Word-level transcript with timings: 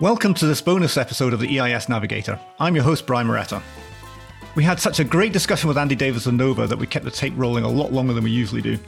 Welcome 0.00 0.32
to 0.32 0.46
this 0.46 0.62
bonus 0.62 0.96
episode 0.96 1.34
of 1.34 1.40
the 1.40 1.60
EIS 1.60 1.90
Navigator. 1.90 2.40
I'm 2.58 2.74
your 2.74 2.84
host, 2.84 3.04
Brian 3.04 3.26
Moretta. 3.26 3.60
We 4.54 4.64
had 4.64 4.80
such 4.80 4.98
a 4.98 5.04
great 5.04 5.34
discussion 5.34 5.68
with 5.68 5.76
Andy 5.76 5.94
Davis 5.94 6.24
and 6.24 6.38
Nova 6.38 6.66
that 6.66 6.78
we 6.78 6.86
kept 6.86 7.04
the 7.04 7.10
tape 7.10 7.34
rolling 7.36 7.64
a 7.64 7.68
lot 7.68 7.92
longer 7.92 8.14
than 8.14 8.24
we 8.24 8.30
usually 8.30 8.62
do. 8.62 8.78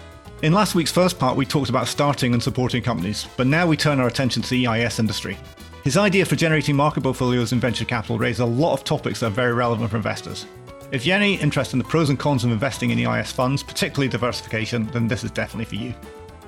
In 0.41 0.55
last 0.55 0.75
week's 0.75 0.91
first 0.91 1.19
part, 1.19 1.37
we 1.37 1.45
talked 1.45 1.69
about 1.69 1.87
starting 1.87 2.33
and 2.33 2.43
supporting 2.43 2.83
companies, 2.83 3.29
but 3.37 3.47
now 3.47 3.67
we 3.67 3.77
turn 3.77 4.01
our 4.01 4.07
attention 4.07 4.41
to 4.41 4.49
the 4.49 4.67
EIS 4.67 5.01
industry. 5.01 5.37
His 5.85 5.99
idea 5.99 6.25
for 6.25 6.35
generating 6.35 6.77
market 6.77 7.03
portfolios 7.03 7.53
in 7.53 7.61
venture 7.61 7.85
capital 7.85 8.17
raised 8.17 8.41
a 8.41 8.47
lot 8.47 8.73
of 8.73 8.83
topics 8.83 9.21
that 9.21 9.27
are 9.27 9.31
very 9.31 9.53
relevant 9.53 9.91
for 9.91 9.99
investors. 9.99 10.47
If 10.93 11.05
you're 11.05 11.17
any 11.17 11.35
interest 11.35 11.75
in 11.75 11.79
the 11.79 11.85
pros 11.85 12.09
and 12.09 12.19
cons 12.19 12.43
of 12.43 12.51
investing 12.51 12.89
in 12.89 13.07
EIS 13.07 13.33
funds, 13.33 13.63
particularly 13.63 14.09
diversification, 14.09 14.87
then 14.93 15.09
this 15.09 15.25
is 15.25 15.31
definitely 15.31 15.67
for 15.67 15.75
you. 15.75 15.93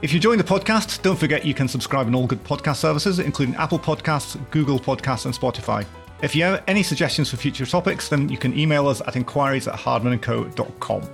If 0.05 0.13
you're 0.13 0.19
enjoying 0.19 0.37
the 0.37 0.45
podcast, 0.45 1.01
don't 1.01 1.19
forget 1.19 1.47
you 1.47 1.55
can 1.55 1.67
subscribe 1.67 2.07
on 2.09 2.15
all 2.15 2.27
good 2.27 2.45
podcast 2.45 2.77
services, 2.77 3.21
including 3.21 3.55
Apple 3.55 3.79
Podcasts, 3.79 4.39
Google 4.51 4.79
Podcasts, 4.79 5.25
and 5.25 5.33
Spotify. 5.33 5.87
If 6.21 6.37
you 6.37 6.45
have 6.45 6.63
any 6.67 6.83
suggestions 6.83 7.31
for 7.31 7.39
future 7.39 7.65
topics, 7.65 8.11
then 8.11 8.29
you 8.29 8.37
can 8.37 8.55
email 8.55 8.87
us 8.87 9.01
at 9.07 9.17
inquiries 9.17 9.67
at 9.67 9.77
hardmanandco.com. 9.77 11.09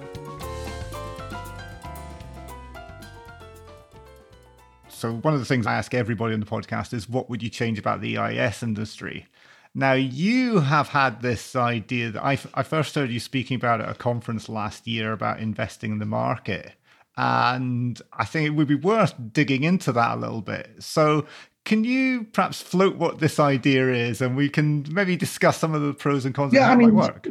So, 4.88 5.12
one 5.12 5.34
of 5.34 5.38
the 5.38 5.46
things 5.46 5.68
I 5.68 5.74
ask 5.74 5.94
everybody 5.94 6.34
on 6.34 6.40
the 6.40 6.46
podcast 6.46 6.92
is 6.92 7.08
what 7.08 7.30
would 7.30 7.44
you 7.44 7.48
change 7.48 7.78
about 7.78 8.00
the 8.00 8.18
EIS 8.18 8.64
industry? 8.64 9.28
Now, 9.72 9.92
you 9.92 10.58
have 10.58 10.88
had 10.88 11.22
this 11.22 11.54
idea 11.54 12.10
that 12.10 12.24
I, 12.24 12.36
I 12.54 12.64
first 12.64 12.96
heard 12.96 13.10
you 13.10 13.20
speaking 13.20 13.54
about 13.54 13.80
at 13.80 13.88
a 13.88 13.94
conference 13.94 14.48
last 14.48 14.88
year 14.88 15.12
about 15.12 15.38
investing 15.38 15.92
in 15.92 16.00
the 16.00 16.06
market. 16.06 16.72
And 17.16 18.00
I 18.12 18.24
think 18.24 18.46
it 18.46 18.50
would 18.50 18.68
be 18.68 18.74
worth 18.74 19.14
digging 19.32 19.64
into 19.64 19.92
that 19.92 20.16
a 20.16 20.20
little 20.20 20.42
bit. 20.42 20.70
So, 20.78 21.26
can 21.64 21.84
you 21.84 22.24
perhaps 22.24 22.62
float 22.62 22.96
what 22.96 23.18
this 23.18 23.38
idea 23.38 23.92
is 23.92 24.20
and 24.22 24.36
we 24.36 24.48
can 24.48 24.86
maybe 24.90 25.16
discuss 25.16 25.58
some 25.58 25.74
of 25.74 25.82
the 25.82 25.92
pros 25.92 26.24
and 26.24 26.34
cons 26.34 26.52
yeah, 26.52 26.60
of 26.60 26.66
how 26.66 26.72
I 26.72 26.76
mean, 26.76 26.88
it 26.88 26.92
might 26.92 27.02
work? 27.02 27.28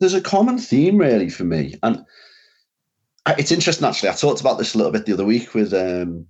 There's 0.00 0.14
a 0.14 0.20
common 0.20 0.58
theme 0.58 0.98
really 0.98 1.30
for 1.30 1.44
me. 1.44 1.76
And 1.82 2.04
it's 3.26 3.52
interesting 3.52 3.86
actually. 3.86 4.10
I 4.10 4.14
talked 4.14 4.40
about 4.40 4.58
this 4.58 4.74
a 4.74 4.78
little 4.78 4.92
bit 4.92 5.06
the 5.06 5.14
other 5.14 5.24
week 5.24 5.54
with 5.54 5.72
um, 5.72 6.26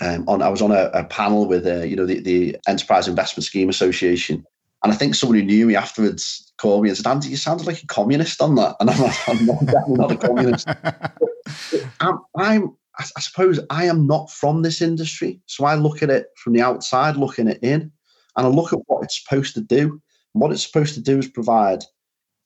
um 0.00 0.28
on 0.28 0.42
I 0.42 0.48
was 0.48 0.60
on 0.60 0.72
a, 0.72 0.90
a 0.92 1.04
panel 1.04 1.46
with 1.46 1.66
uh, 1.66 1.82
you 1.82 1.96
know 1.96 2.06
the, 2.06 2.20
the 2.20 2.56
Enterprise 2.68 3.08
Investment 3.08 3.44
Scheme 3.44 3.68
Association. 3.68 4.44
And 4.82 4.92
I 4.92 4.96
think 4.96 5.14
someone 5.14 5.38
who 5.38 5.44
knew 5.44 5.66
me 5.66 5.76
afterwards 5.76 6.49
called 6.60 6.82
me 6.82 6.90
and 6.90 6.96
said, 6.96 7.06
Andy, 7.06 7.28
you 7.28 7.36
sounded 7.36 7.66
like 7.66 7.82
a 7.82 7.86
communist 7.86 8.40
on 8.42 8.54
that. 8.56 8.76
And 8.80 8.90
I'm 8.90 9.00
like, 9.00 9.28
I'm 9.28 9.46
not, 9.46 9.66
definitely 9.66 9.94
not 9.94 10.12
a 10.12 10.16
communist. 10.16 10.68
I'm, 12.00 12.18
I'm 12.36 12.76
I 12.98 13.20
suppose 13.20 13.58
I 13.70 13.86
am 13.86 14.06
not 14.06 14.30
from 14.30 14.60
this 14.60 14.82
industry, 14.82 15.40
so 15.46 15.64
I 15.64 15.74
look 15.74 16.02
at 16.02 16.10
it 16.10 16.26
from 16.36 16.52
the 16.52 16.60
outside, 16.60 17.16
looking 17.16 17.48
it 17.48 17.58
in, 17.62 17.90
and 18.36 18.46
I 18.46 18.48
look 18.48 18.74
at 18.74 18.80
what 18.86 19.02
it's 19.02 19.22
supposed 19.22 19.54
to 19.54 19.62
do. 19.62 20.02
And 20.34 20.42
what 20.42 20.52
it's 20.52 20.66
supposed 20.66 20.94
to 20.94 21.00
do 21.00 21.18
is 21.18 21.26
provide 21.26 21.82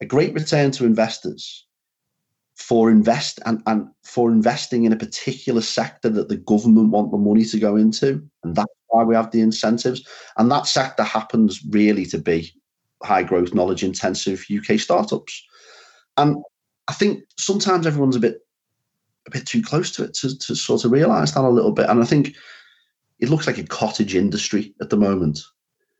a 0.00 0.06
great 0.06 0.32
return 0.32 0.70
to 0.72 0.84
investors 0.84 1.66
for 2.54 2.88
invest 2.88 3.40
and, 3.46 3.62
and 3.66 3.88
for 4.04 4.30
investing 4.30 4.84
in 4.84 4.92
a 4.92 4.96
particular 4.96 5.60
sector 5.60 6.08
that 6.08 6.28
the 6.28 6.36
government 6.36 6.90
want 6.90 7.10
the 7.10 7.18
money 7.18 7.44
to 7.46 7.58
go 7.58 7.74
into, 7.74 8.22
and 8.44 8.54
that's 8.54 8.72
why 8.88 9.02
we 9.02 9.16
have 9.16 9.32
the 9.32 9.40
incentives. 9.40 10.06
And 10.36 10.52
that 10.52 10.68
sector 10.68 11.02
happens 11.02 11.64
really 11.68 12.06
to 12.06 12.18
be 12.18 12.52
high 13.05 13.22
growth, 13.22 13.55
knowledge 13.55 13.84
intensive 13.84 14.44
UK 14.55 14.78
startups. 14.78 15.44
And 16.16 16.36
I 16.88 16.92
think 16.92 17.24
sometimes 17.38 17.86
everyone's 17.86 18.16
a 18.16 18.20
bit 18.20 18.41
a 19.27 19.30
bit 19.30 19.46
too 19.46 19.62
close 19.62 19.91
to 19.92 20.05
it 20.05 20.14
to, 20.14 20.36
to 20.38 20.55
sort 20.55 20.84
of 20.84 20.92
realize 20.92 21.33
that 21.33 21.44
a 21.44 21.48
little 21.48 21.72
bit. 21.72 21.88
And 21.88 22.02
I 22.02 22.05
think 22.05 22.34
it 23.20 23.30
looks 23.30 23.46
like 23.46 23.58
a 23.58 23.64
cottage 23.64 24.14
industry 24.14 24.74
at 24.80 24.91
the 24.91 24.96
moment. 24.96 25.41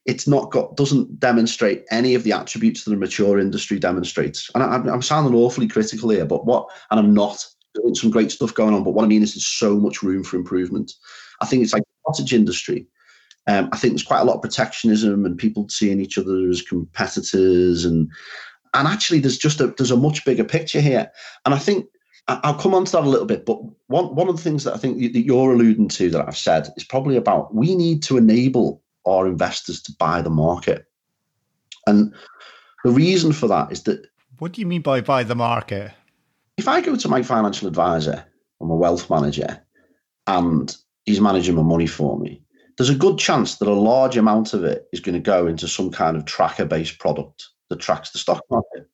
It's 0.05 0.29
not 0.29 0.51
got 0.51 0.77
doesn't 0.77 1.19
demonstrate 1.19 1.85
any 1.91 2.15
of 2.15 2.25
the 2.25 2.33
attributes 2.33 2.85
that 2.85 2.93
a 2.93 2.97
mature 2.97 3.39
industry 3.39 3.79
demonstrates. 3.79 4.51
And 4.55 4.63
I, 4.63 4.93
I'm 4.93 5.01
sounding 5.03 5.35
awfully 5.35 5.67
critical 5.67 6.11
here, 6.11 6.27
but 6.27 6.45
what 6.45 6.69
and 6.91 7.01
I'm 7.01 7.15
not. 7.15 7.45
Doing 7.83 7.97
some 7.97 8.11
great 8.13 8.31
stuff 8.31 8.55
going 8.55 8.73
on, 8.73 8.85
but 8.85 8.93
what 8.93 9.05
I 9.05 9.09
mean 9.09 9.25
is 9.25 9.35
there's 9.35 9.47
so 9.47 9.75
much 9.75 10.01
room 10.01 10.23
for 10.23 10.37
improvement. 10.37 10.93
I 11.41 11.47
think 11.47 11.65
it's 11.65 11.73
like 11.73 11.83
cottage 12.07 12.33
industry. 12.33 12.87
Um, 13.47 13.69
I 13.73 13.77
think 13.77 13.93
there's 13.93 14.03
quite 14.03 14.21
a 14.21 14.25
lot 14.25 14.37
of 14.37 14.43
protectionism 14.43 15.27
and 15.27 15.37
people 15.37 15.69
seeing 15.69 16.01
each 16.01 16.17
other 16.17 16.49
as 16.49 16.63
competitors, 16.63 17.85
and 17.85 18.11
and 18.73 18.89
actually 18.89 19.21
there's 19.21 19.39
just 19.39 19.61
a 19.61 19.69
there's 19.77 19.91
a 19.91 19.97
much 19.97 20.25
bigger 20.25 20.45
picture 20.45 20.81
here. 20.81 21.11
And 21.45 21.55
I 21.55 21.59
think 21.59 21.87
I'll 22.27 22.55
come 22.55 22.75
on 22.75 22.87
to 22.87 22.93
that 22.93 23.05
a 23.05 23.09
little 23.09 23.27
bit, 23.27 23.45
but 23.45 23.59
one 23.89 24.15
one 24.15 24.29
of 24.29 24.37
the 24.37 24.43
things 24.43 24.65
that 24.65 24.75
I 24.75 24.79
think 24.79 24.99
that 25.13 25.25
you're 25.25 25.53
alluding 25.53 25.89
to 25.89 26.09
that 26.11 26.27
I've 26.27 26.37
said 26.37 26.69
is 26.77 26.85
probably 26.85 27.17
about 27.17 27.55
we 27.55 27.75
need 27.75 28.03
to 28.05 28.17
enable 28.17 28.83
our 29.07 29.27
investors 29.27 29.83
to 29.83 29.93
buy 29.99 30.23
the 30.23 30.31
market, 30.31 30.87
and 31.87 32.15
the 32.85 32.91
reason 32.91 33.33
for 33.33 33.47
that 33.49 33.73
is 33.73 33.83
that. 33.83 34.07
What 34.39 34.53
do 34.53 34.61
you 34.61 34.67
mean 34.67 34.83
by 34.83 35.03
buy 35.03 35.23
the 35.23 35.35
market? 35.35 35.93
If 36.57 36.67
I 36.67 36.81
go 36.81 36.97
to 36.97 37.09
my 37.09 37.23
financial 37.23 37.69
advisor, 37.69 38.25
I'm 38.61 38.71
a 38.71 38.77
wealth 38.77 39.11
manager, 39.11 39.63
and 40.27 40.75
he's 41.05 41.21
managing 41.21 41.57
my 41.57 41.63
money 41.63 41.87
for 41.87 42.19
me, 42.19 42.43
there's 42.77 42.91
a 42.91 42.95
good 42.95 43.19
chance 43.19 43.57
that 43.57 43.69
a 43.69 43.73
large 43.73 44.17
amount 44.17 44.53
of 44.53 44.65
it 44.65 44.87
is 44.93 45.01
going 45.01 45.15
to 45.15 45.21
go 45.21 45.47
into 45.47 45.69
some 45.69 45.91
kind 45.91 46.17
of 46.17 46.25
tracker-based 46.25 46.99
product 46.99 47.49
that 47.71 47.81
tracks 47.81 48.11
the 48.11 48.19
stock 48.19 48.43
market. 48.51 48.89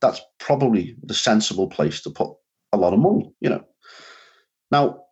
That's 0.00 0.20
probably 0.38 0.96
the 1.02 1.14
sensible 1.14 1.68
place 1.68 2.00
to 2.02 2.10
put 2.10 2.30
a 2.72 2.76
lot 2.76 2.92
of 2.92 2.98
money, 2.98 3.32
you 3.40 3.50
know. 3.50 3.64
Now, 4.70 5.04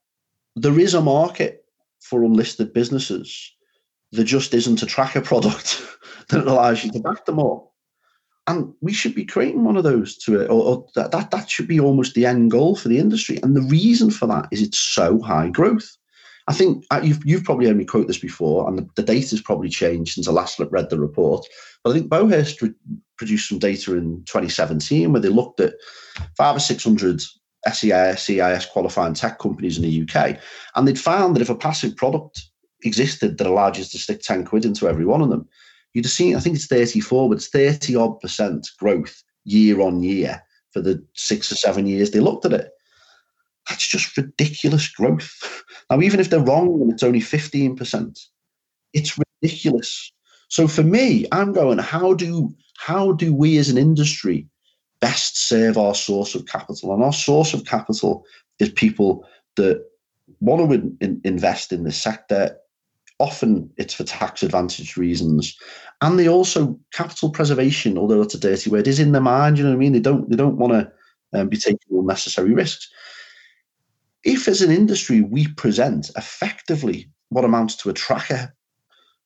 there 0.56 0.78
is 0.78 0.94
a 0.94 1.00
market 1.00 1.64
for 2.00 2.22
unlisted 2.22 2.72
businesses. 2.72 3.52
There 4.12 4.24
just 4.24 4.54
isn't 4.54 4.82
a 4.82 4.86
tracker 4.86 5.20
product 5.20 5.82
that 6.30 6.46
allows 6.46 6.84
you 6.84 6.92
to 6.92 7.00
back 7.00 7.24
them 7.24 7.38
all. 7.38 7.74
And 8.46 8.74
we 8.82 8.92
should 8.92 9.14
be 9.14 9.24
creating 9.24 9.64
one 9.64 9.76
of 9.76 9.84
those 9.84 10.18
to 10.18 10.38
it, 10.40 10.50
or, 10.50 10.62
or 10.62 10.86
that, 10.94 11.12
that 11.12 11.30
that 11.30 11.48
should 11.48 11.66
be 11.66 11.80
almost 11.80 12.14
the 12.14 12.26
end 12.26 12.50
goal 12.50 12.76
for 12.76 12.88
the 12.88 12.98
industry. 12.98 13.38
And 13.42 13.56
the 13.56 13.62
reason 13.62 14.10
for 14.10 14.26
that 14.26 14.48
is 14.50 14.60
it's 14.60 14.78
so 14.78 15.20
high 15.22 15.48
growth. 15.48 15.96
I 16.46 16.52
think 16.52 16.84
uh, 16.90 17.00
you've, 17.02 17.24
you've 17.24 17.44
probably 17.44 17.66
heard 17.66 17.76
me 17.76 17.84
quote 17.84 18.06
this 18.06 18.18
before, 18.18 18.68
and 18.68 18.78
the, 18.78 18.88
the 18.96 19.02
data's 19.02 19.40
probably 19.40 19.70
changed 19.70 20.12
since 20.14 20.28
I 20.28 20.32
last 20.32 20.60
read 20.70 20.90
the 20.90 20.98
report. 20.98 21.46
But 21.82 21.90
I 21.90 21.92
think 21.94 22.10
Beauhurst 22.10 22.60
re- 22.60 22.74
produced 23.16 23.48
some 23.48 23.58
data 23.58 23.96
in 23.96 24.22
2017 24.26 25.12
where 25.12 25.22
they 25.22 25.28
looked 25.28 25.60
at 25.60 25.74
five 26.36 26.56
or 26.56 26.60
600 26.60 27.22
SEIS, 27.72 28.28
EIS 28.30 28.66
qualifying 28.66 29.14
tech 29.14 29.38
companies 29.38 29.78
in 29.78 29.84
the 29.84 30.02
UK. 30.02 30.38
And 30.74 30.86
they'd 30.86 31.00
found 31.00 31.34
that 31.34 31.42
if 31.42 31.48
a 31.48 31.54
passive 31.54 31.96
product 31.96 32.42
existed 32.82 33.38
that 33.38 33.46
allowed 33.46 33.78
you 33.78 33.84
to 33.84 33.98
stick 33.98 34.20
10 34.20 34.44
quid 34.44 34.66
into 34.66 34.88
every 34.88 35.06
one 35.06 35.22
of 35.22 35.30
them, 35.30 35.48
you'd 35.94 36.04
have 36.04 36.12
seen, 36.12 36.36
I 36.36 36.40
think 36.40 36.56
it's 36.56 36.66
34, 36.66 37.28
but 37.28 37.36
it's 37.36 37.48
30 37.48 37.96
odd 37.96 38.20
percent 38.20 38.68
growth 38.78 39.22
year 39.44 39.80
on 39.80 40.02
year 40.02 40.42
for 40.72 40.80
the 40.80 41.02
six 41.14 41.50
or 41.50 41.54
seven 41.54 41.86
years 41.86 42.10
they 42.10 42.20
looked 42.20 42.44
at 42.44 42.52
it. 42.52 42.70
That's 43.68 43.86
just 43.86 44.16
ridiculous 44.16 44.88
growth. 44.88 45.64
Now, 45.90 46.00
even 46.00 46.20
if 46.20 46.30
they're 46.30 46.40
wrong 46.40 46.80
and 46.80 46.92
it's 46.92 47.02
only 47.02 47.20
15%, 47.20 48.26
it's 48.92 49.18
ridiculous. 49.42 50.12
So 50.48 50.68
for 50.68 50.82
me, 50.82 51.26
I'm 51.32 51.52
going, 51.52 51.78
how 51.78 52.14
do 52.14 52.54
how 52.76 53.12
do 53.12 53.34
we 53.34 53.56
as 53.58 53.68
an 53.68 53.78
industry 53.78 54.46
best 55.04 55.36
serve 55.36 55.76
our 55.76 55.94
source 55.94 56.34
of 56.34 56.46
capital. 56.46 56.94
And 56.94 57.04
our 57.04 57.12
source 57.12 57.52
of 57.52 57.66
capital 57.66 58.24
is 58.58 58.70
people 58.70 59.26
that 59.56 59.84
want 60.40 60.66
to 60.66 60.74
in, 60.74 60.96
in, 61.02 61.20
invest 61.24 61.74
in 61.74 61.84
this 61.84 62.00
sector. 62.00 62.56
Often 63.18 63.70
it's 63.76 63.92
for 63.92 64.04
tax 64.04 64.42
advantage 64.42 64.96
reasons, 64.96 65.56
and 66.00 66.18
they 66.18 66.26
also 66.26 66.78
capital 66.92 67.30
preservation, 67.30 67.98
although 67.98 68.18
that's 68.18 68.34
a 68.34 68.40
dirty 68.40 68.70
word, 68.70 68.88
is 68.88 68.98
in 68.98 69.12
their 69.12 69.20
mind. 69.20 69.58
You 69.58 69.64
know 69.64 69.70
what 69.70 69.76
I 69.76 69.78
mean? 69.78 69.92
They 69.92 70.00
don't 70.00 70.28
they 70.30 70.36
don't 70.36 70.56
want 70.56 70.72
to 70.72 70.90
um, 71.38 71.48
be 71.48 71.58
taking 71.58 71.78
unnecessary 71.90 72.54
risks. 72.54 72.90
If, 74.24 74.48
as 74.48 74.62
an 74.62 74.70
industry, 74.70 75.20
we 75.20 75.48
present 75.48 76.10
effectively 76.16 77.10
what 77.28 77.44
amounts 77.44 77.76
to 77.76 77.90
a 77.90 77.94
tracker 77.94 78.54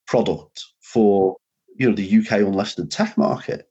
product 0.06 0.64
for 0.80 1.36
you 1.76 1.88
know 1.88 1.94
the 1.94 2.18
UK 2.18 2.40
unlisted 2.40 2.90
tech 2.90 3.16
market, 3.16 3.70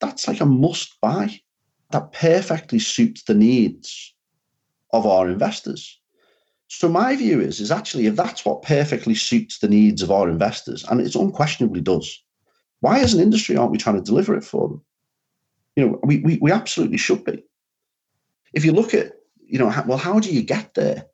that's 0.00 0.26
like 0.26 0.40
a 0.40 0.46
must 0.46 1.00
buy. 1.00 1.40
That 1.90 2.12
perfectly 2.12 2.78
suits 2.78 3.24
the 3.24 3.34
needs 3.34 4.14
of 4.94 5.06
our 5.06 5.28
investors. 5.28 6.00
So 6.68 6.88
my 6.88 7.14
view 7.16 7.38
is, 7.38 7.60
is 7.60 7.70
actually 7.70 8.06
if 8.06 8.16
that's 8.16 8.46
what 8.46 8.62
perfectly 8.62 9.14
suits 9.14 9.58
the 9.58 9.68
needs 9.68 10.00
of 10.00 10.10
our 10.10 10.26
investors, 10.26 10.84
and 10.84 11.02
it 11.02 11.14
unquestionably 11.14 11.82
does, 11.82 12.22
why 12.80 13.00
as 13.00 13.12
an 13.12 13.20
industry 13.20 13.56
aren't 13.56 13.72
we 13.72 13.78
trying 13.78 13.96
to 13.96 14.02
deliver 14.02 14.34
it 14.34 14.42
for 14.44 14.68
them? 14.68 14.82
You 15.76 15.86
know, 15.86 16.00
we, 16.02 16.20
we, 16.20 16.38
we 16.40 16.50
absolutely 16.50 16.96
should 16.96 17.24
be. 17.24 17.44
If 18.54 18.64
you 18.64 18.72
look 18.72 18.94
at, 18.94 19.12
you 19.52 19.58
know, 19.58 19.70
well, 19.86 19.98
how 19.98 20.18
do 20.18 20.32
you 20.32 20.42
get 20.42 20.72
there? 20.72 21.04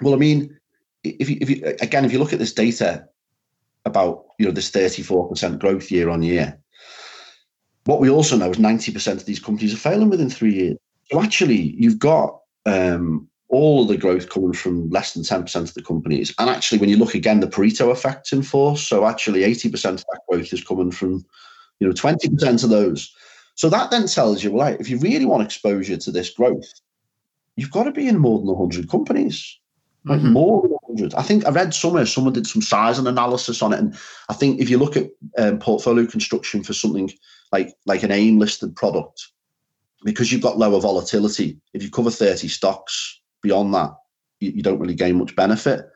Well, 0.00 0.14
I 0.14 0.16
mean, 0.16 0.58
if 1.04 1.28
you, 1.28 1.36
if 1.42 1.50
you 1.50 1.76
again, 1.82 2.06
if 2.06 2.12
you 2.12 2.18
look 2.18 2.32
at 2.32 2.38
this 2.38 2.54
data 2.54 3.06
about, 3.84 4.24
you 4.38 4.46
know, 4.46 4.52
this 4.52 4.70
34% 4.70 5.58
growth 5.58 5.90
year 5.90 6.08
on 6.08 6.22
year, 6.22 6.58
what 7.84 8.00
we 8.00 8.08
also 8.08 8.38
know 8.38 8.50
is 8.50 8.56
90% 8.56 9.12
of 9.12 9.26
these 9.26 9.40
companies 9.40 9.74
are 9.74 9.76
failing 9.76 10.08
within 10.08 10.30
three 10.30 10.54
years. 10.54 10.78
So 11.10 11.20
actually, 11.20 11.74
you've 11.78 11.98
got 11.98 12.40
um, 12.64 13.28
all 13.50 13.82
of 13.82 13.88
the 13.88 13.98
growth 13.98 14.30
coming 14.30 14.54
from 14.54 14.88
less 14.88 15.12
than 15.12 15.22
10% 15.22 15.54
of 15.56 15.74
the 15.74 15.82
companies. 15.82 16.34
And 16.38 16.48
actually, 16.48 16.78
when 16.78 16.88
you 16.88 16.96
look 16.96 17.14
again, 17.14 17.40
the 17.40 17.46
Pareto 17.46 17.92
effect's 17.92 18.32
in 18.32 18.42
force. 18.42 18.88
So 18.88 19.06
actually, 19.06 19.40
80% 19.40 19.84
of 19.84 19.96
that 19.98 20.20
growth 20.30 20.50
is 20.50 20.64
coming 20.64 20.90
from, 20.90 21.26
you 21.78 21.86
know, 21.86 21.92
20% 21.92 22.64
of 22.64 22.70
those. 22.70 23.14
So 23.56 23.68
that 23.68 23.90
then 23.90 24.06
tells 24.06 24.42
you, 24.42 24.52
well, 24.52 24.74
if 24.80 24.88
you 24.88 24.98
really 24.98 25.26
want 25.26 25.42
exposure 25.42 25.98
to 25.98 26.10
this 26.10 26.30
growth, 26.30 26.72
you've 27.56 27.70
got 27.70 27.84
to 27.84 27.92
be 27.92 28.08
in 28.08 28.18
more 28.18 28.38
than 28.38 28.48
100 28.48 28.88
companies. 28.88 29.58
Like 30.04 30.18
mm-hmm. 30.18 30.32
more 30.32 30.62
than 30.62 30.72
100. 30.72 31.14
I 31.14 31.22
think 31.22 31.46
I 31.46 31.50
read 31.50 31.72
somewhere 31.72 32.06
someone 32.06 32.32
did 32.32 32.46
some 32.46 32.62
size 32.62 32.98
and 32.98 33.06
analysis 33.06 33.62
on 33.62 33.72
it. 33.72 33.78
And 33.78 33.96
I 34.28 34.34
think 34.34 34.60
if 34.60 34.68
you 34.68 34.76
look 34.76 34.96
at 34.96 35.10
um, 35.38 35.60
portfolio 35.60 36.06
construction 36.06 36.64
for 36.64 36.72
something 36.72 37.10
like, 37.52 37.72
like 37.86 38.02
an 38.02 38.10
AIM 38.10 38.38
listed 38.40 38.74
product, 38.74 39.28
because 40.04 40.32
you've 40.32 40.42
got 40.42 40.58
lower 40.58 40.80
volatility, 40.80 41.60
if 41.72 41.84
you 41.84 41.90
cover 41.90 42.10
30 42.10 42.48
stocks 42.48 43.20
beyond 43.42 43.74
that, 43.74 43.92
you, 44.40 44.50
you 44.50 44.62
don't 44.62 44.80
really 44.80 44.94
gain 44.94 45.18
much 45.18 45.36
benefit. 45.36 45.88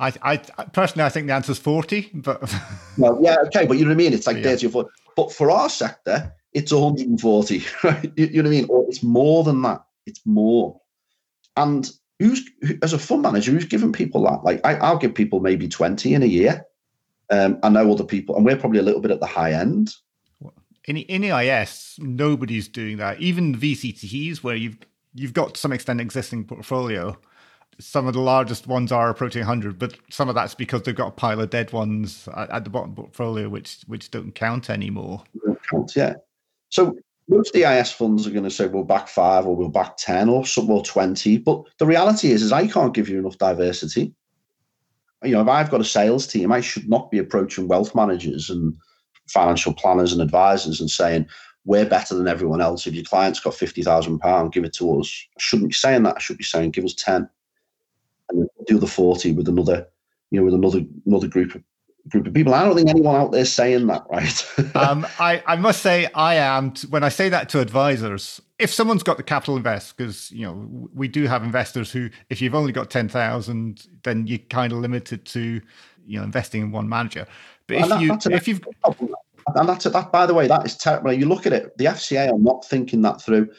I, 0.00 0.12
I 0.22 0.36
personally, 0.36 1.04
I 1.04 1.08
think 1.08 1.28
the 1.28 1.34
answer 1.34 1.52
is 1.52 1.58
40, 1.58 2.10
but. 2.14 2.52
well, 2.98 3.18
yeah, 3.22 3.36
okay, 3.46 3.66
but 3.66 3.78
you 3.78 3.84
know 3.84 3.90
what 3.90 3.94
I 3.94 3.98
mean? 3.98 4.12
It's 4.12 4.26
like 4.26 4.38
yeah. 4.38 4.56
30 4.56 4.66
or 4.66 4.70
40. 4.70 4.90
But 5.14 5.32
for 5.32 5.52
our 5.52 5.68
sector, 5.68 6.34
it's 6.52 6.72
140, 6.72 7.64
right? 7.84 8.12
You, 8.16 8.26
you 8.26 8.42
know 8.42 8.48
what 8.48 8.56
I 8.56 8.60
mean? 8.60 8.66
Or 8.68 8.84
it's 8.88 9.02
more 9.02 9.44
than 9.44 9.62
that. 9.62 9.84
It's 10.06 10.20
more. 10.24 10.80
And 11.56 11.90
who's 12.18 12.48
as 12.82 12.92
a 12.92 12.98
fund 12.98 13.22
manager 13.22 13.52
who's 13.52 13.64
giving 13.64 13.92
people 13.92 14.24
that? 14.24 14.44
Like 14.44 14.64
I, 14.64 14.90
will 14.90 14.98
give 14.98 15.14
people 15.14 15.40
maybe 15.40 15.68
20 15.68 16.14
in 16.14 16.22
a 16.22 16.26
year. 16.26 16.64
Um, 17.30 17.58
i 17.62 17.70
know 17.70 17.90
other 17.90 18.04
people 18.04 18.36
and 18.36 18.44
we're 18.44 18.56
probably 18.56 18.78
a 18.78 18.82
little 18.82 19.00
bit 19.00 19.10
at 19.10 19.18
the 19.18 19.26
high 19.26 19.52
end. 19.52 19.94
In, 20.86 20.98
in 20.98 21.24
eis 21.24 21.96
nobody's 21.98 22.68
doing 22.68 22.98
that. 22.98 23.20
Even 23.20 23.56
vcts 23.56 24.38
where 24.38 24.56
you've 24.56 24.76
you've 25.14 25.32
got 25.32 25.54
to 25.54 25.60
some 25.60 25.72
extent 25.72 26.00
existing 26.00 26.44
portfolio. 26.44 27.16
Some 27.80 28.06
of 28.06 28.14
the 28.14 28.20
largest 28.20 28.66
ones 28.66 28.92
are 28.92 29.08
approaching 29.08 29.40
100 29.40 29.78
but 29.78 29.96
some 30.10 30.28
of 30.28 30.34
that's 30.34 30.54
because 30.54 30.82
they've 30.82 30.94
got 30.94 31.08
a 31.08 31.12
pile 31.12 31.40
of 31.40 31.50
dead 31.50 31.72
ones 31.72 32.28
at, 32.36 32.50
at 32.50 32.64
the 32.64 32.70
bottom 32.70 32.94
portfolio 32.94 33.48
which 33.48 33.80
which 33.86 34.10
don't 34.10 34.34
count 34.34 34.68
anymore. 34.68 35.24
Don't 35.44 35.58
count 35.68 35.96
yeah. 35.96 36.14
So 36.68 36.96
most 37.28 37.56
EIS 37.56 37.92
funds 37.92 38.26
are 38.26 38.30
going 38.30 38.44
to 38.44 38.50
say 38.50 38.66
we'll 38.66 38.84
back 38.84 39.08
five 39.08 39.46
or 39.46 39.56
we'll 39.56 39.68
back 39.68 39.96
10 39.96 40.28
or 40.28 40.44
some 40.44 40.70
or 40.70 40.82
20. 40.82 41.38
But 41.38 41.62
the 41.78 41.86
reality 41.86 42.30
is, 42.32 42.42
is 42.42 42.52
I 42.52 42.66
can't 42.66 42.94
give 42.94 43.08
you 43.08 43.18
enough 43.18 43.38
diversity. 43.38 44.14
You 45.22 45.32
know, 45.32 45.40
if 45.40 45.48
I've 45.48 45.70
got 45.70 45.80
a 45.80 45.84
sales 45.84 46.26
team, 46.26 46.52
I 46.52 46.60
should 46.60 46.88
not 46.88 47.10
be 47.10 47.18
approaching 47.18 47.66
wealth 47.66 47.94
managers 47.94 48.50
and 48.50 48.76
financial 49.28 49.72
planners 49.72 50.12
and 50.12 50.20
advisors 50.20 50.80
and 50.80 50.90
saying, 50.90 51.26
we're 51.64 51.88
better 51.88 52.14
than 52.14 52.28
everyone 52.28 52.60
else. 52.60 52.86
If 52.86 52.94
your 52.94 53.04
client's 53.04 53.40
got 53.40 53.54
£50,000, 53.54 54.52
give 54.52 54.64
it 54.64 54.74
to 54.74 55.00
us. 55.00 55.26
I 55.38 55.40
shouldn't 55.40 55.70
be 55.70 55.74
saying 55.74 56.02
that. 56.02 56.16
I 56.16 56.20
should 56.20 56.36
be 56.36 56.44
saying, 56.44 56.72
give 56.72 56.84
us 56.84 56.94
10 56.94 57.26
and 58.30 58.48
do 58.66 58.78
the 58.78 58.86
40 58.86 59.32
with 59.32 59.48
another, 59.48 59.86
you 60.30 60.38
know, 60.38 60.44
with 60.44 60.54
another, 60.54 60.80
another 61.06 61.28
group 61.28 61.54
of 61.54 61.62
group 62.08 62.26
of 62.26 62.34
people. 62.34 62.54
I 62.54 62.64
don't 62.64 62.76
think 62.76 62.88
anyone 62.88 63.16
out 63.16 63.32
there 63.32 63.44
saying 63.44 63.86
that, 63.86 64.04
right? 64.10 64.52
um, 64.76 65.06
I, 65.18 65.42
I 65.46 65.56
must 65.56 65.82
say 65.82 66.08
I 66.14 66.34
am. 66.34 66.74
When 66.90 67.02
I 67.02 67.08
say 67.08 67.28
that 67.28 67.48
to 67.50 67.60
advisors, 67.60 68.40
if 68.58 68.72
someone's 68.72 69.02
got 69.02 69.16
the 69.16 69.22
capital 69.22 69.56
invest, 69.56 69.96
because 69.96 70.30
you 70.30 70.46
know 70.46 70.88
we 70.94 71.08
do 71.08 71.26
have 71.26 71.42
investors 71.42 71.90
who, 71.90 72.10
if 72.30 72.42
you've 72.42 72.54
only 72.54 72.72
got 72.72 72.90
ten 72.90 73.08
thousand, 73.08 73.86
then 74.02 74.26
you're 74.26 74.38
kind 74.38 74.72
of 74.72 74.78
limited 74.78 75.24
to 75.26 75.60
you 76.06 76.18
know 76.18 76.24
investing 76.24 76.62
in 76.62 76.72
one 76.72 76.88
manager. 76.88 77.26
But 77.66 77.78
if 77.78 77.88
that, 77.88 78.00
you 78.00 78.18
if 78.30 78.48
you've 78.48 78.60
and 79.56 79.68
that's 79.68 79.84
that 79.84 80.12
by 80.12 80.26
the 80.26 80.34
way, 80.34 80.46
that 80.46 80.64
is 80.64 80.76
terrible. 80.76 81.12
You 81.12 81.26
look 81.26 81.46
at 81.46 81.52
it, 81.52 81.76
the 81.78 81.86
FCA 81.86 82.32
are 82.32 82.38
not 82.38 82.64
thinking 82.64 83.02
that 83.02 83.20
through. 83.20 83.50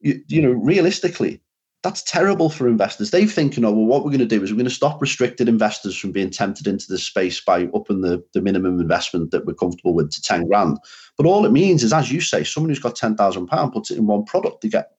You, 0.00 0.20
you 0.28 0.42
know, 0.42 0.50
realistically, 0.50 1.40
that's 1.84 2.02
terrible 2.02 2.48
for 2.48 2.66
investors. 2.66 3.10
They're 3.10 3.26
thinking, 3.26 3.62
oh, 3.62 3.70
well, 3.70 3.84
what 3.84 4.04
we're 4.04 4.10
going 4.10 4.20
to 4.20 4.26
do 4.26 4.42
is 4.42 4.50
we're 4.50 4.56
going 4.56 4.64
to 4.64 4.74
stop 4.74 5.02
restricted 5.02 5.50
investors 5.50 5.94
from 5.94 6.12
being 6.12 6.30
tempted 6.30 6.66
into 6.66 6.86
this 6.88 7.04
space 7.04 7.42
by 7.42 7.68
upping 7.74 8.00
the, 8.00 8.24
the 8.32 8.40
minimum 8.40 8.80
investment 8.80 9.32
that 9.32 9.44
we're 9.44 9.52
comfortable 9.52 9.92
with 9.92 10.10
to 10.10 10.22
10 10.22 10.48
grand. 10.48 10.78
But 11.18 11.26
all 11.26 11.44
it 11.44 11.52
means 11.52 11.84
is, 11.84 11.92
as 11.92 12.10
you 12.10 12.22
say, 12.22 12.42
someone 12.42 12.70
who's 12.70 12.78
got 12.78 12.96
£10,000 12.96 13.72
puts 13.72 13.90
it 13.90 13.98
in 13.98 14.06
one 14.06 14.24
product, 14.24 14.62
they 14.62 14.70
get 14.70 14.92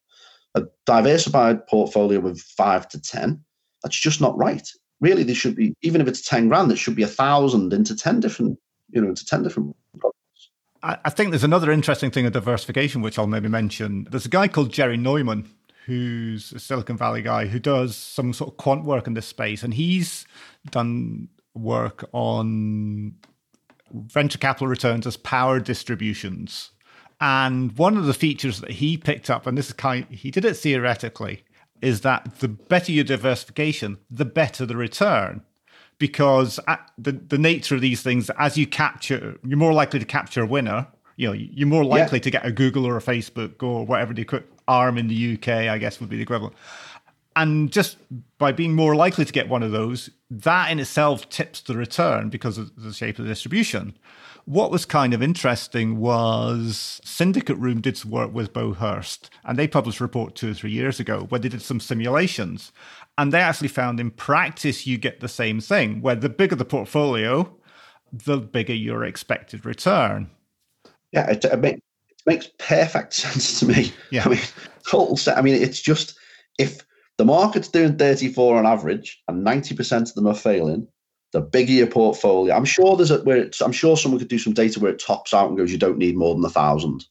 a 0.54 0.62
diversified 0.86 1.66
portfolio 1.66 2.26
of 2.28 2.40
five 2.40 2.88
to 2.90 3.02
10. 3.02 3.44
That's 3.82 4.00
just 4.00 4.22
not 4.22 4.38
right. 4.38 4.70
Really, 5.02 5.24
there 5.24 5.34
should 5.34 5.56
be, 5.56 5.74
even 5.82 6.02
if 6.02 6.08
it's 6.08 6.22
10 6.22 6.50
grand, 6.50 6.72
it 6.72 6.78
should 6.78 6.96
be 6.96 7.04
a 7.04 7.08
thousand 7.08 7.74
into 7.74 7.96
10 7.96 8.20
different, 8.20 8.60
you 8.92 9.02
know, 9.02 9.10
into 9.10 9.26
10 9.26 9.42
different 9.42 9.76
products. 10.00 10.20
I 10.84 11.10
think 11.10 11.32
there's 11.32 11.44
another 11.44 11.72
interesting 11.72 12.12
thing 12.12 12.28
of 12.28 12.34
diversification, 12.34 13.02
which 13.02 13.18
I'll 13.18 13.26
maybe 13.26 13.50
mention. 13.50 14.08
There's 14.12 14.28
a 14.28 14.30
guy 14.30 14.48
called 14.48 14.72
Jerry 14.72 14.98
Neumann 14.98 15.50
who's 15.86 16.52
a 16.52 16.60
Silicon 16.60 16.98
Valley 16.98 17.22
guy 17.22 17.46
who 17.46 17.60
does 17.60 17.96
some 17.96 18.34
sort 18.34 18.52
of 18.52 18.58
quant 18.58 18.84
work 18.84 19.08
in 19.08 19.14
this 19.14 19.28
space, 19.28 19.64
and 19.64 19.74
he's 19.74 20.26
done 20.72 21.30
work 21.54 22.08
on 22.12 23.14
venture 23.92 24.38
capital 24.38 24.68
returns 24.68 25.08
as 25.08 25.18
power 25.18 25.60
distributions. 25.60 26.72
And 27.22 27.78
one 27.78 27.98
of 27.98 28.06
the 28.06 28.14
features 28.14 28.60
that 28.62 28.72
he 28.72 28.98
picked 28.98 29.30
up, 29.30 29.48
and 29.48 29.58
this 29.58 29.68
is 29.68 29.74
kind, 29.74 30.06
he 30.10 30.32
did 30.32 30.44
it 30.44 30.56
theoretically, 30.56 31.44
is 31.82 32.02
that 32.02 32.40
the 32.40 32.48
better 32.48 32.92
your 32.92 33.04
diversification, 33.04 33.98
the 34.10 34.26
better 34.26 34.66
the 34.66 34.76
return. 34.76 35.42
Because 35.98 36.60
the, 36.98 37.14
the 37.14 37.38
nature 37.38 37.76
of 37.76 37.80
these 37.80 38.02
things, 38.02 38.30
as 38.38 38.58
you 38.58 38.68
capture, 38.68 39.38
you're 39.46 39.58
more 39.58 39.72
likely 39.72 39.98
to 39.98 40.06
capture 40.06 40.42
a 40.42 40.46
winner. 40.46 40.88
You 41.16 41.28
know, 41.28 41.34
you're 41.34 41.70
more 41.70 41.86
likely 41.86 42.18
yeah. 42.18 42.24
to 42.24 42.32
get 42.32 42.46
a 42.46 42.52
Google 42.52 42.86
or 42.86 42.98
a 42.98 43.02
Facebook 43.02 43.64
or 43.64 43.86
whatever 43.86 44.14
they 44.14 44.26
could 44.26 44.44
ARM 44.68 44.98
in 44.98 45.08
the 45.08 45.34
UK, 45.36 45.48
I 45.48 45.78
guess 45.78 46.00
would 46.00 46.10
be 46.10 46.18
the 46.18 46.24
equivalent. 46.24 46.56
And 47.36 47.72
just 47.72 47.98
by 48.38 48.52
being 48.52 48.74
more 48.74 48.96
likely 48.96 49.26
to 49.26 49.34
get 49.34 49.50
one 49.50 49.62
of 49.62 49.72
those, 49.72 50.10
that 50.30 50.72
in 50.72 50.80
itself 50.80 51.30
tips 51.30 51.62
the 51.62 51.76
return 51.76 52.30
because 52.30 52.58
of 52.58 52.72
the 52.82 52.94
shape 52.94 53.20
of 53.20 53.26
the 53.26 53.32
distribution. 53.32 53.98
What 54.46 54.72
was 54.72 54.86
kind 54.86 55.14
of 55.14 55.24
interesting 55.24 55.98
was 55.98 57.02
Syndicate 57.04 57.58
Room 57.58 57.82
did 57.82 57.98
some 57.98 58.12
work 58.12 58.32
with 58.34 58.54
Beauhurst, 58.54 59.30
and 59.44 59.58
they 59.58 59.68
published 59.68 60.00
a 60.00 60.04
report 60.04 60.36
two 60.36 60.52
or 60.52 60.54
three 60.54 60.72
years 60.72 61.00
ago 61.00 61.26
where 61.30 61.40
they 61.40 61.50
did 61.50 61.64
some 61.64 61.80
simulations. 61.80 62.72
And 63.18 63.32
they 63.32 63.42
actually 63.42 63.70
found 63.70 64.00
in 64.00 64.12
practice 64.12 64.86
you 64.86 64.98
get 64.98 65.20
the 65.20 65.28
same 65.28 65.60
thing, 65.60 66.02
where 66.02 66.16
the 66.16 66.30
bigger 66.30 66.56
the 66.56 66.64
portfolio, 66.64 67.54
the 68.14 68.38
bigger 68.38 68.74
your 68.74 69.04
expected 69.04 69.66
return. 69.66 70.30
Yeah, 71.12 71.32
it, 71.32 71.46
I 71.46 71.56
makes 72.26 72.50
perfect 72.58 73.14
sense 73.16 73.60
to 73.60 73.66
me. 73.68 73.92
Yeah. 74.12 74.24
I 74.26 74.30
mean, 74.30 74.40
total 74.90 75.18
set. 75.18 75.38
I 75.38 75.42
mean, 75.42 75.62
it's 75.62 75.82
just 75.82 76.18
if 76.58 76.86
the 77.18 77.26
market's 77.26 77.68
doing 77.68 77.98
34 77.98 78.58
on 78.58 78.66
average 78.66 79.22
and 79.28 79.46
90% 79.46 80.02
of 80.02 80.14
them 80.16 80.28
are 80.28 80.34
failing, 80.34 80.88
the 81.32 81.42
bigger 81.42 81.74
your 81.74 81.88
portfolio. 81.88 82.56
I'm 82.56 82.66
sure 82.66 82.96
there's 82.96 83.12
a 83.12 83.22
where 83.24 83.50
I'm 83.62 83.72
sure 83.72 83.98
someone 83.98 84.20
could 84.20 84.30
do 84.30 84.40
some 84.40 84.54
data 84.54 84.80
where 84.80 84.92
it 84.92 85.00
tops 85.00 85.34
out 85.34 85.50
and 85.50 85.58
goes, 85.58 85.72
you 85.72 85.78
don't 85.78 85.98
need 85.98 86.16
more 86.16 86.34
than 86.34 86.46
a 86.46 86.50
thousand. 86.50 87.06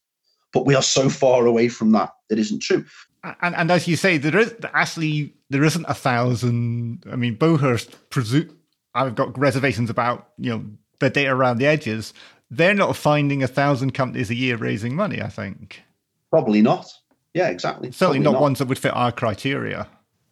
But 0.52 0.66
we 0.66 0.74
are 0.74 0.82
so 0.82 1.08
far 1.08 1.46
away 1.46 1.68
from 1.68 1.92
that. 1.92 2.10
It 2.30 2.38
isn't 2.38 2.62
true. 2.62 2.84
And, 3.40 3.54
and 3.54 3.70
as 3.70 3.88
you 3.88 3.96
say, 3.96 4.18
there 4.18 4.38
is 4.38 4.54
actually 4.72 5.34
there 5.50 5.64
isn't 5.64 5.84
a 5.88 5.94
thousand. 5.94 7.04
I 7.10 7.16
mean, 7.16 7.36
Beauhurst 7.36 7.90
presume 8.10 8.56
I've 8.94 9.14
got 9.14 9.36
reservations 9.38 9.90
about 9.90 10.28
you 10.38 10.50
know 10.50 10.64
the 11.00 11.10
data 11.10 11.30
around 11.30 11.58
the 11.58 11.66
edges 11.66 12.14
they're 12.56 12.74
not 12.74 12.96
finding 12.96 13.42
a 13.42 13.46
thousand 13.46 13.92
companies 13.92 14.30
a 14.30 14.34
year 14.34 14.56
raising 14.56 14.94
money, 14.94 15.20
I 15.20 15.28
think. 15.28 15.82
Probably 16.30 16.62
not. 16.62 16.90
Yeah, 17.34 17.48
exactly. 17.48 17.90
Certainly 17.90 18.20
not, 18.20 18.34
not, 18.34 18.42
ones 18.42 18.58
that 18.58 18.68
would 18.68 18.78
fit 18.78 18.94
our 18.94 19.10
criteria. 19.10 19.88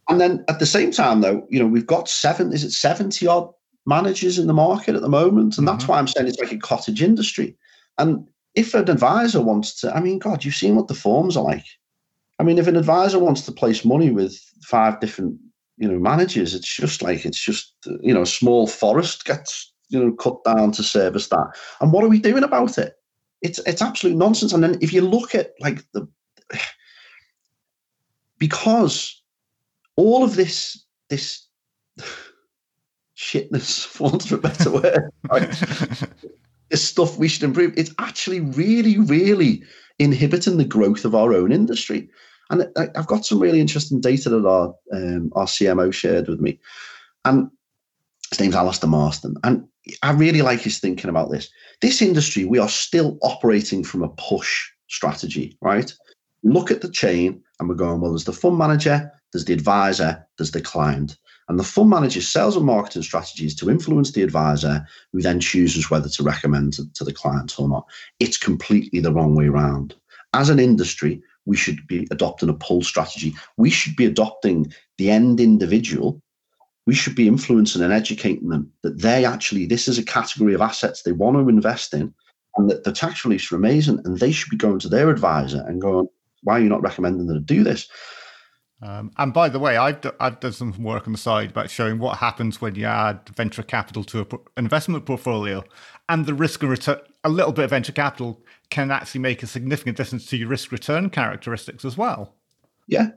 And 0.08 0.20
then 0.20 0.44
at 0.48 0.58
the 0.58 0.66
same 0.66 0.90
time, 0.90 1.20
though, 1.20 1.46
you 1.50 1.58
know, 1.58 1.66
we've 1.66 1.86
got 1.86 2.08
seven, 2.08 2.52
is 2.52 2.64
it 2.64 2.70
70 2.70 3.26
odd 3.26 3.52
managers 3.86 4.38
in 4.38 4.46
the 4.46 4.54
market 4.54 4.94
at 4.94 5.02
the 5.02 5.08
moment? 5.08 5.58
And 5.58 5.66
that's 5.66 5.84
mm-hmm. 5.84 5.92
why 5.92 5.98
I'm 5.98 6.08
saying 6.08 6.28
it's 6.28 6.38
like 6.38 6.52
a 6.52 6.58
cottage 6.58 7.02
industry. 7.02 7.56
And 7.98 8.26
if 8.54 8.74
an 8.74 8.88
advisor 8.88 9.40
wants 9.40 9.80
to, 9.80 9.94
I 9.94 10.00
mean, 10.00 10.18
God, 10.18 10.44
you've 10.44 10.54
seen 10.54 10.76
what 10.76 10.88
the 10.88 10.94
forms 10.94 11.36
are 11.36 11.44
like. 11.44 11.64
I 12.38 12.44
mean, 12.44 12.58
if 12.58 12.66
an 12.66 12.76
advisor 12.76 13.18
wants 13.18 13.42
to 13.42 13.52
place 13.52 13.84
money 13.84 14.10
with 14.10 14.40
five 14.62 15.00
different, 15.00 15.38
you 15.76 15.90
know, 15.90 15.98
managers, 15.98 16.54
it's 16.54 16.76
just 16.76 17.02
like, 17.02 17.24
it's 17.24 17.42
just, 17.42 17.74
you 18.00 18.14
know, 18.14 18.22
a 18.22 18.26
small 18.26 18.66
forest 18.66 19.24
gets 19.24 19.71
you 19.92 20.02
know 20.02 20.12
cut 20.12 20.42
down 20.44 20.72
to 20.72 20.82
service 20.82 21.28
that. 21.28 21.48
And 21.80 21.92
what 21.92 22.04
are 22.04 22.08
we 22.08 22.18
doing 22.18 22.44
about 22.44 22.78
it? 22.78 22.94
It's 23.42 23.58
it's 23.60 23.82
absolute 23.82 24.16
nonsense. 24.16 24.52
And 24.52 24.62
then 24.62 24.78
if 24.80 24.92
you 24.92 25.02
look 25.02 25.34
at 25.34 25.52
like 25.60 25.84
the 25.92 26.08
because 28.38 29.22
all 29.96 30.24
of 30.24 30.34
this 30.34 30.84
this 31.08 31.46
shitness, 33.16 33.84
for 33.86 34.04
want 34.10 34.24
of 34.24 34.32
a 34.32 34.38
better 34.38 34.70
word, 34.70 35.10
right? 35.30 35.48
this 36.70 36.88
stuff 36.88 37.18
we 37.18 37.28
should 37.28 37.42
improve. 37.42 37.74
It's 37.76 37.94
actually 37.98 38.40
really, 38.40 38.98
really 38.98 39.62
inhibiting 39.98 40.56
the 40.56 40.64
growth 40.64 41.04
of 41.04 41.14
our 41.14 41.34
own 41.34 41.52
industry. 41.52 42.08
And 42.50 42.66
I've 42.76 43.06
got 43.06 43.24
some 43.24 43.38
really 43.38 43.60
interesting 43.60 44.00
data 44.00 44.28
that 44.30 44.46
our 44.46 44.74
um, 44.92 45.30
our 45.34 45.46
CMO 45.46 45.92
shared 45.92 46.28
with 46.28 46.40
me, 46.40 46.58
and 47.24 47.50
his 48.32 48.40
name's 48.40 48.54
Alistair 48.54 48.88
Marston. 48.88 49.36
And 49.44 49.66
I 50.02 50.12
really 50.12 50.42
like 50.42 50.60
his 50.60 50.78
thinking 50.78 51.10
about 51.10 51.30
this. 51.30 51.50
This 51.82 52.00
industry, 52.00 52.44
we 52.44 52.58
are 52.58 52.68
still 52.68 53.18
operating 53.22 53.84
from 53.84 54.02
a 54.02 54.08
push 54.08 54.70
strategy, 54.88 55.56
right? 55.60 55.92
Look 56.42 56.70
at 56.70 56.80
the 56.80 56.90
chain 56.90 57.42
and 57.60 57.68
we're 57.68 57.74
going, 57.74 58.00
well, 58.00 58.12
there's 58.12 58.24
the 58.24 58.32
fund 58.32 58.56
manager, 58.56 59.12
there's 59.32 59.44
the 59.44 59.52
advisor, 59.52 60.26
there's 60.38 60.52
the 60.52 60.62
client. 60.62 61.18
And 61.48 61.58
the 61.58 61.64
fund 61.64 61.90
manager's 61.90 62.28
sales 62.28 62.56
and 62.56 62.64
marketing 62.64 63.02
strategy 63.02 63.44
is 63.44 63.54
to 63.56 63.70
influence 63.70 64.12
the 64.12 64.22
advisor 64.22 64.86
who 65.12 65.20
then 65.20 65.38
chooses 65.38 65.90
whether 65.90 66.08
to 66.08 66.22
recommend 66.22 66.72
to, 66.74 66.90
to 66.94 67.04
the 67.04 67.12
client 67.12 67.58
or 67.58 67.68
not. 67.68 67.84
It's 68.18 68.38
completely 68.38 69.00
the 69.00 69.12
wrong 69.12 69.34
way 69.34 69.48
around. 69.48 69.94
As 70.32 70.48
an 70.48 70.58
industry, 70.58 71.22
we 71.44 71.56
should 71.56 71.86
be 71.86 72.06
adopting 72.10 72.48
a 72.48 72.54
pull 72.54 72.82
strategy. 72.82 73.34
We 73.58 73.68
should 73.68 73.96
be 73.96 74.06
adopting 74.06 74.72
the 74.96 75.10
end 75.10 75.40
individual. 75.40 76.22
We 76.86 76.94
should 76.94 77.14
be 77.14 77.28
influencing 77.28 77.82
and 77.82 77.92
educating 77.92 78.48
them 78.48 78.72
that 78.82 79.00
they 79.00 79.24
actually, 79.24 79.66
this 79.66 79.86
is 79.86 79.98
a 79.98 80.04
category 80.04 80.54
of 80.54 80.60
assets 80.60 81.02
they 81.02 81.12
want 81.12 81.36
to 81.36 81.48
invest 81.48 81.94
in 81.94 82.12
and 82.56 82.70
that 82.70 82.84
the 82.84 82.92
tax 82.92 83.24
reliefs 83.24 83.50
are 83.52 83.56
amazing 83.56 84.00
and 84.04 84.18
they 84.18 84.32
should 84.32 84.50
be 84.50 84.56
going 84.56 84.78
to 84.80 84.88
their 84.88 85.10
advisor 85.10 85.64
and 85.66 85.80
going, 85.80 86.08
why 86.42 86.54
are 86.54 86.60
you 86.60 86.68
not 86.68 86.82
recommending 86.82 87.26
them 87.26 87.36
to 87.36 87.54
do 87.54 87.62
this? 87.62 87.88
Um, 88.82 89.12
and 89.16 89.32
by 89.32 89.48
the 89.48 89.60
way, 89.60 89.76
I've, 89.76 90.00
d- 90.00 90.10
I've 90.18 90.40
done 90.40 90.52
some 90.52 90.82
work 90.82 91.06
on 91.06 91.12
the 91.12 91.18
side 91.18 91.50
about 91.50 91.70
showing 91.70 92.00
what 92.00 92.18
happens 92.18 92.60
when 92.60 92.74
you 92.74 92.86
add 92.86 93.28
venture 93.36 93.62
capital 93.62 94.02
to 94.04 94.20
an 94.20 94.38
investment 94.56 95.06
portfolio 95.06 95.62
and 96.08 96.26
the 96.26 96.34
risk 96.34 96.62
and 96.62 96.70
return. 96.70 96.98
A 97.22 97.28
little 97.28 97.52
bit 97.52 97.62
of 97.62 97.70
venture 97.70 97.92
capital 97.92 98.42
can 98.70 98.90
actually 98.90 99.20
make 99.20 99.44
a 99.44 99.46
significant 99.46 99.96
difference 99.96 100.26
to 100.26 100.36
your 100.36 100.48
risk 100.48 100.72
return 100.72 101.10
characteristics 101.10 101.84
as 101.84 101.96
well. 101.96 102.34
Yeah. 102.88 103.10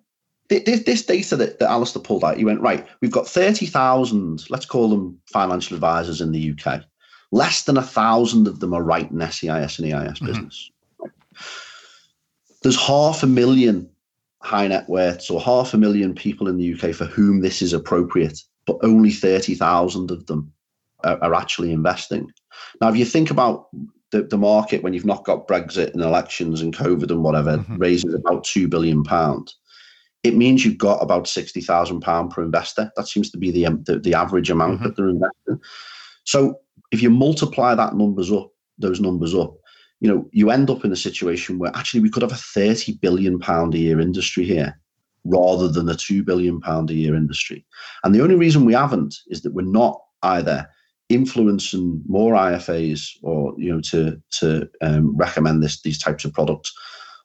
This, 0.47 0.83
this 0.83 1.05
data 1.05 1.35
that, 1.37 1.59
that 1.59 1.71
Alistair 1.71 2.01
pulled 2.01 2.23
out, 2.23 2.37
he 2.37 2.45
went, 2.45 2.61
right, 2.61 2.85
we've 3.01 3.11
got 3.11 3.27
30,000, 3.27 4.45
let's 4.49 4.65
call 4.65 4.89
them 4.89 5.19
financial 5.31 5.75
advisors 5.75 6.21
in 6.21 6.31
the 6.31 6.53
UK. 6.53 6.83
Less 7.31 7.63
than 7.63 7.77
a 7.77 7.81
thousand 7.81 8.47
of 8.47 8.59
them 8.59 8.73
are 8.73 8.83
writing 8.83 9.19
SEIS 9.19 9.79
and 9.79 9.91
EIS 9.91 10.19
mm-hmm. 10.19 10.25
business. 10.25 10.71
There's 12.61 12.79
half 12.79 13.23
a 13.23 13.27
million 13.27 13.89
high 14.45 14.67
net 14.67 14.87
worths 14.87 15.29
or 15.29 15.41
half 15.41 15.73
a 15.73 15.77
million 15.77 16.13
people 16.13 16.47
in 16.47 16.57
the 16.57 16.73
UK 16.73 16.93
for 16.93 17.05
whom 17.05 17.41
this 17.41 17.61
is 17.61 17.73
appropriate, 17.73 18.39
but 18.67 18.77
only 18.83 19.09
30,000 19.11 20.11
of 20.11 20.27
them 20.27 20.53
are, 21.03 21.21
are, 21.23 21.33
actually 21.33 21.71
investing. 21.71 22.31
Now, 22.79 22.89
if 22.89 22.95
you 22.95 23.05
think 23.05 23.31
about 23.31 23.69
the, 24.11 24.21
the 24.21 24.37
market 24.37 24.83
when 24.83 24.93
you've 24.93 25.05
not 25.05 25.25
got 25.25 25.47
Brexit 25.47 25.93
and 25.93 26.01
elections 26.01 26.61
and 26.61 26.75
COVID 26.75 27.09
and 27.09 27.23
whatever, 27.23 27.57
mm-hmm. 27.57 27.77
raises 27.77 28.13
about 28.13 28.43
£2 28.43 28.69
billion, 28.69 29.03
it 30.25 30.35
means 30.35 30.65
you've 30.65 30.79
got 30.79 31.03
about 31.03 31.25
£60,000 31.25 32.29
per 32.31 32.43
investor. 32.43 32.91
That 32.95 33.07
seems 33.07 33.29
to 33.29 33.37
be 33.37 33.51
the, 33.51 33.65
the, 33.85 33.99
the 33.99 34.15
average 34.15 34.49
amount 34.49 34.75
mm-hmm. 34.75 34.83
that 34.85 34.95
they're 34.95 35.09
investing. 35.09 35.59
So 36.23 36.59
if 36.91 37.03
you 37.03 37.11
multiply 37.11 37.75
that 37.75 37.95
numbers 37.95 38.31
up, 38.31 38.49
those 38.79 38.99
numbers 38.99 39.35
up, 39.35 39.55
you 40.01 40.11
know, 40.11 40.27
you 40.31 40.49
end 40.49 40.71
up 40.71 40.83
in 40.83 40.91
a 40.91 40.95
situation 40.95 41.59
where 41.59 41.71
actually 41.75 41.99
we 41.99 42.09
could 42.09 42.23
have 42.23 42.31
a 42.31 42.35
30 42.35 42.97
billion 43.01 43.39
pound 43.39 43.75
a 43.75 43.77
year 43.77 43.99
industry 43.99 44.43
here 44.45 44.79
rather 45.25 45.67
than 45.67 45.87
a 45.89 45.95
2 45.95 46.23
billion 46.23 46.59
pound 46.59 46.89
a 46.89 46.95
year 46.95 47.15
industry. 47.15 47.63
And 48.03 48.13
the 48.13 48.21
only 48.21 48.35
reason 48.35 48.65
we 48.65 48.73
haven't 48.73 49.15
is 49.27 49.43
that 49.43 49.53
we're 49.53 49.61
not 49.61 50.01
either 50.23 50.67
influencing 51.09 52.01
more 52.07 52.33
IFAs 52.33 53.11
or 53.21 53.53
you 53.59 53.71
know 53.71 53.79
to 53.79 54.19
to 54.31 54.67
um, 54.81 55.15
recommend 55.15 55.61
this 55.61 55.81
these 55.83 55.99
types 55.99 56.25
of 56.25 56.33
products 56.33 56.73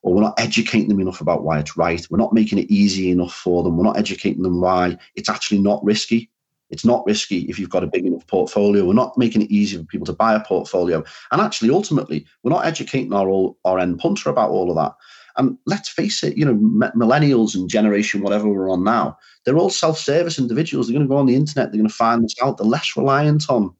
or 0.03 0.15
we're 0.15 0.23
not 0.23 0.39
educating 0.39 0.89
them 0.89 1.01
enough 1.01 1.21
about 1.21 1.43
why 1.43 1.59
it's 1.59 1.77
right. 1.77 2.07
We're 2.11 2.19
not 2.19 2.33
making 2.33 2.59
it 2.59 2.71
easy 2.71 3.11
enough 3.11 3.35
for 3.35 3.63
them. 3.63 3.77
We're 3.77 3.85
not 3.85 3.99
educating 3.99 4.43
them 4.43 4.61
why 4.61 4.97
it's 5.15 5.29
actually 5.29 5.61
not 5.61 5.85
risky. 5.85 6.31
It's 6.71 6.85
not 6.85 7.05
risky 7.05 7.41
if 7.51 7.59
you've 7.59 7.71
got 7.71 7.85
a 7.85 7.89
big 7.89 8.07
enough 8.07 8.27
portfolio. 8.27 8.85
We're 8.85 8.95
not 8.95 9.19
making 9.19 9.43
it 9.43 9.51
easy 9.51 9.77
for 9.77 9.85
people 9.85 10.07
to 10.07 10.13
buy 10.13 10.35
a 10.35 10.45
portfolio. 10.45 11.05
And 11.33 11.41
actually, 11.41 11.71
ultimately, 11.71 12.25
we're 12.43 12.53
not 12.53 12.65
educating 12.65 13.13
our, 13.13 13.55
our 13.65 13.79
end 13.79 13.99
punter 13.99 14.31
about 14.31 14.51
all 14.51 14.71
of 14.71 14.77
that. 14.77 14.95
And 15.37 15.59
let's 15.67 15.89
face 15.89 16.23
it, 16.23 16.37
you 16.37 16.45
know, 16.45 16.55
millennials 16.55 17.55
and 17.55 17.69
generation, 17.69 18.23
whatever 18.23 18.49
we're 18.49 18.71
on 18.71 18.85
now, 18.85 19.19
they're 19.45 19.59
all 19.59 19.71
self-service 19.71 20.39
individuals. 20.39 20.87
They're 20.87 20.95
going 20.95 21.07
to 21.07 21.11
go 21.11 21.17
on 21.17 21.27
the 21.27 21.35
internet. 21.35 21.71
They're 21.71 21.79
going 21.79 21.89
to 21.89 21.95
find 21.95 22.25
this 22.25 22.37
out. 22.43 22.59
They're 22.59 22.67
less 22.67 22.97
reliant 22.97 23.49
on, 23.49 23.75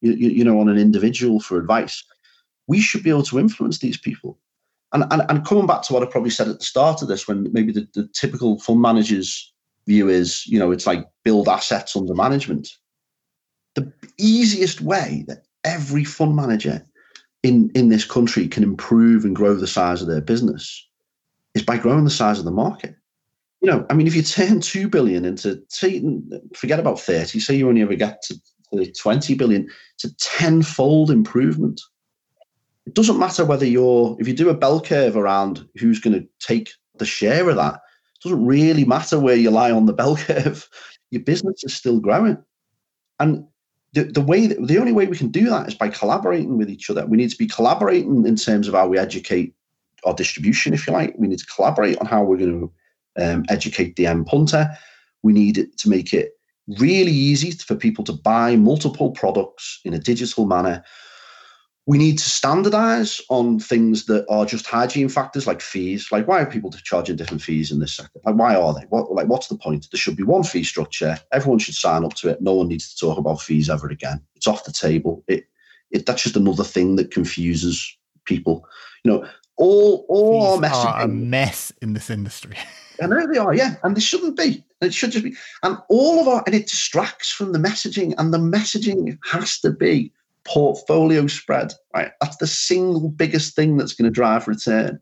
you, 0.00 0.12
you 0.12 0.44
know, 0.44 0.60
on 0.60 0.68
an 0.68 0.78
individual 0.78 1.40
for 1.40 1.58
advice. 1.58 2.04
We 2.66 2.80
should 2.80 3.02
be 3.02 3.10
able 3.10 3.22
to 3.24 3.38
influence 3.38 3.78
these 3.78 3.96
people. 3.96 4.38
And, 4.92 5.04
and, 5.10 5.22
and 5.28 5.44
coming 5.44 5.66
back 5.66 5.82
to 5.82 5.92
what 5.92 6.02
I 6.02 6.06
probably 6.06 6.30
said 6.30 6.48
at 6.48 6.58
the 6.58 6.64
start 6.64 7.02
of 7.02 7.08
this, 7.08 7.28
when 7.28 7.52
maybe 7.52 7.72
the, 7.72 7.86
the 7.94 8.08
typical 8.14 8.58
fund 8.58 8.80
managers 8.80 9.52
view 9.86 10.08
is, 10.08 10.46
you 10.46 10.58
know, 10.58 10.70
it's 10.70 10.86
like 10.86 11.06
build 11.24 11.48
assets 11.48 11.94
under 11.94 12.14
management. 12.14 12.68
The 13.74 13.92
easiest 14.18 14.80
way 14.80 15.24
that 15.28 15.44
every 15.64 16.04
fund 16.04 16.34
manager 16.36 16.84
in, 17.42 17.70
in 17.74 17.88
this 17.88 18.04
country 18.04 18.48
can 18.48 18.62
improve 18.62 19.24
and 19.24 19.36
grow 19.36 19.54
the 19.54 19.66
size 19.66 20.00
of 20.00 20.08
their 20.08 20.20
business 20.20 20.86
is 21.54 21.62
by 21.62 21.76
growing 21.78 22.04
the 22.04 22.10
size 22.10 22.38
of 22.38 22.44
the 22.44 22.50
market. 22.50 22.94
You 23.60 23.70
know, 23.70 23.86
I 23.90 23.94
mean, 23.94 24.06
if 24.06 24.14
you 24.14 24.22
turn 24.22 24.60
two 24.60 24.88
billion 24.88 25.24
into 25.24 25.62
say, 25.68 26.02
forget 26.54 26.78
about 26.78 27.00
30, 27.00 27.40
say 27.40 27.56
you 27.56 27.68
only 27.68 27.82
ever 27.82 27.94
get 27.94 28.22
to, 28.22 28.40
20 28.70 29.34
billion, 29.34 29.68
it's 29.94 30.04
a 30.04 30.14
tenfold 30.16 31.10
improvement. 31.10 31.80
It 32.88 32.94
doesn't 32.94 33.18
matter 33.18 33.44
whether 33.44 33.66
you're 33.66 34.16
if 34.18 34.26
you 34.26 34.32
do 34.32 34.48
a 34.48 34.54
bell 34.54 34.80
curve 34.80 35.14
around 35.14 35.68
who's 35.76 36.00
going 36.00 36.18
to 36.18 36.26
take 36.40 36.70
the 36.96 37.04
share 37.04 37.50
of 37.50 37.56
that, 37.56 37.74
it 37.74 38.22
doesn't 38.22 38.46
really 38.46 38.86
matter 38.86 39.20
where 39.20 39.36
you 39.36 39.50
lie 39.50 39.70
on 39.70 39.84
the 39.84 39.92
bell 39.92 40.16
curve. 40.26 40.66
Your 41.10 41.20
business 41.20 41.62
is 41.64 41.74
still 41.74 42.00
growing. 42.00 42.42
And 43.20 43.46
the, 43.92 44.04
the 44.04 44.22
way 44.22 44.46
that, 44.46 44.66
the 44.66 44.78
only 44.78 44.92
way 44.92 45.06
we 45.06 45.18
can 45.18 45.28
do 45.28 45.50
that 45.50 45.68
is 45.68 45.74
by 45.74 45.90
collaborating 45.90 46.56
with 46.56 46.70
each 46.70 46.88
other. 46.88 47.04
We 47.04 47.18
need 47.18 47.28
to 47.28 47.36
be 47.36 47.46
collaborating 47.46 48.26
in 48.26 48.36
terms 48.36 48.68
of 48.68 48.72
how 48.72 48.88
we 48.88 48.98
educate 48.98 49.54
our 50.04 50.14
distribution, 50.14 50.72
if 50.72 50.86
you 50.86 50.94
like. 50.94 51.14
We 51.18 51.28
need 51.28 51.40
to 51.40 51.46
collaborate 51.54 51.98
on 51.98 52.06
how 52.06 52.24
we're 52.24 52.38
going 52.38 52.72
to 53.18 53.22
um, 53.22 53.44
educate 53.50 53.96
the 53.96 54.06
end 54.06 54.24
punter. 54.24 54.70
We 55.22 55.34
need 55.34 55.68
to 55.76 55.88
make 55.90 56.14
it 56.14 56.38
really 56.78 57.12
easy 57.12 57.50
for 57.50 57.74
people 57.74 58.04
to 58.04 58.14
buy 58.14 58.56
multiple 58.56 59.10
products 59.10 59.78
in 59.84 59.92
a 59.92 59.98
digital 59.98 60.46
manner 60.46 60.82
we 61.88 61.96
need 61.96 62.18
to 62.18 62.28
standardize 62.28 63.18
on 63.30 63.58
things 63.58 64.04
that 64.04 64.26
are 64.28 64.44
just 64.44 64.66
hygiene 64.66 65.08
factors 65.08 65.46
like 65.46 65.62
fees. 65.62 66.12
Like, 66.12 66.28
why 66.28 66.42
are 66.42 66.46
people 66.46 66.70
charging 66.70 67.16
different 67.16 67.40
fees 67.40 67.72
in 67.72 67.78
this 67.78 67.96
sector? 67.96 68.20
Like, 68.26 68.34
why 68.34 68.54
are 68.54 68.74
they? 68.74 68.84
What, 68.90 69.10
like, 69.10 69.26
what's 69.26 69.48
the 69.48 69.56
point? 69.56 69.88
There 69.90 69.98
should 69.98 70.14
be 70.14 70.22
one 70.22 70.42
fee 70.42 70.64
structure. 70.64 71.18
Everyone 71.32 71.58
should 71.58 71.76
sign 71.76 72.04
up 72.04 72.12
to 72.16 72.28
it. 72.28 72.42
No 72.42 72.52
one 72.52 72.68
needs 72.68 72.92
to 72.92 73.06
talk 73.06 73.16
about 73.16 73.40
fees 73.40 73.70
ever 73.70 73.88
again. 73.88 74.20
It's 74.36 74.46
off 74.46 74.64
the 74.64 74.72
table. 74.72 75.24
It, 75.28 75.48
it 75.90 76.04
that's 76.04 76.24
just 76.24 76.36
another 76.36 76.62
thing 76.62 76.96
that 76.96 77.10
confuses 77.10 77.96
people. 78.26 78.68
You 79.02 79.12
know, 79.12 79.28
all 79.56 80.04
all 80.10 80.60
fees 80.60 80.70
are 80.70 81.00
a 81.00 81.08
mess 81.08 81.72
in 81.80 81.94
this 81.94 82.10
industry. 82.10 82.58
I 83.00 83.06
know 83.06 83.26
they 83.32 83.38
are, 83.38 83.54
yeah, 83.54 83.76
and 83.82 83.96
they 83.96 84.00
shouldn't 84.00 84.36
be. 84.36 84.62
It 84.82 84.92
should 84.92 85.12
just 85.12 85.24
be, 85.24 85.34
and 85.62 85.78
all 85.88 86.20
of 86.20 86.28
our, 86.28 86.42
and 86.44 86.54
it 86.54 86.66
distracts 86.66 87.30
from 87.30 87.52
the 87.52 87.58
messaging, 87.58 88.12
and 88.18 88.34
the 88.34 88.38
messaging 88.38 89.16
has 89.24 89.58
to 89.60 89.70
be 89.70 90.12
portfolio 90.48 91.26
spread, 91.26 91.74
right? 91.94 92.10
That's 92.20 92.38
the 92.38 92.46
single 92.46 93.10
biggest 93.10 93.54
thing 93.54 93.76
that's 93.76 93.92
going 93.92 94.10
to 94.10 94.14
drive 94.14 94.48
return. 94.48 94.98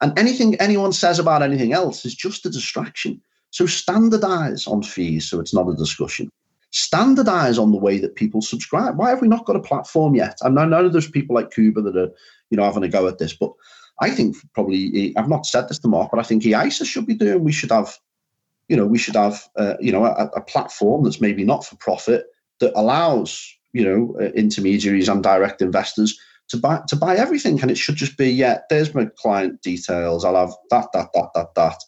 And 0.00 0.16
anything 0.18 0.54
anyone 0.56 0.92
says 0.92 1.18
about 1.18 1.42
anything 1.42 1.72
else 1.72 2.04
is 2.04 2.14
just 2.14 2.46
a 2.46 2.50
distraction. 2.50 3.20
So 3.50 3.66
standardize 3.66 4.66
on 4.66 4.82
fees 4.82 5.28
so 5.28 5.40
it's 5.40 5.54
not 5.54 5.68
a 5.68 5.74
discussion. 5.74 6.30
Standardize 6.70 7.58
on 7.58 7.72
the 7.72 7.78
way 7.78 7.98
that 7.98 8.16
people 8.16 8.42
subscribe. 8.42 8.98
Why 8.98 9.10
have 9.10 9.22
we 9.22 9.28
not 9.28 9.46
got 9.46 9.56
a 9.56 9.60
platform 9.60 10.14
yet? 10.14 10.38
I 10.44 10.48
know 10.50 10.88
there's 10.88 11.10
people 11.10 11.34
like 11.34 11.50
Kuba 11.50 11.80
that 11.82 11.96
are, 11.96 12.10
you 12.50 12.56
know, 12.56 12.64
having 12.64 12.82
a 12.82 12.88
go 12.88 13.08
at 13.08 13.18
this, 13.18 13.34
but 13.34 13.52
I 14.00 14.10
think 14.10 14.36
probably 14.52 15.14
I've 15.16 15.28
not 15.28 15.46
said 15.46 15.68
this 15.68 15.78
to 15.80 15.88
Mark, 15.88 16.10
but 16.12 16.20
I 16.20 16.22
think 16.22 16.42
EISA 16.42 16.84
should 16.84 17.06
be 17.06 17.14
doing. 17.14 17.42
We 17.42 17.52
should 17.52 17.70
have, 17.70 17.96
you 18.68 18.76
know, 18.76 18.86
we 18.86 18.98
should 18.98 19.16
have, 19.16 19.48
uh, 19.56 19.74
you 19.80 19.90
know, 19.90 20.04
a, 20.04 20.26
a 20.36 20.42
platform 20.42 21.04
that's 21.04 21.20
maybe 21.20 21.44
not 21.44 21.64
for 21.64 21.76
profit 21.76 22.26
that 22.60 22.78
allows 22.78 23.56
you 23.76 23.84
know, 23.84 24.16
uh, 24.18 24.30
intermediaries 24.32 25.06
and 25.06 25.22
direct 25.22 25.60
investors 25.60 26.18
to 26.48 26.56
buy 26.56 26.80
to 26.88 26.96
buy 26.96 27.16
everything. 27.16 27.60
And 27.60 27.70
it 27.70 27.76
should 27.76 27.96
just 27.96 28.16
be, 28.16 28.30
yeah, 28.30 28.60
there's 28.70 28.94
my 28.94 29.06
client 29.16 29.60
details. 29.60 30.24
I'll 30.24 30.34
have 30.34 30.54
that, 30.70 30.88
that, 30.94 31.10
that, 31.12 31.28
that, 31.34 31.54
that. 31.56 31.84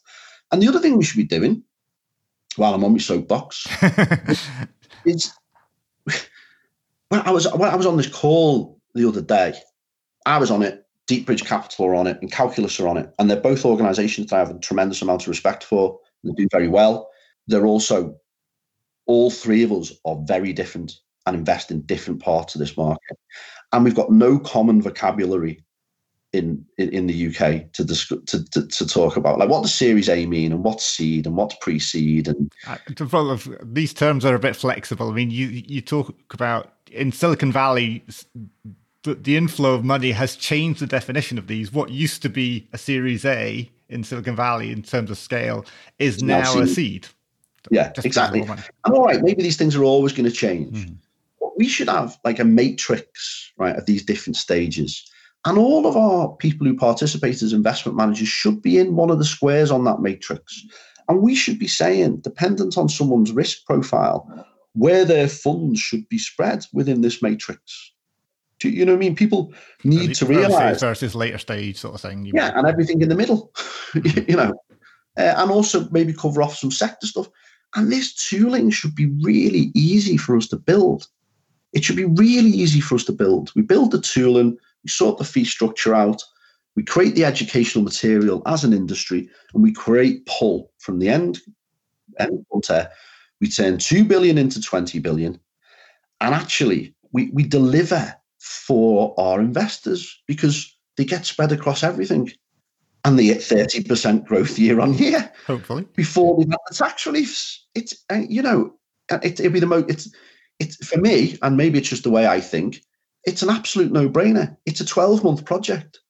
And 0.53 0.63
the 0.63 0.69
other 0.69 0.81
thing 0.81 0.99
we 0.99 1.05
should 1.05 1.17
be 1.17 1.25
doing 1.25 1.63
while 2.57 2.75
I'm 2.75 2.85
on 2.85 2.93
my 2.93 2.99
soapbox 2.99 3.67
is 5.07 5.33
when 7.09 7.21
I 7.23 7.31
was 7.31 7.51
when 7.55 7.71
I 7.71 7.77
was 7.77 7.87
on 7.87 7.97
this 7.97 8.13
call 8.13 8.79
the 8.95 9.09
other 9.09 9.23
day, 9.23 9.55
I 10.27 10.37
was 10.37 10.51
on 10.51 10.63
it, 10.63 10.85
Deepbridge 11.07 11.47
Capital 11.47 11.87
are 11.87 11.95
on 11.95 12.07
it, 12.07 12.21
and 12.21 12.31
Calculus 12.31 12.79
are 12.81 12.89
on 12.89 12.99
it. 12.99 13.15
And 13.19 13.31
they're 13.31 13.41
both 13.41 13.65
organizations 13.65 14.27
that 14.27 14.37
I 14.37 14.41
have 14.41 14.51
a 14.51 14.59
tremendous 14.59 15.01
amount 15.01 15.23
of 15.23 15.29
respect 15.29 15.65
for. 15.65 15.99
They 16.23 16.33
do 16.33 16.49
very 16.53 16.69
well. 16.69 17.09
They're 17.47 17.67
also 17.67 18.17
all 19.07 19.31
three 19.31 19.63
of 19.63 19.73
us 19.73 19.93
are 20.05 20.19
very 20.27 20.53
different 20.53 20.93
and 21.29 21.37
invest 21.37 21.71
in 21.71 21.83
different 21.83 22.21
parts 22.23 22.55
of 22.55 22.59
this 22.59 22.77
market. 22.77 23.19
And 23.73 23.85
we've 23.85 23.95
got 23.95 24.11
no 24.11 24.39
common 24.39 24.83
vocabulary 24.83 25.63
in 26.33 26.65
in, 26.77 26.91
in 26.91 27.07
the 27.07 27.29
UK 27.29 27.73
to, 27.73 27.85
discuss, 27.85 28.19
to, 28.27 28.45
to, 28.51 28.67
to 28.67 28.87
talk 28.87 29.17
about 29.17 29.39
like 29.39 29.49
what 29.49 29.63
does 29.63 29.75
Series 29.75 30.09
A 30.09 30.27
mean 30.27 30.53
and 30.53 30.63
what's 30.63 30.85
seed 30.85 31.27
and 31.27 31.37
what's 31.37 31.57
pre-seed 31.61 32.29
and 32.29 32.53
uh, 32.67 32.77
these 33.63 33.95
terms 33.95 34.25
are 34.25 34.35
a 34.35 34.39
bit 34.39 34.57
flexible. 34.57 35.09
I 35.11 35.13
mean, 35.13 35.31
you 35.31 35.47
you 35.47 35.81
talk 35.81 36.15
about 36.33 36.73
in 36.91 37.13
Silicon 37.13 37.53
Valley. 37.53 38.05
The, 39.05 39.15
the 39.15 39.37
inflow 39.37 39.75
of 39.75 39.85
money 39.85 40.11
has 40.11 40.35
changed 40.35 40.81
the 40.81 40.87
definition 40.87 41.39
of 41.39 41.47
these. 41.47 41.73
What 41.73 41.91
used 41.91 42.21
to 42.23 42.29
be 42.29 42.69
a 42.73 42.79
Series 42.79 43.25
A 43.25 43.71
in 43.89 44.03
Silicon 44.03 44.35
Valley 44.35 44.73
in 44.73 44.83
terms 44.83 45.11
of 45.11 45.17
scale 45.17 45.65
is 46.01 46.21
now, 46.21 46.41
now 46.43 46.61
a 46.61 46.67
seed. 46.67 47.07
Yeah, 47.71 47.93
Just 47.93 48.07
exactly. 48.07 48.43
And 48.43 48.65
all 48.87 49.05
right, 49.05 49.23
maybe 49.23 49.43
these 49.43 49.57
things 49.57 49.77
are 49.77 49.85
always 49.85 50.13
going 50.13 50.25
to 50.25 50.35
change. 50.35 50.87
Mm. 50.87 50.97
We 51.59 51.69
should 51.69 51.89
have 51.89 52.17
like 52.25 52.39
a 52.39 52.45
matrix, 52.45 53.53
right, 53.59 53.77
of 53.77 53.87
these 53.87 54.05
different 54.05 54.37
stages. 54.37 55.05
And 55.45 55.59
all 55.59 55.87
of 55.87 55.97
our 55.97 56.35
people 56.37 56.67
who 56.67 56.77
participate 56.77 57.43
as 57.43 57.53
investment 57.53 57.97
managers 57.97 58.29
should 58.29 58.63
be 58.63 58.79
in 58.79 58.97
one 58.97 59.11
of 59.11 59.19
the 59.19 59.25
squares 59.25 59.71
on 59.71 59.85
that 59.85 60.01
matrix. 60.01 60.65
And 61.09 61.23
we 61.23 61.35
should 61.35 61.59
be 61.59 61.69
saying, 61.69 62.19
dependent 62.21 62.77
on 62.77 62.89
someone's 62.89 63.33
risk 63.33 63.65
profile, 63.65 64.47
where 64.75 65.05
their 65.05 65.29
funds 65.29 65.81
should 65.81 66.09
be 66.09 66.19
spread 66.19 66.65
within 66.73 67.01
this 67.01 67.23
matrix. 67.23 67.93
Do 68.61 68.69
you 68.69 68.85
know 68.85 68.93
what 68.93 68.99
I 68.99 69.01
mean? 69.01 69.17
People 69.17 69.53
need 69.85 70.15
to 70.17 70.27
realize 70.27 70.81
versus 70.81 71.15
later 71.15 71.39
stage 71.39 71.79
sort 71.79 71.95
of 71.95 72.01
thing. 72.01 72.27
Yeah, 72.27 72.53
and 72.57 72.67
everything 72.67 73.01
in 73.01 73.09
the 73.09 73.15
middle. 73.15 73.53
you 73.95 74.37
know, 74.37 74.53
uh, 75.17 75.35
and 75.37 75.51
also 75.51 75.89
maybe 75.91 76.13
cover 76.13 76.43
off 76.43 76.57
some 76.57 76.71
sector 76.71 77.07
stuff. 77.07 77.29
And 77.75 77.93
this 77.93 78.15
tooling 78.29 78.71
should 78.71 78.95
be 78.95 79.07
really 79.23 79.71
easy 79.75 80.17
for 80.17 80.37
us 80.37 80.49
to 80.49 80.57
build. 80.57 81.07
It 81.73 81.85
should 81.85 81.97
be 81.97 82.05
really 82.05 82.51
easy 82.51 82.81
for 82.81 82.95
us 82.95 83.05
to 83.05 83.13
build. 83.13 83.53
We 83.55 83.63
build 83.63 83.91
the 83.91 84.01
tooling, 84.01 84.57
we 84.85 84.89
sort 84.89 85.19
the 85.19 85.25
fee 85.25 85.45
structure 85.45 85.95
out, 85.95 86.23
we 86.77 86.83
create 86.83 87.15
the 87.15 87.25
educational 87.25 87.85
material 87.85 88.43
as 88.47 88.65
an 88.65 88.73
industry, 88.73 89.29
and 89.53 89.63
we 89.63 89.73
create 89.73 90.27
pull 90.27 90.73
from 90.79 90.99
the 90.99 91.09
end 91.09 91.41
end. 92.19 92.45
We 93.41 93.49
turn 93.49 93.79
two 93.79 94.05
billion 94.05 94.39
into 94.39 94.61
twenty 94.61 94.99
billion, 94.99 95.39
and 96.21 96.35
actually 96.35 96.95
we 97.13 97.31
we 97.33 97.43
deliver 97.43 98.15
for 98.39 99.15
our 99.19 99.41
investors 99.41 100.21
because 100.27 100.75
they 100.97 101.05
get 101.05 101.27
spread 101.27 101.53
across 101.53 101.83
everything 101.83 102.31
and 103.05 103.19
they 103.19 103.27
get 103.27 103.39
30% 103.39 104.25
growth 104.27 104.59
year 104.59 104.81
on 104.81 104.95
year. 104.95 105.33
Hopefully. 105.47 105.87
Before 105.95 106.37
we 106.37 106.45
have 106.45 106.61
the 106.69 106.75
tax 106.75 107.07
reliefs. 107.07 107.67
It's, 107.75 108.05
uh, 108.11 108.23
you 108.29 108.43
know, 108.43 108.75
uh, 109.11 109.19
it, 109.23 109.41
it'd 109.41 109.53
be 109.53 109.61
the 109.61 109.67
most, 109.67 109.89
it's, 109.89 110.11
it's 110.59 110.85
for 110.85 110.99
me, 110.99 111.39
and 111.43 111.57
maybe 111.57 111.79
it's 111.79 111.89
just 111.89 112.05
the 112.05 112.11
way 112.11 112.27
I 112.27 112.41
think, 112.41 112.83
it's 113.25 113.43
an 113.43 113.51
absolute 113.51 113.93
no 113.93 114.09
brainer. 114.09 114.57
It's 114.67 114.81
a 114.81 114.87
12 114.87 115.25
month 115.25 115.45
project. 115.45 116.01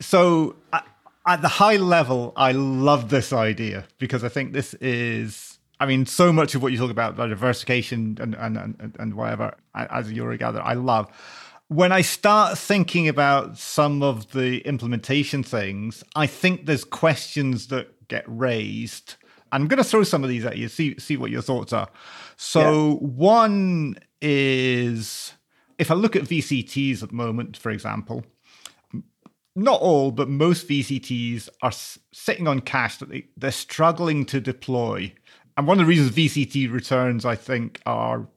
So, 0.00 0.56
at 1.26 1.42
the 1.42 1.48
high 1.48 1.76
level, 1.76 2.32
I 2.36 2.52
love 2.52 3.10
this 3.10 3.32
idea 3.32 3.84
because 3.98 4.24
I 4.24 4.28
think 4.28 4.52
this 4.52 4.74
is, 4.74 5.58
I 5.80 5.86
mean, 5.86 6.06
so 6.06 6.32
much 6.32 6.54
of 6.54 6.62
what 6.62 6.72
you 6.72 6.78
talk 6.78 6.90
about, 6.90 7.16
diversification 7.16 8.16
and, 8.20 8.34
and, 8.34 8.56
and, 8.56 8.96
and 8.98 9.14
whatever, 9.14 9.56
as 9.74 10.08
a 10.08 10.36
gather, 10.36 10.62
I 10.62 10.74
love 10.74 11.10
when 11.68 11.92
I 11.92 12.00
start 12.00 12.56
thinking 12.56 13.08
about 13.08 13.58
some 13.58 14.02
of 14.02 14.32
the 14.32 14.60
implementation 14.60 15.42
things, 15.42 16.02
I 16.16 16.26
think 16.26 16.64
there's 16.64 16.84
questions 16.84 17.68
that 17.68 18.08
get 18.08 18.24
raised. 18.26 19.16
I'm 19.52 19.66
going 19.66 19.78
to 19.78 19.84
throw 19.84 20.02
some 20.02 20.22
of 20.22 20.30
these 20.30 20.44
at 20.44 20.56
you, 20.56 20.68
see 20.68 20.98
see 20.98 21.16
what 21.16 21.30
your 21.30 21.42
thoughts 21.42 21.72
are. 21.72 21.88
So 22.36 22.98
yeah. 23.00 23.08
one 23.08 23.98
is 24.20 25.32
if 25.78 25.90
I 25.90 25.94
look 25.94 26.16
at 26.16 26.22
VCTs 26.22 27.02
at 27.02 27.10
the 27.10 27.14
moment, 27.14 27.56
for 27.56 27.70
example, 27.70 28.24
not 29.54 29.80
all, 29.80 30.10
but 30.10 30.28
most 30.28 30.68
VCTs 30.68 31.48
are 31.62 31.72
sitting 32.12 32.46
on 32.46 32.60
cash 32.60 32.98
that 32.98 33.08
they, 33.08 33.26
they're 33.36 33.50
struggling 33.50 34.24
to 34.26 34.40
deploy. 34.40 35.12
And 35.56 35.66
one 35.66 35.80
of 35.80 35.86
the 35.86 35.88
reasons 35.88 36.12
VCT 36.12 36.72
returns, 36.72 37.24
I 37.24 37.34
think, 37.34 37.80
are 37.84 38.28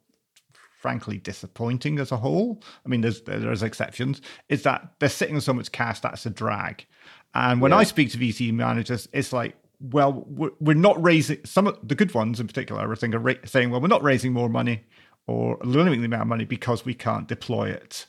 frankly 0.81 1.17
disappointing 1.17 1.99
as 1.99 2.11
a 2.11 2.17
whole. 2.17 2.63
I 2.83 2.89
mean, 2.89 3.01
there's 3.01 3.21
there's 3.21 3.61
exceptions. 3.61 4.21
Is 4.49 4.63
that 4.63 4.93
they're 4.99 5.09
sitting 5.09 5.35
on 5.35 5.41
so 5.41 5.53
much 5.53 5.71
cash 5.71 5.99
that's 5.99 6.25
a 6.25 6.31
drag. 6.31 6.85
And 7.33 7.61
when 7.61 7.71
yeah. 7.71 7.77
I 7.77 7.83
speak 7.83 8.11
to 8.11 8.17
VC 8.17 8.51
managers, 8.51 9.07
it's 9.13 9.31
like, 9.31 9.55
well, 9.81 10.23
we're, 10.27 10.51
we're 10.59 10.73
not 10.73 11.01
raising 11.01 11.39
some 11.45 11.67
of 11.67 11.77
the 11.87 11.95
good 11.95 12.13
ones 12.13 12.39
in 12.39 12.47
particular. 12.47 12.91
I 12.91 12.95
think 12.95 13.15
are 13.15 13.19
ra- 13.19 13.33
saying, 13.45 13.71
well, 13.71 13.81
we're 13.81 13.87
not 13.87 14.03
raising 14.03 14.33
more 14.33 14.49
money 14.49 14.83
or 15.27 15.57
limiting 15.63 16.01
the 16.01 16.05
amount 16.05 16.23
of 16.23 16.27
money 16.27 16.45
because 16.45 16.85
we 16.85 16.93
can't 16.93 17.27
deploy 17.27 17.69
it. 17.69 18.05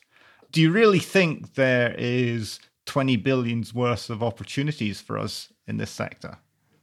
Do 0.50 0.60
you 0.60 0.70
really 0.70 0.98
think 0.98 1.54
there 1.54 1.94
is 1.96 2.60
20 2.86 3.16
billions 3.16 3.72
worth 3.72 4.10
of 4.10 4.22
opportunities 4.22 5.00
for 5.00 5.18
us 5.18 5.52
in 5.66 5.78
this 5.78 5.90
sector? 5.90 6.36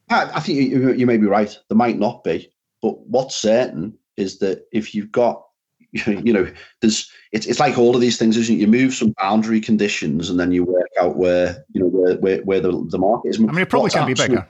I, 0.10 0.40
think 0.40 0.58
you, 0.58 0.92
you 0.94 1.06
may 1.06 1.18
be 1.18 1.28
right. 1.28 1.56
There 1.68 1.78
might 1.78 2.00
not 2.00 2.24
be, 2.24 2.52
but 2.82 3.00
what's 3.02 3.36
certain 3.36 3.96
is 4.18 4.40
that 4.40 4.66
if 4.72 4.96
you've 4.96 5.12
got 5.12 5.44
you 6.06 6.32
know, 6.32 6.52
there's 6.82 7.12
it's 7.32 7.48
it's 7.48 7.60
like 7.60 7.78
all 7.78 7.96
of 7.96 8.02
these 8.02 8.18
things, 8.18 8.38
isn't 8.38 8.56
it? 8.56 8.60
You 8.60 8.68
move 8.68 8.94
some 8.94 9.14
boundary 9.18 9.60
conditions 9.60 10.30
and 10.30 10.40
then 10.40 10.52
you 10.52 10.64
work 10.64 10.90
out 11.02 11.16
where 11.16 11.66
you 11.74 11.82
know 11.82 11.88
where 11.88 12.16
where, 12.18 12.38
where 12.44 12.60
the, 12.60 12.86
the 12.90 13.00
market 13.00 13.30
is. 13.30 13.40
I 13.40 13.44
mean, 13.44 13.58
it 13.58 13.70
probably 13.70 13.90
can 13.90 14.06
be 14.06 14.14
bigger. 14.14 14.48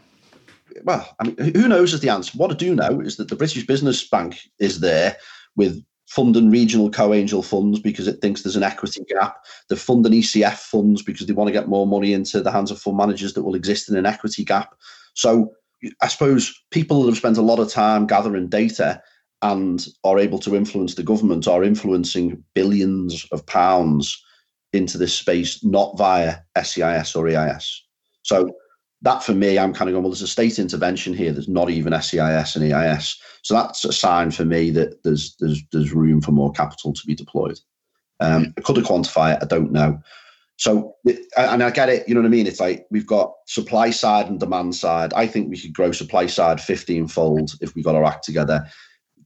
Well, 0.83 1.15
I 1.19 1.27
mean, 1.27 1.37
who 1.37 1.67
knows 1.67 1.93
is 1.93 2.01
the 2.01 2.09
answer. 2.09 2.37
What 2.37 2.51
I 2.51 2.55
do 2.55 2.75
know 2.75 3.01
is 3.01 3.17
that 3.17 3.29
the 3.29 3.35
British 3.35 3.65
Business 3.65 4.07
Bank 4.07 4.39
is 4.59 4.79
there 4.79 5.17
with 5.55 5.83
funding 6.07 6.49
regional 6.49 6.89
co-angel 6.89 7.43
funds 7.43 7.79
because 7.79 8.07
it 8.07 8.19
thinks 8.19 8.41
there's 8.41 8.55
an 8.55 8.63
equity 8.63 9.03
gap. 9.07 9.37
They're 9.67 9.77
funding 9.77 10.13
ECF 10.13 10.55
funds 10.55 11.03
because 11.03 11.27
they 11.27 11.33
want 11.33 11.47
to 11.47 11.53
get 11.53 11.67
more 11.67 11.85
money 11.85 12.13
into 12.13 12.41
the 12.41 12.51
hands 12.51 12.71
of 12.71 12.81
fund 12.81 12.97
managers 12.97 13.33
that 13.33 13.43
will 13.43 13.55
exist 13.55 13.89
in 13.89 13.95
an 13.95 14.07
equity 14.07 14.43
gap. 14.43 14.73
So 15.13 15.53
I 16.01 16.07
suppose 16.07 16.53
people 16.71 17.03
that 17.03 17.09
have 17.09 17.17
spent 17.17 17.37
a 17.37 17.43
lot 17.43 17.59
of 17.59 17.69
time 17.69 18.07
gathering 18.07 18.47
data 18.47 19.01
and 19.41 19.85
are 20.03 20.19
able 20.19 20.39
to 20.39 20.55
influence 20.55 20.95
the 20.95 21.03
government 21.03 21.47
are 21.47 21.63
influencing 21.63 22.43
billions 22.55 23.25
of 23.31 23.45
pounds 23.45 24.21
into 24.73 24.97
this 24.97 25.13
space, 25.13 25.63
not 25.63 25.97
via 25.97 26.37
SEIS 26.61 27.15
or 27.15 27.27
EIS. 27.27 27.83
So 28.23 28.51
that 29.01 29.23
for 29.23 29.33
me, 29.33 29.57
I'm 29.57 29.73
kind 29.73 29.89
of 29.89 29.93
going, 29.93 30.03
well, 30.03 30.11
there's 30.11 30.21
a 30.21 30.27
state 30.27 30.59
intervention 30.59 31.13
here. 31.13 31.31
There's 31.31 31.47
not 31.47 31.69
even 31.69 31.93
SEIS 31.93 32.55
and 32.55 32.73
EIS. 32.73 33.17
So 33.43 33.53
that's 33.53 33.85
a 33.85 33.93
sign 33.93 34.31
for 34.31 34.45
me 34.45 34.71
that 34.71 35.03
there's 35.03 35.35
there's 35.39 35.63
there's 35.71 35.93
room 35.93 36.21
for 36.21 36.31
more 36.31 36.51
capital 36.51 36.93
to 36.93 37.07
be 37.07 37.15
deployed. 37.15 37.59
Um, 38.19 38.53
could 38.63 38.75
quantify 38.77 39.35
it? 39.35 39.39
I 39.41 39.45
don't 39.45 39.71
know. 39.71 40.01
So, 40.57 40.93
and 41.37 41.63
I 41.63 41.69
get 41.71 41.87
it, 41.87 42.05
you 42.05 42.13
know 42.13 42.19
what 42.19 42.27
I 42.27 42.31
mean? 42.31 42.45
It's 42.45 42.59
like 42.59 42.85
we've 42.91 43.07
got 43.07 43.33
supply 43.47 43.91
side 43.91 44.27
and 44.27 44.41
demand 44.41 44.75
side. 44.75 45.13
I 45.13 45.25
think 45.25 45.49
we 45.49 45.57
could 45.57 45.73
grow 45.73 45.93
supply 45.93 46.25
side 46.25 46.59
15 46.59 47.07
fold 47.07 47.53
if 47.61 47.75
we 47.75 47.81
got 47.81 47.95
our 47.95 48.03
act 48.03 48.25
together. 48.25 48.67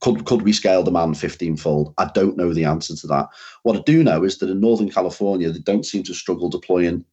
Could 0.00 0.26
could 0.26 0.42
we 0.42 0.52
scale 0.52 0.84
demand 0.84 1.18
15 1.18 1.56
fold? 1.56 1.92
I 1.98 2.08
don't 2.14 2.36
know 2.36 2.54
the 2.54 2.64
answer 2.64 2.94
to 2.94 3.06
that. 3.08 3.26
What 3.64 3.76
I 3.76 3.80
do 3.80 4.04
know 4.04 4.22
is 4.22 4.38
that 4.38 4.50
in 4.50 4.60
Northern 4.60 4.90
California, 4.90 5.50
they 5.50 5.58
don't 5.58 5.84
seem 5.84 6.04
to 6.04 6.14
struggle 6.14 6.48
deploying, 6.50 7.04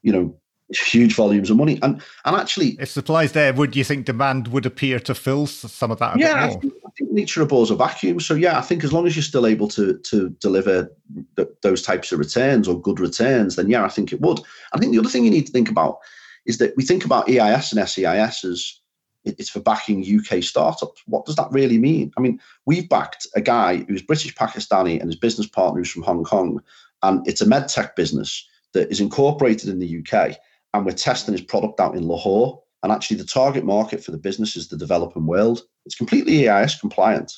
you 0.00 0.12
know, 0.12 0.40
huge 0.78 1.14
volumes 1.14 1.50
of 1.50 1.56
money. 1.56 1.78
And 1.82 2.02
and 2.24 2.36
actually, 2.36 2.76
if 2.78 2.90
supplies 2.90 3.32
there, 3.32 3.52
would 3.52 3.74
you 3.76 3.84
think 3.84 4.06
demand 4.06 4.48
would 4.48 4.66
appear 4.66 4.98
to 5.00 5.14
fill 5.14 5.46
some 5.46 5.90
of 5.90 5.98
that? 5.98 6.18
yeah, 6.18 6.44
I 6.44 6.48
think, 6.48 6.72
I 6.86 6.90
think, 6.96 7.12
nature 7.12 7.42
abhors 7.42 7.70
a 7.70 7.76
vacuum. 7.76 8.20
So 8.20 8.34
yeah, 8.34 8.58
I 8.58 8.62
think 8.62 8.84
as 8.84 8.92
long 8.92 9.06
as 9.06 9.16
you're 9.16 9.22
still 9.22 9.46
able 9.46 9.68
to 9.68 9.98
to 9.98 10.30
deliver 10.40 10.92
th- 11.36 11.48
those 11.62 11.82
types 11.82 12.12
of 12.12 12.18
returns 12.18 12.68
or 12.68 12.80
good 12.80 13.00
returns, 13.00 13.56
then 13.56 13.68
yeah, 13.68 13.84
I 13.84 13.88
think 13.88 14.12
it 14.12 14.20
would. 14.20 14.40
I 14.72 14.78
think 14.78 14.92
the 14.92 14.98
other 14.98 15.08
thing 15.08 15.24
you 15.24 15.30
need 15.30 15.46
to 15.46 15.52
think 15.52 15.70
about 15.70 15.98
is 16.46 16.58
that 16.58 16.76
we 16.76 16.84
think 16.84 17.04
about 17.04 17.28
EIS 17.28 17.72
and 17.72 17.88
SEIS 17.88 18.44
as 18.44 18.80
it's 19.24 19.50
for 19.50 19.60
backing 19.60 20.04
UK 20.04 20.42
startups. 20.42 21.02
What 21.06 21.26
does 21.26 21.36
that 21.36 21.50
really 21.50 21.78
mean? 21.78 22.12
I 22.16 22.20
mean, 22.20 22.40
we've 22.66 22.88
backed 22.88 23.26
a 23.36 23.40
guy 23.40 23.84
who's 23.88 24.02
British 24.02 24.34
Pakistani 24.34 25.00
and 25.00 25.08
his 25.08 25.16
business 25.16 25.46
partner 25.46 25.80
who's 25.80 25.90
from 25.90 26.02
Hong 26.02 26.24
Kong, 26.24 26.60
and 27.02 27.26
it's 27.26 27.40
a 27.40 27.46
medtech 27.46 27.94
business 27.94 28.46
that 28.72 28.90
is 28.90 29.00
incorporated 29.00 29.68
in 29.68 29.78
the 29.78 29.98
UK, 29.98 30.36
and 30.74 30.84
we're 30.86 30.92
testing 30.92 31.32
his 31.32 31.42
product 31.42 31.80
out 31.80 31.96
in 31.96 32.06
Lahore. 32.06 32.62
And 32.82 32.90
actually, 32.90 33.18
the 33.18 33.24
target 33.24 33.64
market 33.64 34.02
for 34.02 34.10
the 34.10 34.18
business 34.18 34.56
is 34.56 34.68
the 34.68 34.76
developing 34.76 35.26
world. 35.26 35.62
It's 35.86 35.94
completely 35.94 36.48
EIS 36.48 36.80
compliant. 36.80 37.32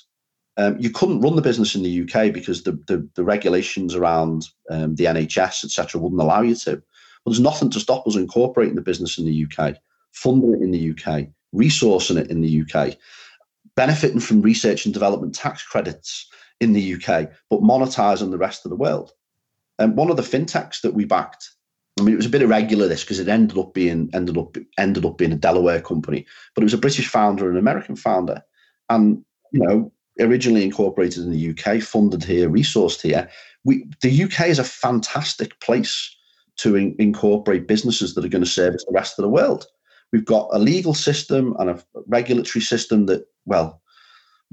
Um, 0.56 0.78
you 0.78 0.90
couldn't 0.90 1.20
run 1.20 1.36
the 1.36 1.42
business 1.42 1.74
in 1.74 1.82
the 1.82 2.02
UK 2.02 2.32
because 2.32 2.62
the 2.62 2.72
the, 2.86 3.06
the 3.14 3.24
regulations 3.24 3.94
around 3.94 4.46
um, 4.70 4.94
the 4.94 5.04
NHS, 5.04 5.64
etc., 5.64 6.00
wouldn't 6.00 6.20
allow 6.20 6.40
you 6.40 6.54
to. 6.54 6.76
But 6.76 7.30
there's 7.30 7.40
nothing 7.40 7.70
to 7.70 7.80
stop 7.80 8.06
us 8.06 8.16
incorporating 8.16 8.76
the 8.76 8.82
business 8.82 9.18
in 9.18 9.24
the 9.24 9.46
UK, 9.46 9.76
funding 10.12 10.54
it 10.54 10.62
in 10.62 10.70
the 10.70 10.90
UK, 10.90 11.28
resourcing 11.54 12.18
it 12.18 12.30
in 12.30 12.40
the 12.40 12.62
UK, 12.62 12.96
benefiting 13.76 14.20
from 14.20 14.42
research 14.42 14.84
and 14.84 14.94
development 14.94 15.34
tax 15.34 15.62
credits 15.62 16.28
in 16.60 16.72
the 16.72 16.94
UK, 16.94 17.30
but 17.50 17.60
monetizing 17.60 18.30
the 18.30 18.38
rest 18.38 18.64
of 18.64 18.70
the 18.70 18.76
world. 18.76 19.12
And 19.78 19.96
one 19.96 20.10
of 20.10 20.16
the 20.16 20.22
fintechs 20.22 20.82
that 20.82 20.94
we 20.94 21.04
backed, 21.04 21.50
I 21.98 22.02
mean, 22.02 22.14
it 22.14 22.16
was 22.16 22.26
a 22.26 22.30
bit 22.30 22.42
irregular 22.42 22.88
this 22.88 23.02
because 23.02 23.20
it 23.20 23.28
ended 23.28 23.56
up 23.56 23.72
being 23.72 24.10
ended 24.12 24.36
up 24.36 24.56
ended 24.78 25.04
up 25.04 25.16
being 25.16 25.32
a 25.32 25.36
Delaware 25.36 25.80
company, 25.80 26.26
but 26.54 26.62
it 26.62 26.64
was 26.64 26.74
a 26.74 26.78
British 26.78 27.08
founder 27.08 27.46
and 27.46 27.54
an 27.54 27.62
American 27.62 27.94
founder, 27.94 28.42
and 28.90 29.24
you 29.52 29.60
know, 29.60 29.92
originally 30.20 30.64
incorporated 30.64 31.24
in 31.24 31.30
the 31.30 31.50
UK, 31.50 31.80
funded 31.80 32.24
here, 32.24 32.50
resourced 32.50 33.00
here. 33.00 33.28
We 33.64 33.86
the 34.02 34.24
UK 34.24 34.48
is 34.48 34.58
a 34.58 34.64
fantastic 34.64 35.58
place 35.60 36.14
to 36.56 36.76
in, 36.76 36.96
incorporate 36.98 37.68
businesses 37.68 38.14
that 38.14 38.24
are 38.24 38.28
going 38.28 38.44
to 38.44 38.50
service 38.50 38.84
the 38.84 38.94
rest 38.94 39.18
of 39.18 39.22
the 39.22 39.28
world. 39.28 39.66
We've 40.12 40.24
got 40.24 40.48
a 40.52 40.58
legal 40.58 40.94
system 40.94 41.54
and 41.58 41.70
a 41.70 41.82
regulatory 42.06 42.62
system 42.62 43.06
that, 43.06 43.24
well, 43.46 43.80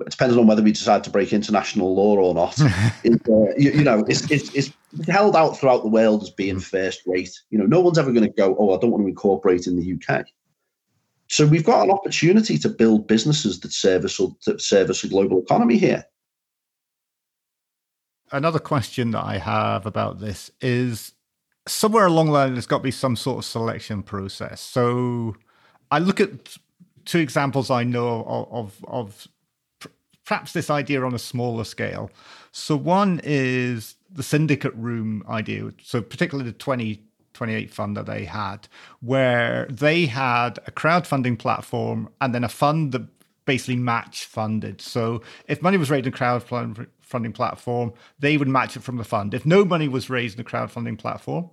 depending 0.10 0.38
on 0.38 0.48
whether 0.48 0.62
we 0.62 0.72
decide 0.72 1.04
to 1.04 1.10
break 1.10 1.34
international 1.34 1.96
law 1.96 2.16
or 2.16 2.34
not, 2.34 2.60
is, 3.04 3.16
uh, 3.30 3.54
you, 3.58 3.72
you, 3.72 3.84
know, 3.84 4.04
it's, 4.08 4.30
it's, 4.32 4.54
it's 4.56 4.72
held 5.08 5.36
out 5.36 5.58
throughout 5.58 5.84
the 5.84 5.90
world 5.90 6.24
as 6.24 6.30
being 6.30 6.60
first 6.60 7.02
rate. 7.06 7.32
You 7.50 7.60
know, 7.60 7.66
no 7.66 7.80
one's 7.82 7.98
ever 7.98 8.12
going 8.12 8.28
to 8.28 8.34
go, 8.34 8.56
oh, 8.58 8.76
I 8.76 8.80
don't 8.80 8.92
want 8.92 9.04
to 9.04 9.08
incorporate 9.08 9.68
in 9.68 9.80
the 9.80 9.94
UK. 9.94 10.26
So 11.28 11.46
we've 11.46 11.64
got 11.64 11.84
an 11.84 11.92
opportunity 11.92 12.58
to 12.58 12.68
build 12.68 13.08
businesses 13.08 13.62
that 13.62 13.72
service 13.72 14.20
that 14.46 14.60
service 14.60 15.04
a 15.04 15.08
global 15.08 15.42
economy 15.42 15.78
here. 15.78 16.04
Another 18.34 18.60
question 18.60 19.12
that 19.12 19.24
I 19.24 19.38
have 19.38 19.86
about 19.86 20.20
this 20.20 20.52
is 20.60 21.14
somewhere 21.68 22.06
along 22.06 22.28
the 22.28 22.32
line, 22.34 22.54
there's 22.54 22.66
got 22.66 22.80
to 22.80 22.84
be 22.84 22.92
some 22.92 23.16
sort 23.16 23.40
of 23.40 23.46
selection 23.46 24.04
process. 24.04 24.60
So 24.62 25.36
I 25.90 26.00
look 26.00 26.20
at 26.20 26.30
two 27.06 27.20
examples 27.20 27.70
I 27.70 27.84
know 27.84 28.26
of, 28.26 28.48
of, 28.52 28.86
of 28.88 29.28
perhaps 30.32 30.54
this 30.54 30.70
idea 30.70 31.04
on 31.04 31.14
a 31.14 31.20
smaller 31.20 31.66
scale. 31.66 32.10
So 32.54 32.78
one 32.78 33.20
is 33.22 33.96
the 34.10 34.24
syndicate 34.24 34.74
room 34.76 35.26
idea. 35.28 35.72
So 35.84 36.02
particularly 36.02 36.50
the 36.50 36.58
2028 36.58 37.70
fund 37.70 37.98
that 37.98 38.06
they 38.06 38.24
had, 38.24 38.70
where 39.02 39.68
they 39.70 40.06
had 40.06 40.58
a 40.68 40.72
crowdfunding 40.72 41.38
platform 41.38 42.08
and 42.22 42.34
then 42.34 42.46
a 42.46 42.48
fund 42.50 42.94
that 42.94 43.02
basically 43.44 43.76
match 43.76 44.24
funded. 44.24 44.80
So 44.80 45.22
if 45.50 45.62
money 45.62 45.76
was 45.76 45.90
raised 45.92 46.08
in 46.08 46.14
a 46.14 46.16
crowdfunding 46.16 47.34
platform, 47.34 47.92
they 48.20 48.38
would 48.38 48.48
match 48.48 48.78
it 48.78 48.84
from 48.84 48.96
the 48.96 49.04
fund. 49.04 49.34
If 49.34 49.46
no 49.46 49.66
money 49.66 49.90
was 49.90 50.10
raised 50.10 50.40
in 50.40 50.46
a 50.46 50.50
crowdfunding 50.50 50.98
platform, 50.98 51.50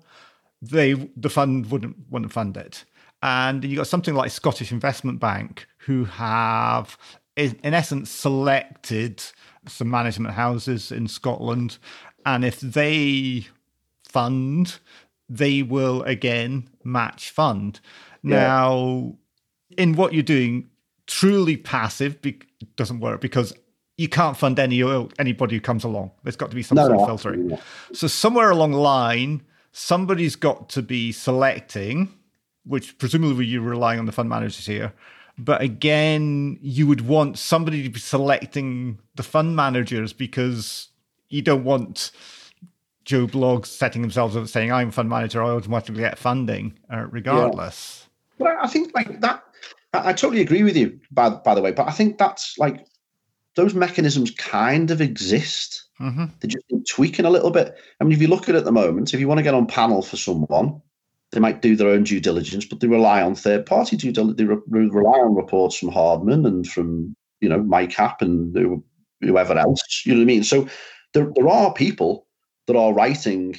they 0.62 0.92
the 1.16 1.30
fund 1.30 1.68
wouldn't 1.72 1.96
wouldn't 2.10 2.32
fund 2.32 2.56
it. 2.56 2.84
And 3.22 3.64
you 3.64 3.76
got 3.76 3.88
something 3.88 4.14
like 4.14 4.30
Scottish 4.30 4.70
Investment 4.70 5.18
Bank, 5.18 5.66
who 5.78 6.04
have 6.04 6.96
in 7.38 7.74
essence 7.74 8.10
selected 8.10 9.22
some 9.66 9.90
management 9.90 10.34
houses 10.34 10.90
in 10.90 11.08
Scotland, 11.08 11.78
and 12.26 12.44
if 12.44 12.60
they 12.60 13.46
fund, 14.04 14.78
they 15.28 15.62
will 15.62 16.02
again 16.02 16.68
match 16.84 17.30
fund. 17.30 17.80
Yeah. 18.22 18.40
Now, 18.40 19.16
in 19.76 19.94
what 19.94 20.12
you're 20.12 20.22
doing, 20.22 20.68
truly 21.06 21.56
passive 21.56 22.20
be- 22.20 22.40
doesn't 22.76 23.00
work 23.00 23.20
because 23.20 23.52
you 23.96 24.08
can't 24.08 24.36
fund 24.36 24.58
any 24.58 24.82
anybody 25.18 25.56
who 25.56 25.60
comes 25.60 25.84
along. 25.84 26.10
There's 26.22 26.36
got 26.36 26.50
to 26.50 26.56
be 26.56 26.62
some 26.62 26.76
no, 26.76 26.86
sort 26.86 27.00
of 27.00 27.06
filtering. 27.06 27.58
So 27.92 28.06
somewhere 28.06 28.50
along 28.50 28.72
the 28.72 28.78
line, 28.78 29.42
somebody's 29.72 30.36
got 30.36 30.68
to 30.70 30.82
be 30.82 31.12
selecting, 31.12 32.08
which 32.64 32.96
presumably 32.98 33.46
you're 33.46 33.62
relying 33.62 33.98
on 33.98 34.06
the 34.06 34.12
fund 34.12 34.28
managers 34.28 34.66
here. 34.66 34.92
But 35.38 35.60
again, 35.62 36.58
you 36.60 36.86
would 36.86 37.06
want 37.06 37.38
somebody 37.38 37.82
to 37.84 37.88
be 37.88 38.00
selecting 38.00 38.98
the 39.14 39.22
fund 39.22 39.54
managers 39.54 40.12
because 40.12 40.88
you 41.28 41.42
don't 41.42 41.64
want 41.64 42.10
Joe 43.04 43.26
Blogs 43.26 43.66
setting 43.66 44.02
themselves 44.02 44.36
up 44.36 44.48
saying, 44.48 44.72
I'm 44.72 44.88
a 44.88 44.92
fund 44.92 45.08
manager, 45.08 45.42
I 45.42 45.50
automatically 45.50 46.00
get 46.00 46.18
funding, 46.18 46.78
uh, 46.92 47.06
regardless. 47.10 48.06
Yeah. 48.38 48.46
But 48.46 48.64
I 48.64 48.66
think 48.66 48.94
like 48.94 49.20
that 49.20 49.42
I, 49.92 50.10
I 50.10 50.12
totally 50.12 50.40
agree 50.40 50.62
with 50.62 50.76
you, 50.76 50.98
by, 51.10 51.30
by 51.30 51.54
the 51.54 51.62
way, 51.62 51.72
but 51.72 51.88
I 51.88 51.92
think 51.92 52.18
that's 52.18 52.58
like 52.58 52.86
those 53.54 53.74
mechanisms 53.74 54.30
kind 54.32 54.90
of 54.90 55.00
exist. 55.00 55.88
Mm-hmm. 56.00 56.26
They're 56.40 56.50
just 56.50 56.66
tweaking 56.88 57.24
a 57.24 57.30
little 57.30 57.50
bit. 57.50 57.76
I 58.00 58.04
mean, 58.04 58.12
if 58.12 58.22
you 58.22 58.28
look 58.28 58.48
at 58.48 58.54
it 58.54 58.58
at 58.58 58.64
the 58.64 58.72
moment, 58.72 59.14
if 59.14 59.20
you 59.20 59.28
want 59.28 59.38
to 59.38 59.44
get 59.44 59.54
on 59.54 59.66
panel 59.66 60.02
for 60.02 60.16
someone, 60.16 60.80
they 61.32 61.40
might 61.40 61.62
do 61.62 61.76
their 61.76 61.88
own 61.88 62.04
due 62.04 62.20
diligence, 62.20 62.64
but 62.64 62.80
they 62.80 62.86
rely 62.86 63.22
on 63.22 63.34
third 63.34 63.66
party 63.66 63.96
due 63.96 64.12
diligence. 64.12 64.38
They 64.38 64.44
re- 64.44 64.88
rely 64.88 65.18
on 65.18 65.34
reports 65.34 65.76
from 65.76 65.90
Hardman 65.90 66.46
and 66.46 66.66
from 66.66 67.14
you 67.40 67.48
know 67.48 67.60
MICAP 67.60 68.22
and 68.22 68.82
whoever 69.20 69.58
else. 69.58 70.02
You 70.04 70.14
know 70.14 70.20
what 70.20 70.24
I 70.24 70.26
mean? 70.26 70.44
So 70.44 70.68
there 71.14 71.30
there 71.34 71.48
are 71.48 71.72
people 71.72 72.26
that 72.66 72.76
are 72.76 72.94
writing 72.94 73.56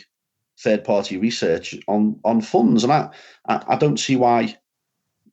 third 0.61 0.83
party 0.83 1.17
research 1.17 1.75
on 1.87 2.19
on 2.23 2.41
funds, 2.41 2.83
and 2.83 2.91
I 2.91 3.09
I, 3.47 3.63
I 3.69 3.75
don't 3.75 3.99
see 3.99 4.15
why 4.15 4.57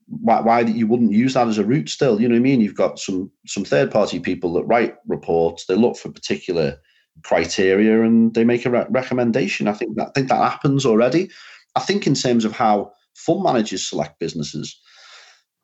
why, 0.09 0.41
why 0.41 0.61
you 0.61 0.87
wouldn't 0.87 1.13
use 1.13 1.35
that 1.35 1.49
as 1.49 1.59
a 1.59 1.65
route 1.65 1.89
still 1.89 2.21
you 2.21 2.29
know 2.29 2.35
what 2.35 2.39
i 2.39 2.43
mean 2.43 2.61
you've 2.61 2.77
got 2.77 2.99
some 2.99 3.31
some 3.47 3.65
third 3.65 3.91
party 3.91 4.21
people 4.21 4.53
that 4.53 4.65
write 4.65 4.95
reports 5.09 5.67
they 5.67 5.75
look 5.75 5.97
for 5.97 6.13
particular 6.13 6.77
criteria 7.25 8.03
and 8.03 8.35
they 8.35 8.45
make 8.45 8.65
a 8.65 8.71
re- 8.71 8.87
recommendation 8.91 9.67
i 9.67 9.73
think 9.73 9.97
that 9.97 10.09
I 10.09 10.11
think 10.15 10.29
that 10.29 10.51
happens 10.51 10.87
already 10.87 11.29
i 11.77 11.81
think 11.81 12.07
in 12.07 12.15
terms 12.15 12.45
of 12.45 12.53
how 12.53 12.91
fund 13.15 13.43
managers 13.43 13.87
select 13.87 14.19
businesses 14.19 14.77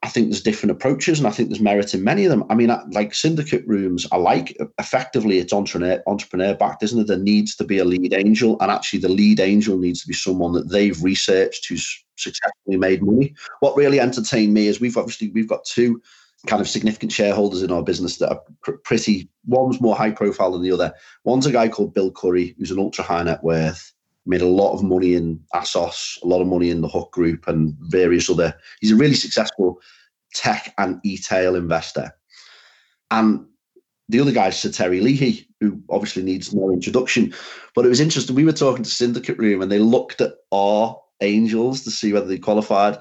I 0.04 0.08
think 0.08 0.28
there's 0.28 0.42
different 0.42 0.72
approaches, 0.72 1.18
and 1.18 1.28
I 1.28 1.30
think 1.30 1.48
there's 1.48 1.60
merit 1.60 1.94
in 1.94 2.02
many 2.02 2.24
of 2.24 2.30
them. 2.30 2.44
I 2.50 2.56
mean, 2.56 2.76
like 2.90 3.14
syndicate 3.14 3.64
rooms, 3.68 4.04
I 4.10 4.16
like 4.16 4.56
effectively 4.78 5.38
it's 5.38 5.52
entrepreneur 5.52 6.02
entrepreneur 6.08 6.54
backed, 6.54 6.82
isn't 6.82 7.00
it? 7.00 7.06
There 7.06 7.16
needs 7.16 7.54
to 7.56 7.64
be 7.64 7.78
a 7.78 7.84
lead 7.84 8.12
angel, 8.12 8.56
and 8.60 8.70
actually 8.70 8.98
the 8.98 9.08
lead 9.08 9.38
angel 9.38 9.78
needs 9.78 10.02
to 10.02 10.08
be 10.08 10.14
someone 10.14 10.52
that 10.54 10.70
they've 10.70 11.00
researched 11.02 11.68
who's 11.68 12.04
successfully 12.16 12.78
made 12.78 13.02
money. 13.02 13.32
What 13.60 13.76
really 13.76 14.00
entertained 14.00 14.52
me 14.52 14.66
is 14.66 14.80
we've 14.80 14.96
obviously 14.96 15.30
we've 15.30 15.48
got 15.48 15.64
two 15.64 16.02
kind 16.48 16.60
of 16.60 16.68
significant 16.68 17.12
shareholders 17.12 17.62
in 17.62 17.70
our 17.70 17.84
business 17.84 18.16
that 18.18 18.30
are 18.30 18.40
pr- 18.62 18.72
pretty. 18.82 19.30
One's 19.46 19.80
more 19.80 19.94
high 19.94 20.10
profile 20.10 20.50
than 20.50 20.62
the 20.62 20.72
other. 20.72 20.92
One's 21.22 21.46
a 21.46 21.52
guy 21.52 21.68
called 21.68 21.94
Bill 21.94 22.10
Currie, 22.10 22.56
who's 22.58 22.72
an 22.72 22.80
ultra 22.80 23.04
high 23.04 23.22
net 23.22 23.44
worth 23.44 23.92
made 24.26 24.42
a 24.42 24.46
lot 24.46 24.72
of 24.72 24.82
money 24.82 25.14
in 25.14 25.40
ASOS, 25.54 26.22
a 26.22 26.26
lot 26.26 26.40
of 26.40 26.46
money 26.46 26.70
in 26.70 26.80
the 26.80 26.88
Hut 26.88 27.10
Group, 27.10 27.48
and 27.48 27.74
various 27.80 28.30
other. 28.30 28.54
He's 28.80 28.92
a 28.92 28.96
really 28.96 29.14
successful 29.14 29.80
tech 30.34 30.72
and 30.78 31.00
e-tail 31.04 31.54
investor. 31.54 32.12
And 33.10 33.44
the 34.08 34.20
other 34.20 34.32
guy 34.32 34.48
is 34.48 34.56
Sir 34.56 34.70
Terry 34.70 35.00
Leahy, 35.00 35.46
who 35.60 35.80
obviously 35.90 36.22
needs 36.22 36.54
more 36.54 36.72
introduction. 36.72 37.34
But 37.74 37.86
it 37.86 37.88
was 37.88 38.00
interesting. 38.00 38.36
We 38.36 38.44
were 38.44 38.52
talking 38.52 38.84
to 38.84 38.90
Syndicate 38.90 39.38
Room, 39.38 39.62
and 39.62 39.72
they 39.72 39.78
looked 39.78 40.20
at 40.20 40.34
our 40.52 41.00
angels 41.20 41.82
to 41.82 41.90
see 41.90 42.12
whether 42.12 42.26
they 42.26 42.38
qualified. 42.38 42.98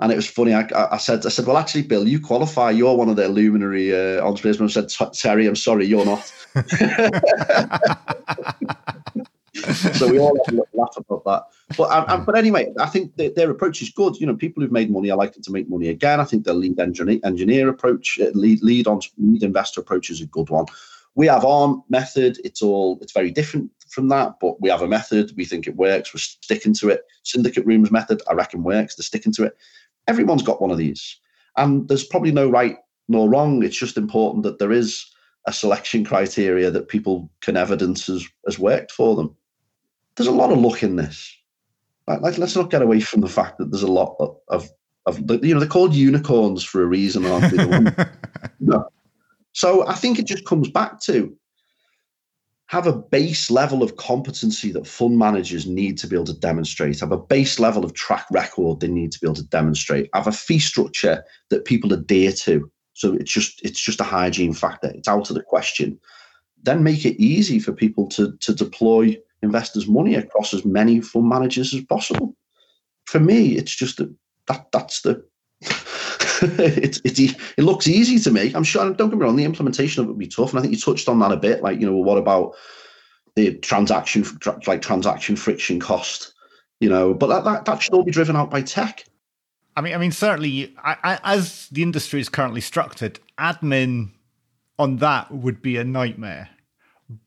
And 0.00 0.10
it 0.10 0.16
was 0.16 0.28
funny. 0.28 0.52
I, 0.52 0.66
I, 0.90 0.96
said, 0.96 1.24
I 1.24 1.28
said, 1.28 1.46
well, 1.46 1.56
actually, 1.56 1.82
Bill, 1.82 2.08
you 2.08 2.20
qualify. 2.20 2.70
You're 2.70 2.96
one 2.96 3.08
of 3.08 3.16
their 3.16 3.28
luminary 3.28 3.94
uh, 3.94 4.26
entrepreneurs. 4.26 4.76
I 4.76 4.86
said, 4.86 5.14
Terry, 5.14 5.46
I'm 5.46 5.54
sorry, 5.54 5.86
you're 5.86 6.04
not. 6.04 6.32
so 9.94 10.08
we 10.08 10.18
all 10.18 10.36
have 10.46 10.54
a 10.54 10.76
laugh 10.76 10.96
about 10.96 11.24
that. 11.24 11.76
But 11.76 12.10
um, 12.10 12.24
but 12.24 12.36
anyway, 12.36 12.72
I 12.78 12.86
think 12.86 13.16
their, 13.16 13.30
their, 13.30 13.50
approach 13.50 13.80
is 13.82 13.90
good. 13.90 14.16
You 14.16 14.26
know, 14.26 14.36
people 14.36 14.62
who've 14.62 14.72
made 14.72 14.90
money 14.90 15.10
are 15.10 15.16
likely 15.16 15.42
to 15.42 15.52
make 15.52 15.68
money 15.68 15.88
again. 15.88 16.20
I 16.20 16.24
think 16.24 16.44
the 16.44 16.54
lead 16.54 16.78
engineer, 16.78 17.20
engineer 17.24 17.68
approach, 17.68 18.18
uh, 18.20 18.30
lead 18.34 18.62
lead 18.62 18.86
on 18.86 19.00
lead 19.18 19.42
investor 19.42 19.80
approach 19.80 20.10
is 20.10 20.20
a 20.20 20.26
good 20.26 20.50
one. 20.50 20.66
We 21.14 21.26
have 21.26 21.44
our 21.44 21.82
method. 21.88 22.38
It's 22.44 22.62
all 22.62 22.98
it's 23.00 23.12
very 23.12 23.30
different 23.30 23.70
from 23.88 24.08
that, 24.08 24.34
but 24.40 24.60
we 24.60 24.68
have 24.68 24.82
a 24.82 24.88
method. 24.88 25.32
We 25.36 25.44
think 25.44 25.66
it 25.66 25.76
works. 25.76 26.12
We're 26.12 26.20
sticking 26.20 26.74
to 26.74 26.90
it. 26.90 27.02
Syndicate 27.22 27.64
rooms 27.64 27.90
method, 27.90 28.20
I 28.28 28.34
reckon, 28.34 28.62
works. 28.62 28.96
They're 28.96 29.04
sticking 29.04 29.32
to 29.34 29.44
it. 29.44 29.56
Everyone's 30.06 30.42
got 30.42 30.60
one 30.60 30.70
of 30.70 30.78
these, 30.78 31.18
and 31.56 31.88
there's 31.88 32.04
probably 32.04 32.32
no 32.32 32.48
right 32.50 32.76
nor 33.08 33.28
wrong. 33.28 33.62
It's 33.62 33.78
just 33.78 33.96
important 33.96 34.42
that 34.44 34.58
there 34.58 34.72
is 34.72 35.06
a 35.46 35.52
selection 35.52 36.04
criteria 36.04 36.70
that 36.70 36.88
people 36.88 37.30
can 37.40 37.56
evidence 37.56 38.06
has, 38.06 38.26
has 38.46 38.58
worked 38.58 38.90
for 38.90 39.14
them 39.14 39.36
there's 40.16 40.28
a 40.28 40.32
lot 40.32 40.52
of 40.52 40.58
luck 40.58 40.82
in 40.82 40.96
this. 40.96 41.34
Like, 42.06 42.20
like, 42.20 42.38
let's 42.38 42.56
not 42.56 42.70
get 42.70 42.82
away 42.82 43.00
from 43.00 43.20
the 43.22 43.28
fact 43.28 43.58
that 43.58 43.70
there's 43.70 43.82
a 43.82 43.90
lot 43.90 44.16
of, 44.20 44.36
of, 44.48 44.68
of 45.06 45.18
you 45.42 45.54
know, 45.54 45.60
they're 45.60 45.68
called 45.68 45.94
unicorns 45.94 46.62
for 46.62 46.82
a 46.82 46.86
reason, 46.86 47.24
aren't 47.26 47.56
they? 47.56 48.04
no. 48.60 48.86
So 49.52 49.86
I 49.86 49.94
think 49.94 50.18
it 50.18 50.26
just 50.26 50.44
comes 50.44 50.68
back 50.68 51.00
to 51.02 51.34
have 52.66 52.86
a 52.86 52.92
base 52.92 53.50
level 53.50 53.82
of 53.82 53.96
competency 53.96 54.72
that 54.72 54.86
fund 54.86 55.18
managers 55.18 55.66
need 55.66 55.98
to 55.98 56.06
be 56.06 56.16
able 56.16 56.24
to 56.24 56.38
demonstrate, 56.38 57.00
have 57.00 57.12
a 57.12 57.18
base 57.18 57.58
level 57.58 57.84
of 57.84 57.94
track 57.94 58.26
record 58.30 58.80
they 58.80 58.88
need 58.88 59.12
to 59.12 59.20
be 59.20 59.26
able 59.26 59.34
to 59.34 59.46
demonstrate, 59.48 60.10
have 60.14 60.26
a 60.26 60.32
fee 60.32 60.58
structure 60.58 61.22
that 61.50 61.66
people 61.66 61.92
adhere 61.92 62.32
to. 62.32 62.70
So 62.94 63.14
it's 63.14 63.32
just 63.32 63.64
it's 63.64 63.80
just 63.80 64.00
a 64.00 64.04
hygiene 64.04 64.54
factor. 64.54 64.90
It's 64.94 65.08
out 65.08 65.30
of 65.30 65.36
the 65.36 65.42
question. 65.42 65.98
Then 66.62 66.82
make 66.82 67.04
it 67.04 67.20
easy 67.22 67.58
for 67.58 67.72
people 67.72 68.08
to 68.10 68.36
to 68.40 68.54
deploy 68.54 69.16
investors' 69.44 69.86
money 69.86 70.14
across 70.14 70.54
as 70.54 70.64
many 70.64 71.00
fund 71.00 71.28
managers 71.28 71.74
as 71.74 71.82
possible. 71.82 72.34
For 73.06 73.20
me, 73.20 73.56
it's 73.56 73.74
just 73.74 73.98
that, 73.98 74.14
that 74.48 74.66
that's 74.72 75.02
the 75.02 75.24
it's 76.42 77.00
it's 77.04 77.20
it 77.20 77.62
looks 77.62 77.86
easy 77.86 78.18
to 78.18 78.30
me. 78.30 78.52
I'm 78.54 78.64
sure. 78.64 78.92
Don't 78.92 79.10
get 79.10 79.18
me 79.18 79.24
wrong. 79.24 79.36
The 79.36 79.44
implementation 79.44 80.02
of 80.02 80.08
it 80.08 80.12
will 80.12 80.18
be 80.18 80.26
tough, 80.26 80.50
and 80.50 80.58
I 80.58 80.62
think 80.62 80.74
you 80.74 80.80
touched 80.80 81.08
on 81.08 81.18
that 81.20 81.32
a 81.32 81.36
bit. 81.36 81.62
Like 81.62 81.80
you 81.80 81.86
know, 81.86 81.96
what 81.96 82.18
about 82.18 82.54
the 83.36 83.54
transaction 83.58 84.24
like 84.66 84.82
transaction 84.82 85.36
friction 85.36 85.80
cost? 85.80 86.34
You 86.80 86.88
know, 86.88 87.14
but 87.14 87.28
that 87.28 87.44
that, 87.44 87.64
that 87.64 87.82
should 87.82 87.94
all 87.94 88.04
be 88.04 88.10
driven 88.10 88.36
out 88.36 88.50
by 88.50 88.62
tech. 88.62 89.04
I 89.76 89.80
mean, 89.80 89.94
I 89.94 89.98
mean, 89.98 90.12
certainly, 90.12 90.74
I, 90.78 90.96
I, 91.02 91.34
as 91.34 91.68
the 91.68 91.82
industry 91.82 92.20
is 92.20 92.28
currently 92.28 92.60
structured, 92.60 93.18
admin 93.38 94.10
on 94.78 94.98
that 94.98 95.30
would 95.30 95.62
be 95.62 95.76
a 95.76 95.84
nightmare. 95.84 96.48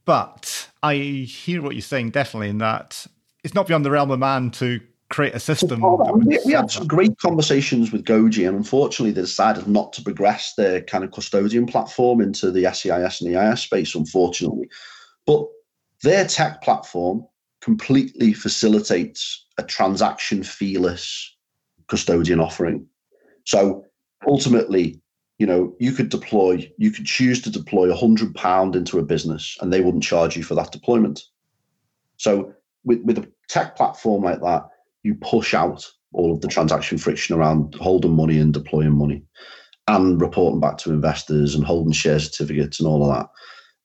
But 0.06 0.57
I 0.84 0.96
hear 0.96 1.62
what 1.62 1.76
you're 1.76 1.82
saying 1.82 2.12
definitely 2.12 2.50
in 2.50 2.60
that 2.60 3.08
it's 3.44 3.54
not 3.54 3.68
beyond 3.68 3.86
the 3.86 3.92
realm 3.92 4.12
of 4.12 4.20
man 4.20 4.52
to 4.52 4.80
create 5.10 5.34
a 5.34 5.40
system. 5.40 5.82
we, 6.26 6.40
we 6.46 6.52
had 6.52 6.70
some 6.70 6.88
great 6.88 7.18
conversations 7.20 7.92
with 7.92 8.04
Goji, 8.04 8.48
and 8.48 8.58
unfortunately, 8.58 9.12
they 9.12 9.22
decided 9.22 9.68
not 9.68 9.94
to 9.94 10.02
progress 10.02 10.54
their 10.56 10.82
kind 10.82 11.04
of 11.04 11.12
custodian 11.12 11.66
platform 11.66 12.20
into 12.20 12.52
the 12.52 12.64
SEIS 12.66 13.22
and 13.22 13.36
EIS 13.36 13.62
space, 13.62 13.96
unfortunately. 13.96 14.70
But 15.26 15.46
their 16.04 16.26
tech 16.26 16.62
platform 16.62 17.26
completely 17.62 18.34
facilitates 18.34 19.46
a 19.58 19.64
transaction 19.64 20.44
feeless 20.44 21.36
custodian 21.88 22.40
offering. 22.40 22.86
So 23.46 23.86
ultimately, 24.28 25.02
you 25.38 25.46
know, 25.46 25.76
you 25.80 25.92
could 25.92 26.10
deploy, 26.10 26.70
you 26.78 26.92
could 26.92 27.06
choose 27.06 27.42
to 27.44 27.52
deploy 27.52 27.92
a 27.92 27.96
hundred 27.96 28.34
pound 28.36 28.76
into 28.76 28.98
a 28.98 29.04
business 29.04 29.58
and 29.62 29.72
they 29.72 29.82
wouldn't 29.82 30.04
charge 30.04 30.36
you 30.36 30.44
for 30.44 30.56
that 30.56 30.72
deployment. 30.72 31.24
So 32.18 32.54
with, 32.84 33.02
with 33.04 33.18
a 33.20 33.32
tech 33.48 33.76
platform 33.76 34.24
like 34.24 34.42
that, 34.42 34.68
you 35.04 35.16
push 35.16 35.54
out 35.54 35.86
all 36.14 36.34
of 36.34 36.42
the 36.42 36.48
transaction 36.48 36.98
friction 36.98 37.36
around 37.36 37.76
holding 37.76 38.16
money 38.16 38.40
and 38.40 38.54
deploying 38.54 38.98
money 38.98 39.24
and 39.88 40.20
reporting 40.20 40.60
back 40.60 40.78
to 40.80 40.92
investors 40.92 41.54
and 41.54 41.64
holding 41.64 41.94
share 41.94 42.20
certificates 42.20 42.80
and 42.80 42.88
all 42.88 43.08
of 43.08 43.16
that. 43.16 43.28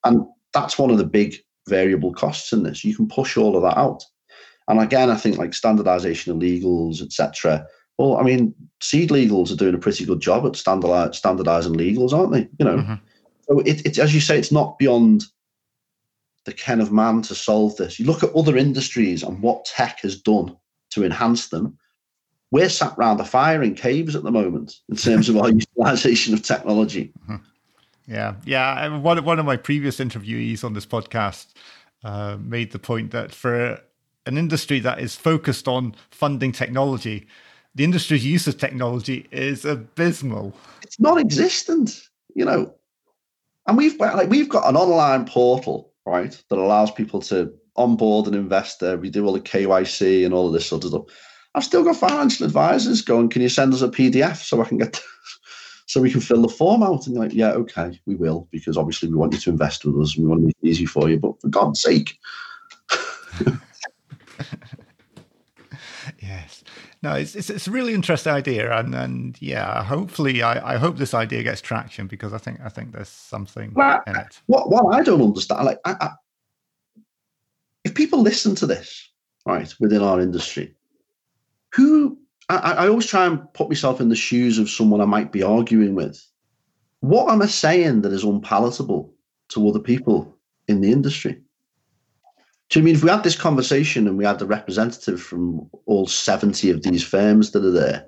And 0.04 0.26
that's 0.54 0.78
one 0.78 0.90
of 0.90 0.98
the 0.98 1.04
big 1.04 1.36
variable 1.68 2.12
costs 2.12 2.52
in 2.52 2.62
this. 2.62 2.84
You 2.84 2.96
can 2.96 3.08
push 3.08 3.36
all 3.36 3.56
of 3.56 3.62
that 3.62 3.78
out. 3.78 4.02
And 4.68 4.80
again, 4.80 5.10
I 5.10 5.16
think 5.16 5.38
like 5.38 5.54
standardization 5.54 6.32
of 6.32 6.38
legals, 6.38 7.02
etc. 7.02 7.66
Well, 8.02 8.16
I 8.16 8.24
mean, 8.24 8.52
SeedLegals 8.80 9.52
are 9.52 9.56
doing 9.56 9.76
a 9.76 9.78
pretty 9.78 10.04
good 10.04 10.18
job 10.18 10.44
at 10.44 10.56
standardizing 10.56 11.74
legals, 11.74 12.12
aren't 12.12 12.32
they? 12.32 12.48
You 12.58 12.64
know, 12.64 12.76
mm-hmm. 12.78 12.94
so 13.46 13.60
it, 13.60 13.86
it's 13.86 13.96
as 13.96 14.12
you 14.12 14.20
say, 14.20 14.36
it's 14.36 14.50
not 14.50 14.76
beyond 14.76 15.26
the 16.44 16.52
ken 16.52 16.80
of 16.80 16.90
man 16.90 17.22
to 17.22 17.36
solve 17.36 17.76
this. 17.76 18.00
You 18.00 18.06
look 18.06 18.24
at 18.24 18.34
other 18.34 18.56
industries 18.56 19.22
and 19.22 19.40
what 19.40 19.66
tech 19.66 20.00
has 20.00 20.20
done 20.20 20.56
to 20.90 21.04
enhance 21.04 21.50
them. 21.50 21.78
We're 22.50 22.70
sat 22.70 22.98
round 22.98 23.20
a 23.20 23.24
fire 23.24 23.62
in 23.62 23.76
caves 23.76 24.16
at 24.16 24.24
the 24.24 24.32
moment 24.32 24.80
in 24.88 24.96
terms 24.96 25.28
of 25.28 25.36
our 25.36 25.50
utilization 25.76 26.34
of 26.34 26.42
technology. 26.42 27.12
Mm-hmm. 27.22 27.36
Yeah, 28.08 28.34
yeah. 28.44 28.98
One 28.98 29.24
one 29.24 29.38
of 29.38 29.46
my 29.46 29.56
previous 29.56 29.98
interviewees 30.00 30.64
on 30.64 30.72
this 30.72 30.86
podcast 30.86 31.52
uh, 32.02 32.36
made 32.40 32.72
the 32.72 32.80
point 32.80 33.12
that 33.12 33.32
for 33.32 33.80
an 34.26 34.38
industry 34.38 34.80
that 34.80 34.98
is 34.98 35.14
focused 35.14 35.68
on 35.68 35.94
funding 36.10 36.50
technology, 36.50 37.28
the 37.74 37.84
industry's 37.84 38.24
use 38.24 38.46
of 38.46 38.58
technology 38.58 39.26
is 39.30 39.64
abysmal. 39.64 40.54
It's 40.82 41.00
non-existent, 41.00 42.08
you 42.34 42.44
know. 42.44 42.74
And 43.66 43.76
we've 43.76 43.98
like 43.98 44.28
we've 44.28 44.48
got 44.48 44.68
an 44.68 44.76
online 44.76 45.24
portal, 45.24 45.92
right, 46.04 46.36
that 46.50 46.58
allows 46.58 46.90
people 46.90 47.20
to 47.22 47.52
onboard 47.76 48.26
an 48.26 48.34
investor. 48.34 48.96
We 48.96 49.10
do 49.10 49.24
all 49.24 49.32
the 49.32 49.40
KYC 49.40 50.24
and 50.24 50.34
all 50.34 50.48
of 50.48 50.52
this 50.52 50.66
sort 50.66 50.84
of 50.84 50.90
stuff. 50.90 51.04
I've 51.54 51.64
still 51.64 51.84
got 51.84 51.96
financial 51.96 52.46
advisors 52.46 53.02
going, 53.02 53.28
can 53.28 53.42
you 53.42 53.48
send 53.48 53.74
us 53.74 53.82
a 53.82 53.88
PDF 53.88 54.36
so 54.36 54.62
I 54.62 54.64
can 54.64 54.78
get 54.78 55.02
so 55.86 56.00
we 56.00 56.10
can 56.10 56.20
fill 56.20 56.42
the 56.42 56.48
form 56.48 56.82
out? 56.82 57.06
And 57.06 57.14
you're 57.14 57.24
like, 57.24 57.34
yeah, 57.34 57.50
okay, 57.52 58.00
we 58.06 58.14
will, 58.14 58.48
because 58.50 58.76
obviously 58.76 59.08
we 59.08 59.16
want 59.16 59.32
you 59.34 59.38
to 59.40 59.50
invest 59.50 59.84
with 59.84 60.00
us 60.00 60.16
and 60.16 60.24
we 60.24 60.30
want 60.30 60.40
to 60.40 60.46
make 60.46 60.56
it 60.62 60.68
easy 60.68 60.86
for 60.86 61.08
you. 61.08 61.18
But 61.18 61.40
for 61.40 61.48
God's 61.48 61.82
sake. 61.82 62.18
yes. 66.22 66.64
No, 67.02 67.14
it's, 67.14 67.34
it's, 67.34 67.50
it's 67.50 67.66
a 67.66 67.70
really 67.70 67.94
interesting 67.94 68.32
idea, 68.32 68.72
and 68.78 68.94
and 68.94 69.36
yeah, 69.40 69.82
hopefully, 69.84 70.42
I, 70.42 70.74
I 70.74 70.76
hope 70.78 70.96
this 70.96 71.14
idea 71.14 71.42
gets 71.42 71.60
traction 71.60 72.06
because 72.06 72.32
I 72.32 72.38
think 72.38 72.60
I 72.64 72.68
think 72.68 72.92
there's 72.92 73.08
something 73.08 73.72
well, 73.74 74.00
in 74.06 74.16
it. 74.16 74.40
What 74.46 74.70
what 74.70 74.94
I 74.94 75.02
don't 75.02 75.20
understand, 75.20 75.64
like, 75.64 75.78
I, 75.84 75.96
I, 76.00 76.10
if 77.84 77.94
people 77.94 78.20
listen 78.20 78.54
to 78.56 78.66
this, 78.66 79.10
right, 79.44 79.72
within 79.80 80.02
our 80.02 80.20
industry, 80.20 80.74
who 81.74 82.18
I, 82.48 82.56
I 82.56 82.88
always 82.88 83.06
try 83.06 83.26
and 83.26 83.52
put 83.54 83.68
myself 83.68 84.00
in 84.00 84.08
the 84.08 84.16
shoes 84.16 84.58
of 84.58 84.70
someone 84.70 85.00
I 85.00 85.06
might 85.06 85.32
be 85.32 85.42
arguing 85.42 85.94
with. 85.94 86.24
What 87.00 87.30
am 87.32 87.42
I 87.42 87.46
saying 87.46 88.02
that 88.02 88.12
is 88.12 88.22
unpalatable 88.22 89.12
to 89.48 89.68
other 89.68 89.80
people 89.80 90.38
in 90.68 90.80
the 90.80 90.92
industry? 90.92 91.41
Do 92.72 92.78
you 92.78 92.86
mean 92.86 92.94
if 92.94 93.04
we 93.04 93.10
had 93.10 93.22
this 93.22 93.36
conversation 93.36 94.08
and 94.08 94.16
we 94.16 94.24
had 94.24 94.38
the 94.38 94.46
representative 94.46 95.20
from 95.20 95.68
all 95.84 96.06
70 96.06 96.70
of 96.70 96.82
these 96.82 97.04
firms 97.04 97.50
that 97.50 97.66
are 97.66 97.70
there, 97.70 98.06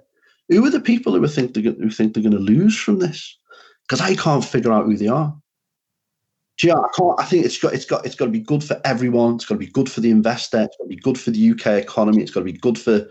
who 0.48 0.64
are 0.64 0.70
the 0.70 0.80
people 0.80 1.12
who 1.12 1.28
think 1.28 1.52
they're, 1.52 1.74
who 1.74 1.90
think 1.90 2.14
they're 2.14 2.22
going 2.22 2.32
to 2.32 2.38
lose 2.38 2.74
from 2.74 2.98
this? 2.98 3.36
Because 3.82 4.00
I 4.00 4.14
can't 4.14 4.42
figure 4.42 4.72
out 4.72 4.86
who 4.86 4.96
they 4.96 5.08
are. 5.08 5.36
Do 6.56 6.66
you 6.66 6.72
know, 6.72 6.80
I 6.80 6.88
can't. 6.96 7.20
I 7.20 7.24
think 7.26 7.44
it's 7.44 7.58
got 7.58 7.74
it's 7.74 7.84
got 7.84 8.06
it's 8.06 8.14
got 8.14 8.24
to 8.24 8.30
be 8.30 8.40
good 8.40 8.64
for 8.64 8.80
everyone. 8.86 9.34
It's 9.34 9.44
got 9.44 9.56
to 9.56 9.58
be 9.58 9.66
good 9.66 9.90
for 9.90 10.00
the 10.00 10.10
investor. 10.10 10.62
It's 10.62 10.76
got 10.78 10.84
to 10.84 10.88
be 10.88 10.96
good 10.96 11.18
for 11.18 11.30
the 11.30 11.50
UK 11.50 11.66
economy. 11.82 12.22
It's 12.22 12.30
got 12.30 12.40
to 12.40 12.44
be 12.44 12.52
good 12.52 12.78
for 12.78 13.06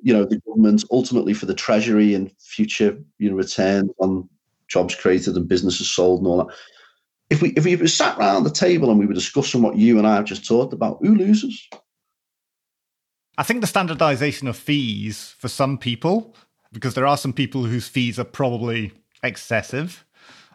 you 0.00 0.12
know 0.12 0.24
the 0.24 0.40
government, 0.40 0.82
ultimately 0.90 1.32
for 1.32 1.46
the 1.46 1.54
treasury 1.54 2.14
and 2.14 2.32
future 2.40 2.98
you 3.18 3.30
know 3.30 3.36
returns 3.36 3.90
on 4.00 4.28
jobs 4.66 4.96
created 4.96 5.36
and 5.36 5.46
businesses 5.46 5.88
sold 5.88 6.20
and 6.20 6.26
all 6.26 6.38
that 6.38 6.56
if 7.30 7.42
we 7.42 7.50
if 7.50 7.64
we 7.64 7.86
sat 7.86 8.18
around 8.18 8.44
the 8.44 8.50
table 8.50 8.90
and 8.90 8.98
we 8.98 9.06
were 9.06 9.14
discussing 9.14 9.62
what 9.62 9.76
you 9.76 9.98
and 9.98 10.06
I 10.06 10.16
have 10.16 10.24
just 10.24 10.46
talked 10.46 10.72
about, 10.72 10.98
who 11.00 11.14
loses? 11.14 11.68
I 13.36 13.42
think 13.42 13.60
the 13.60 13.66
standardization 13.66 14.48
of 14.48 14.56
fees 14.56 15.34
for 15.38 15.48
some 15.48 15.78
people, 15.78 16.34
because 16.72 16.94
there 16.94 17.06
are 17.06 17.16
some 17.16 17.32
people 17.32 17.64
whose 17.64 17.86
fees 17.86 18.18
are 18.18 18.24
probably 18.24 18.92
excessive. 19.22 20.04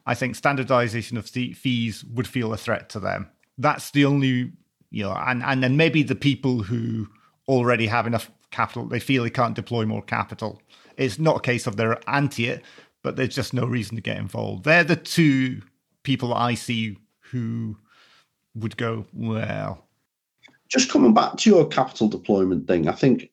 I 0.06 0.16
think 0.16 0.36
standardization 0.36 1.18
of 1.18 1.26
fees 1.28 2.04
would 2.04 2.28
feel 2.28 2.52
a 2.52 2.58
threat 2.58 2.90
to 2.90 3.00
them. 3.00 3.30
That's 3.58 3.92
the 3.92 4.04
only, 4.04 4.52
you 4.90 5.04
know, 5.04 5.14
and, 5.14 5.42
and 5.44 5.64
then 5.64 5.78
maybe 5.78 6.04
the 6.04 6.16
people 6.16 6.64
who 6.64 7.08
already 7.48 7.88
have 7.88 8.06
enough 8.06 8.30
capital, 8.52 8.86
they 8.86 9.00
feel 9.00 9.24
they 9.24 9.30
can't 9.30 9.56
deploy 9.56 9.86
more 9.86 10.02
capital. 10.02 10.62
It's 10.98 11.20
not 11.20 11.38
a 11.38 11.42
case 11.42 11.68
of 11.68 11.78
they're 11.78 11.98
anti 12.10 12.48
it, 12.48 12.64
but 13.02 13.16
there's 13.16 13.36
just 13.36 13.54
no 13.54 13.66
reason 13.66 13.96
to 13.96 14.02
get 14.02 14.18
involved. 14.18 14.66
They're 14.66 14.84
the 14.84 14.98
two 14.98 15.62
people 16.04 16.34
I 16.34 16.54
see 16.54 16.98
who 17.32 17.78
would 18.56 18.78
go, 18.78 19.06
well. 19.14 19.88
Just 20.70 20.92
coming 20.92 21.14
back 21.14 21.38
to 21.38 21.50
your 21.50 21.68
capital 21.68 22.08
deployment 22.08 22.68
thing, 22.68 22.88
I 22.88 22.94
think 22.94 23.30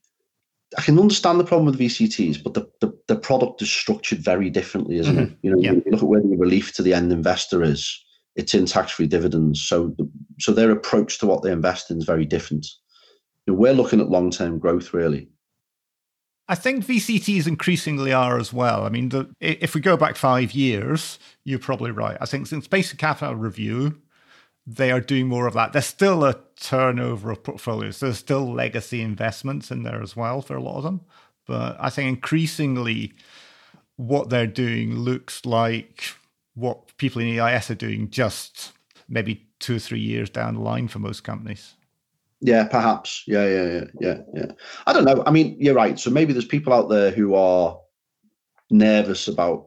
I 0.79 0.83
can 0.83 0.99
understand 0.99 1.41
the 1.41 1.45
problem 1.45 1.67
with 1.67 1.79
VCTs, 1.79 2.43
but 2.43 2.55
the, 2.55 2.71
the, 2.81 2.97
the 3.09 3.17
product 3.17 3.61
is 3.61 3.71
structured 3.71 4.21
very 4.21 4.51
differently, 4.51 4.99
isn't 4.99 5.17
mm-hmm. 5.17 5.33
it? 5.33 5.39
You 5.43 5.51
know, 5.51 5.59
yeah. 5.59 5.73
you 5.73 5.83
look 5.87 6.03
at 6.03 6.09
where 6.09 6.21
the 6.21 6.37
relief 6.37 6.73
to 6.75 6.83
the 6.83 6.95
end 6.95 7.13
investor 7.13 7.63
is, 7.63 8.05
it's 8.37 8.55
in 8.55 8.67
tax-free 8.67 9.09
dividends. 9.09 9.61
So, 9.61 9.95
the, 9.99 10.09
so 10.39 10.53
their 10.53 10.71
approach 10.71 11.19
to 11.19 11.27
what 11.27 11.43
they 11.43 11.51
invest 11.51 11.91
in 11.91 11.99
is 11.99 12.05
very 12.05 12.25
different. 12.25 12.67
You 13.47 13.55
know, 13.55 13.59
we're 13.59 13.73
looking 13.73 14.01
at 14.01 14.11
long-term 14.11 14.61
growth, 14.61 14.95
really. 14.95 15.29
I 16.51 16.57
think 16.57 16.85
VCTs 16.85 17.47
increasingly 17.47 18.13
are 18.13 18.37
as 18.37 18.53
well. 18.53 18.85
I 18.85 18.89
mean, 18.89 19.11
the, 19.11 19.33
if 19.39 19.73
we 19.73 19.81
go 19.81 19.97
back 19.97 20.17
five 20.17 20.51
years, 20.51 21.21
you're 21.45 21.61
probably 21.61 21.93
right. 21.93 22.19
I 22.21 22.27
think 22.27 22.49
since 22.49 22.67
Patient 22.67 22.99
Capital 22.99 23.37
Review, 23.37 24.03
they 24.67 24.91
are 24.91 25.01
doing 25.01 25.29
more 25.29 25.47
of 25.47 25.55
that. 25.55 25.73
There's 25.73 25.87
still 25.87 26.25
a 26.25 26.41
turnover 26.57 27.31
of 27.31 27.45
portfolios. 27.45 28.01
There's 28.01 28.19
still 28.19 28.53
legacy 28.53 29.01
investments 29.01 29.71
in 29.71 29.85
there 29.85 30.03
as 30.03 30.17
well 30.17 30.43
for 30.43 30.57
a 30.57 30.61
lot 30.61 30.79
of 30.79 30.83
them. 30.83 31.03
But 31.47 31.77
I 31.79 31.89
think 31.89 32.09
increasingly 32.09 33.13
what 33.95 34.29
they're 34.29 34.49
doing 34.49 34.97
looks 34.97 35.47
like 35.47 36.03
what 36.55 36.97
people 36.97 37.23
in 37.23 37.39
EIS 37.39 37.71
are 37.71 37.77
doing 37.77 38.11
just 38.11 38.73
maybe 39.09 39.47
two 39.61 39.77
or 39.77 39.79
three 39.79 40.01
years 40.01 40.29
down 40.29 40.55
the 40.55 40.61
line 40.61 40.89
for 40.89 40.99
most 40.99 41.23
companies. 41.23 41.77
Yeah, 42.41 42.67
perhaps. 42.67 43.25
Yeah, 43.27 43.47
yeah, 43.47 43.67
yeah, 43.67 43.85
yeah, 44.01 44.19
yeah. 44.35 44.53
I 44.87 44.93
don't 44.93 45.05
know. 45.05 45.23
I 45.27 45.31
mean, 45.31 45.57
you're 45.59 45.75
right. 45.75 45.99
So 45.99 46.11
maybe 46.11 46.33
there's 46.33 46.47
people 46.47 46.73
out 46.73 46.89
there 46.89 47.11
who 47.11 47.35
are 47.35 47.79
nervous 48.71 49.29
about 49.29 49.67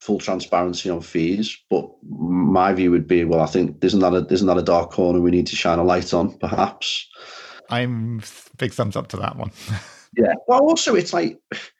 full 0.00 0.18
transparency 0.18 0.90
on 0.90 1.00
fees, 1.00 1.56
but 1.70 1.88
my 2.02 2.72
view 2.72 2.90
would 2.90 3.06
be, 3.06 3.24
well, 3.24 3.40
I 3.40 3.46
think 3.46 3.82
isn't 3.82 4.00
that 4.00 4.12
a 4.12 4.26
isn't 4.30 4.46
that 4.46 4.58
a 4.58 4.62
dark 4.62 4.90
corner 4.90 5.20
we 5.20 5.30
need 5.30 5.46
to 5.46 5.56
shine 5.56 5.78
a 5.78 5.84
light 5.84 6.12
on, 6.12 6.36
perhaps. 6.38 7.08
I'm 7.70 8.20
big 8.58 8.72
thumbs 8.72 8.96
up 8.96 9.08
to 9.08 9.16
that 9.18 9.36
one. 9.36 9.52
yeah. 10.16 10.34
Well, 10.48 10.60
also 10.60 10.94
it's 10.94 11.12
like 11.12 11.40
if 11.52 11.72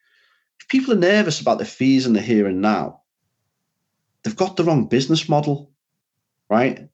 people 0.69 0.95
are 0.95 0.99
nervous 0.99 1.41
about 1.41 1.59
the 1.59 1.65
fees 1.65 2.07
in 2.07 2.15
the 2.15 2.23
here 2.23 2.47
and 2.47 2.63
now, 2.63 3.03
they've 4.23 4.37
got 4.37 4.57
the 4.57 4.65
wrong 4.65 4.87
business 4.87 5.29
model, 5.29 5.71
right? 6.49 6.89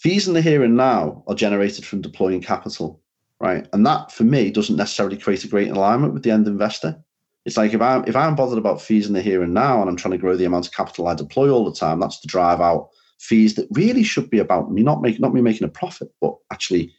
Fees 0.00 0.26
in 0.26 0.32
the 0.32 0.40
here 0.40 0.64
and 0.64 0.78
now 0.78 1.22
are 1.26 1.34
generated 1.34 1.84
from 1.84 2.00
deploying 2.00 2.40
capital, 2.40 3.02
right? 3.38 3.68
And 3.74 3.84
that 3.84 4.10
for 4.10 4.24
me 4.24 4.50
doesn't 4.50 4.76
necessarily 4.76 5.18
create 5.18 5.44
a 5.44 5.48
great 5.48 5.70
alignment 5.70 6.14
with 6.14 6.22
the 6.22 6.30
end 6.30 6.46
investor. 6.46 6.98
It's 7.44 7.58
like 7.58 7.74
if 7.74 7.82
I'm 7.82 8.04
if 8.06 8.16
I'm 8.16 8.34
bothered 8.34 8.56
about 8.56 8.80
fees 8.80 9.06
in 9.06 9.12
the 9.12 9.20
here 9.20 9.42
and 9.42 9.52
now 9.52 9.82
and 9.82 9.90
I'm 9.90 9.96
trying 9.96 10.12
to 10.12 10.18
grow 10.18 10.36
the 10.36 10.46
amount 10.46 10.66
of 10.66 10.72
capital 10.72 11.06
I 11.06 11.14
deploy 11.14 11.50
all 11.50 11.66
the 11.66 11.78
time, 11.78 12.00
that's 12.00 12.18
to 12.20 12.26
drive 12.26 12.62
out 12.62 12.88
fees 13.18 13.56
that 13.56 13.68
really 13.72 14.02
should 14.02 14.30
be 14.30 14.38
about 14.38 14.72
me 14.72 14.82
not 14.82 15.02
making 15.02 15.20
not 15.20 15.34
me 15.34 15.42
making 15.42 15.66
a 15.66 15.70
profit, 15.70 16.08
but 16.22 16.34
actually 16.50 16.94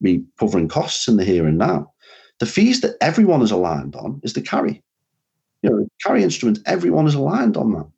me 0.00 0.22
covering 0.38 0.68
costs 0.68 1.08
in 1.08 1.16
the 1.16 1.24
here 1.24 1.48
and 1.48 1.58
now. 1.58 1.92
The 2.38 2.46
fees 2.46 2.80
that 2.82 2.96
everyone 3.00 3.42
is 3.42 3.50
aligned 3.50 3.96
on 3.96 4.20
is 4.22 4.34
the 4.34 4.40
carry. 4.40 4.84
You 5.62 5.70
know, 5.70 5.88
carry 6.00 6.22
instrument, 6.22 6.60
everyone 6.64 7.08
is 7.08 7.14
aligned 7.14 7.56
on 7.56 7.72
that. 7.72 7.88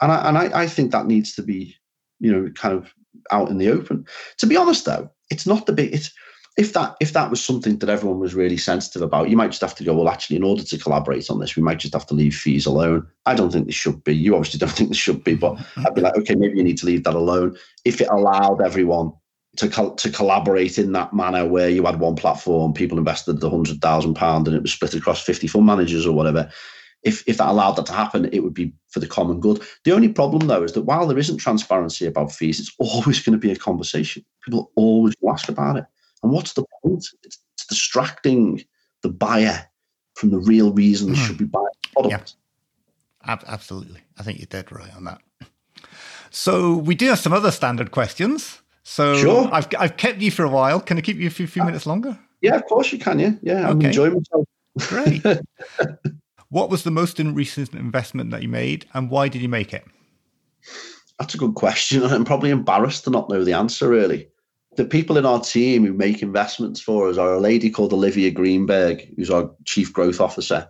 And 0.00 0.12
I 0.12 0.28
and 0.28 0.38
I, 0.38 0.62
I 0.62 0.66
think 0.68 0.92
that 0.92 1.06
needs 1.06 1.34
to 1.34 1.42
be, 1.42 1.74
you 2.20 2.30
know, 2.30 2.50
kind 2.52 2.74
of 2.74 2.94
out 3.30 3.48
in 3.48 3.58
the 3.58 3.70
open. 3.70 4.06
To 4.38 4.46
be 4.46 4.56
honest, 4.56 4.84
though, 4.84 5.10
it's 5.30 5.46
not 5.46 5.66
the 5.66 5.72
big. 5.72 5.94
It's 5.94 6.12
if 6.58 6.72
that 6.72 6.96
if 7.00 7.12
that 7.12 7.30
was 7.30 7.42
something 7.42 7.78
that 7.78 7.88
everyone 7.88 8.18
was 8.18 8.34
really 8.34 8.56
sensitive 8.56 9.02
about, 9.02 9.30
you 9.30 9.36
might 9.36 9.50
just 9.50 9.60
have 9.60 9.76
to 9.76 9.84
go, 9.84 9.94
well, 9.94 10.08
actually, 10.08 10.36
in 10.36 10.42
order 10.42 10.64
to 10.64 10.78
collaborate 10.78 11.30
on 11.30 11.38
this, 11.38 11.54
we 11.54 11.62
might 11.62 11.78
just 11.78 11.94
have 11.94 12.06
to 12.08 12.14
leave 12.14 12.34
fees 12.34 12.66
alone. 12.66 13.06
I 13.26 13.34
don't 13.34 13.52
think 13.52 13.66
they 13.66 13.72
should 13.72 14.02
be. 14.02 14.14
You 14.14 14.34
obviously 14.34 14.58
don't 14.66 14.72
think 14.72 14.90
they 14.90 14.96
should 14.96 15.22
be, 15.22 15.36
but 15.36 15.56
I'd 15.76 15.94
be 15.94 16.00
like, 16.00 16.16
okay, 16.16 16.34
maybe 16.34 16.58
you 16.58 16.64
need 16.64 16.78
to 16.78 16.86
leave 16.86 17.04
that 17.04 17.14
alone. 17.14 17.56
If 17.84 18.00
it 18.00 18.08
allowed 18.10 18.60
everyone 18.60 19.12
to 19.56 19.94
to 19.96 20.10
collaborate 20.10 20.78
in 20.78 20.92
that 20.92 21.14
manner, 21.14 21.46
where 21.46 21.68
you 21.68 21.84
had 21.84 22.00
one 22.00 22.16
platform, 22.16 22.72
people 22.72 22.98
invested 22.98 23.40
the 23.40 23.50
hundred 23.50 23.80
thousand 23.80 24.14
pound, 24.14 24.48
and 24.48 24.56
it 24.56 24.62
was 24.62 24.72
split 24.72 24.94
across 24.94 25.22
fifty 25.22 25.46
fund 25.46 25.64
managers 25.64 26.06
or 26.06 26.12
whatever. 26.12 26.50
If 27.02 27.22
if 27.26 27.38
that 27.38 27.48
allowed 27.48 27.72
that 27.72 27.86
to 27.86 27.92
happen, 27.92 28.28
it 28.32 28.40
would 28.40 28.54
be 28.54 28.72
for 28.88 29.00
the 29.00 29.06
common 29.06 29.40
good. 29.40 29.62
The 29.84 29.92
only 29.92 30.08
problem 30.08 30.48
though 30.48 30.62
is 30.62 30.72
that 30.72 30.82
while 30.82 31.06
there 31.06 31.18
isn't 31.18 31.38
transparency 31.38 32.06
about 32.06 32.32
fees, 32.32 32.60
it's 32.60 32.74
always 32.78 33.20
going 33.20 33.38
to 33.38 33.38
be 33.38 33.52
a 33.52 33.56
conversation. 33.56 34.24
People 34.44 34.72
always 34.74 35.14
ask 35.28 35.48
about 35.48 35.76
it. 35.76 35.84
And 36.22 36.32
what's 36.32 36.54
the 36.54 36.64
point? 36.82 37.06
It's, 37.22 37.38
it's 37.56 37.66
distracting 37.66 38.64
the 39.02 39.08
buyer 39.08 39.66
from 40.14 40.30
the 40.30 40.38
real 40.38 40.72
reason 40.72 41.12
they 41.12 41.18
mm. 41.18 41.26
should 41.26 41.38
be 41.38 41.44
buying 41.44 41.66
the 41.82 41.88
product. 41.92 42.34
Yeah. 43.24 43.32
Ab- 43.32 43.44
absolutely. 43.46 44.00
I 44.18 44.22
think 44.22 44.38
you're 44.38 44.46
dead 44.46 44.72
right 44.72 44.94
on 44.96 45.04
that. 45.04 45.20
So 46.30 46.76
we 46.76 46.94
do 46.94 47.06
have 47.08 47.18
some 47.18 47.32
other 47.32 47.50
standard 47.50 47.90
questions. 47.90 48.60
So 48.82 49.16
sure. 49.16 49.48
I've, 49.52 49.68
I've 49.78 49.96
kept 49.96 50.20
you 50.20 50.30
for 50.30 50.44
a 50.44 50.48
while. 50.48 50.80
Can 50.80 50.98
I 50.98 51.00
keep 51.02 51.18
you 51.18 51.26
a 51.26 51.30
few, 51.30 51.46
few 51.46 51.62
minutes 51.62 51.86
longer? 51.86 52.18
Yeah, 52.40 52.56
of 52.56 52.64
course 52.66 52.92
you 52.92 52.98
can. 52.98 53.18
Yeah, 53.18 53.32
yeah. 53.42 53.68
I'm 53.68 53.78
okay. 53.78 53.88
enjoying 53.88 54.14
myself. 54.14 54.46
Great. 54.88 55.22
what 56.50 56.70
was 56.70 56.82
the 56.82 56.90
most 56.90 57.18
recent 57.18 57.74
investment 57.74 58.30
that 58.30 58.42
you 58.42 58.48
made, 58.48 58.86
and 58.94 59.10
why 59.10 59.28
did 59.28 59.42
you 59.42 59.48
make 59.48 59.74
it? 59.74 59.84
That's 61.18 61.34
a 61.34 61.38
good 61.38 61.54
question. 61.54 62.04
I'm 62.04 62.24
probably 62.24 62.50
embarrassed 62.50 63.04
to 63.04 63.10
not 63.10 63.28
know 63.28 63.44
the 63.44 63.52
answer. 63.52 63.88
Really, 63.88 64.28
the 64.76 64.84
people 64.84 65.18
in 65.18 65.26
our 65.26 65.40
team 65.40 65.84
who 65.84 65.92
make 65.92 66.22
investments 66.22 66.80
for 66.80 67.08
us 67.08 67.18
are 67.18 67.34
a 67.34 67.40
lady 67.40 67.70
called 67.70 67.92
Olivia 67.92 68.30
Greenberg, 68.30 69.06
who's 69.16 69.30
our 69.30 69.50
chief 69.64 69.92
growth 69.92 70.20
officer, 70.20 70.68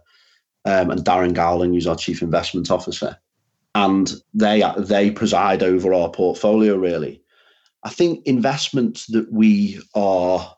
um, 0.64 0.90
and 0.90 1.04
Darren 1.04 1.34
Gowling, 1.34 1.74
who's 1.74 1.86
our 1.86 1.96
chief 1.96 2.22
investment 2.22 2.70
officer, 2.70 3.16
and 3.74 4.14
they 4.34 4.64
they 4.78 5.10
preside 5.10 5.62
over 5.62 5.94
our 5.94 6.10
portfolio. 6.10 6.76
Really, 6.76 7.22
I 7.84 7.90
think 7.90 8.26
investments 8.26 9.06
that 9.06 9.30
we 9.32 9.80
are 9.94 10.56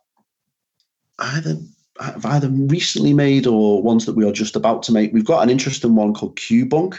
either 1.19 1.57
have 2.01 2.25
either 2.25 2.49
recently 2.49 3.13
made 3.13 3.47
or 3.47 3.83
ones 3.83 4.07
that 4.07 4.17
we 4.17 4.27
are 4.27 4.33
just 4.33 4.57
about 4.57 4.83
to 4.85 4.93
make. 4.93 5.13
We've 5.13 5.25
got 5.25 5.43
an 5.43 5.51
interesting 5.51 5.95
one 5.95 6.15
called 6.15 6.37
QBunk, 6.37 6.99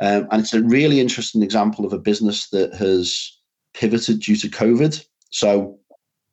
um, 0.00 0.28
and 0.30 0.40
it's 0.40 0.54
a 0.54 0.62
really 0.62 1.00
interesting 1.00 1.42
example 1.42 1.84
of 1.84 1.92
a 1.92 1.98
business 1.98 2.48
that 2.50 2.74
has 2.74 3.38
pivoted 3.74 4.20
due 4.20 4.36
to 4.36 4.48
COVID. 4.48 5.04
So 5.30 5.78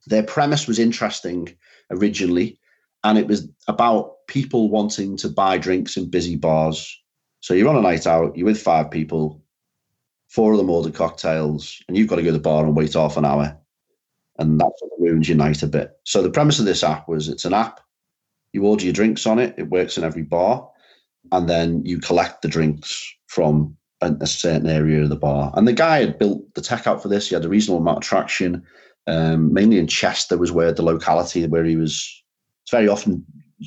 their 0.07 0.23
premise 0.23 0.67
was 0.67 0.79
interesting 0.79 1.55
originally, 1.91 2.59
and 3.03 3.17
it 3.17 3.27
was 3.27 3.47
about 3.67 4.27
people 4.27 4.69
wanting 4.69 5.15
to 5.17 5.29
buy 5.29 5.57
drinks 5.57 5.95
in 5.95 6.09
busy 6.09 6.35
bars. 6.35 6.99
So 7.41 7.53
you're 7.53 7.69
on 7.69 7.77
a 7.77 7.81
night 7.81 8.05
out, 8.05 8.35
you're 8.35 8.45
with 8.45 8.61
five 8.61 8.91
people, 8.91 9.41
four 10.27 10.51
of 10.51 10.57
them 10.57 10.69
order 10.69 10.91
cocktails, 10.91 11.81
and 11.87 11.97
you've 11.97 12.07
got 12.07 12.17
to 12.17 12.23
go 12.23 12.27
to 12.27 12.33
the 12.33 12.39
bar 12.39 12.65
and 12.65 12.75
wait 12.75 12.93
half 12.93 13.15
an 13.15 13.25
hour. 13.25 13.57
And 14.39 14.59
that 14.59 14.71
sort 14.77 14.91
of 14.91 14.99
ruins 14.99 15.29
your 15.29 15.37
night 15.37 15.63
a 15.63 15.67
bit. 15.67 15.91
So 16.05 16.21
the 16.21 16.31
premise 16.31 16.59
of 16.59 16.65
this 16.65 16.83
app 16.83 17.07
was 17.07 17.29
it's 17.29 17.45
an 17.45 17.53
app. 17.53 17.81
You 18.53 18.65
order 18.65 18.83
your 18.83 18.93
drinks 18.93 19.27
on 19.27 19.37
it, 19.37 19.53
it 19.57 19.69
works 19.69 19.97
in 19.97 20.03
every 20.03 20.23
bar, 20.23 20.67
and 21.31 21.47
then 21.47 21.85
you 21.85 21.99
collect 21.99 22.41
the 22.41 22.47
drinks 22.47 23.13
from 23.27 23.75
a, 24.01 24.25
certain 24.25 24.67
area 24.67 25.03
of 25.03 25.09
the 25.09 25.15
bar. 25.15 25.51
And 25.55 25.67
the 25.67 25.73
guy 25.73 25.99
had 25.99 26.17
built 26.17 26.53
the 26.55 26.61
tech 26.61 26.87
out 26.87 27.01
for 27.01 27.09
this. 27.09 27.29
He 27.29 27.35
had 27.35 27.45
a 27.45 27.49
reasonable 27.49 27.81
amount 27.81 27.97
of 27.97 28.03
traction 28.03 28.65
um, 29.09 29.53
mainly 29.53 29.79
in 29.79 29.87
Chester 29.87 30.37
was 30.37 30.51
where 30.51 30.71
the 30.71 30.83
locality 30.83 31.45
where 31.47 31.65
he 31.65 31.75
was. 31.75 32.23
It's 32.63 32.71
very 32.71 32.87
often 32.87 33.25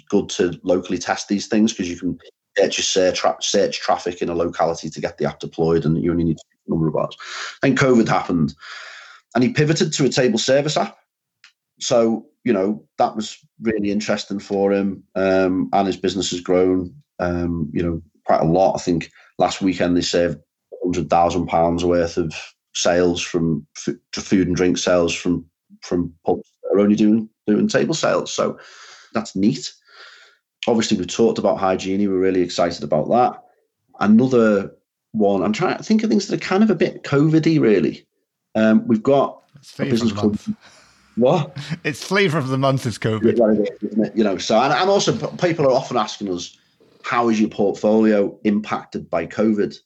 good 0.09 0.29
to 0.31 0.59
locally 0.63 0.99
test 0.99 1.29
these 1.29 1.49
things 1.49 1.73
because 1.73 1.91
you 1.91 1.99
can 1.99 2.19
your 2.57 2.71
search, 2.71 3.19
tra- 3.19 3.37
search 3.41 3.81
traffic 3.81 4.23
in 4.23 4.29
a 4.29 4.35
locality 4.35 4.89
to 4.91 5.01
get 5.01 5.19
the 5.19 5.25
app 5.25 5.41
deployed, 5.41 5.85
and 5.85 6.03
you 6.03 6.11
only 6.11 6.25
need 6.25 6.37
a 6.39 6.71
number 6.71 6.87
of 6.87 6.95
bars. 6.95 7.17
Then 7.63 7.75
COVID 7.75 8.09
happened, 8.09 8.55
and 9.35 9.45
he 9.45 9.51
pivoted 9.51 9.93
to 9.93 10.05
a 10.05 10.09
table 10.09 10.39
service 10.39 10.77
app. 10.77 10.97
So 11.81 12.27
you 12.45 12.53
know 12.53 12.85
that 12.99 13.17
was 13.17 13.39
really 13.61 13.91
interesting 13.91 14.39
for 14.39 14.73
him, 14.73 15.03
um, 15.15 15.69
and 15.73 15.87
his 15.87 15.97
business 15.97 16.31
has 16.31 16.41
grown. 16.41 16.95
Um, 17.19 17.71
you 17.73 17.83
know 17.83 18.03
quite 18.25 18.41
a 18.41 18.45
lot. 18.45 18.75
I 18.77 18.79
think 18.79 19.11
last 19.39 19.61
weekend 19.61 19.97
they 19.97 20.03
saved 20.03 20.39
hundred 20.83 21.11
thousand 21.11 21.47
pounds 21.47 21.85
worth 21.85 22.17
of 22.17 22.35
sales 22.75 23.21
from 23.21 23.67
f- 23.87 23.95
food 24.15 24.47
and 24.47 24.57
drink 24.57 24.79
sales 24.79 25.15
from 25.15 25.45
from 25.83 26.13
pubs 26.25 26.51
that 26.63 26.77
are 26.77 26.81
only 26.81 26.97
doing 26.97 27.29
doing 27.47 27.69
table 27.69 27.95
sales. 27.95 28.33
So 28.33 28.59
that's 29.13 29.37
neat. 29.37 29.73
Obviously, 30.67 30.97
we 30.97 31.05
talked 31.05 31.39
about 31.39 31.59
hygiene. 31.59 32.09
We're 32.09 32.19
really 32.19 32.43
excited 32.43 32.85
about 32.85 33.09
that. 33.09 33.43
Another 34.01 34.73
one. 35.13 35.43
I'm 35.43 35.53
trying 35.53 35.77
to 35.77 35.83
think 35.83 36.03
of 36.03 36.11
things 36.11 36.29
that 36.29 36.43
are 36.43 36.47
kind 36.47 36.63
of 36.63 36.71
a 36.71 36.75
bit 36.75 37.03
COVIDy. 37.03 37.61
Really, 37.61 38.07
um, 38.55 38.87
we've 38.87 39.03
got 39.03 39.43
a 39.79 39.85
business 39.85 40.13
called. 40.13 40.39
What? 41.17 41.57
It's 41.85 42.03
flavour 42.03 42.39
of 42.39 42.49
the 42.49 42.59
month 42.59 42.87
is 42.87 42.99
COVID. 42.99 44.17
You 44.17 44.25
know, 44.25 44.39
so 44.39 44.59
and, 44.59 44.73
and 44.73 44.89
also 44.89 45.15
people 45.37 45.67
are 45.67 45.73
often 45.73 45.97
asking 45.97 46.33
us, 46.33 46.57
how 47.03 47.29
is 47.29 47.41
your 47.41 47.51
portfolio 47.51 48.39
impacted 48.45 49.11
by 49.11 49.27
COVID? 49.27 49.77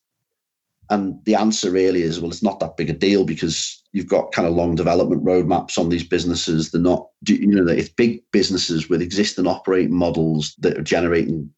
And 0.88 1.24
the 1.24 1.34
answer 1.34 1.70
really 1.70 2.02
is, 2.02 2.20
well, 2.20 2.30
it's 2.30 2.44
not 2.44 2.60
that 2.60 2.76
big 2.76 2.90
a 2.90 2.92
deal 2.92 3.24
because 3.24 3.82
you've 3.92 4.06
got 4.06 4.30
kind 4.30 4.46
of 4.46 4.54
long 4.54 4.76
development 4.76 5.24
roadmaps 5.24 5.78
on 5.78 5.88
these 5.88 6.04
businesses. 6.04 6.70
They're 6.70 6.80
not, 6.80 7.08
you 7.26 7.46
know, 7.46 7.66
it's 7.72 7.88
big 7.88 8.22
businesses 8.30 8.88
with 8.88 9.02
existing 9.02 9.48
operating 9.48 9.96
models 9.96 10.54
that 10.60 10.78
are 10.78 10.82
generating 10.82 11.50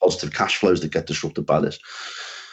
positive 0.00 0.32
cash 0.32 0.58
flows 0.58 0.80
that 0.80 0.92
get 0.92 1.06
disrupted 1.06 1.44
by 1.44 1.60
this. 1.60 1.78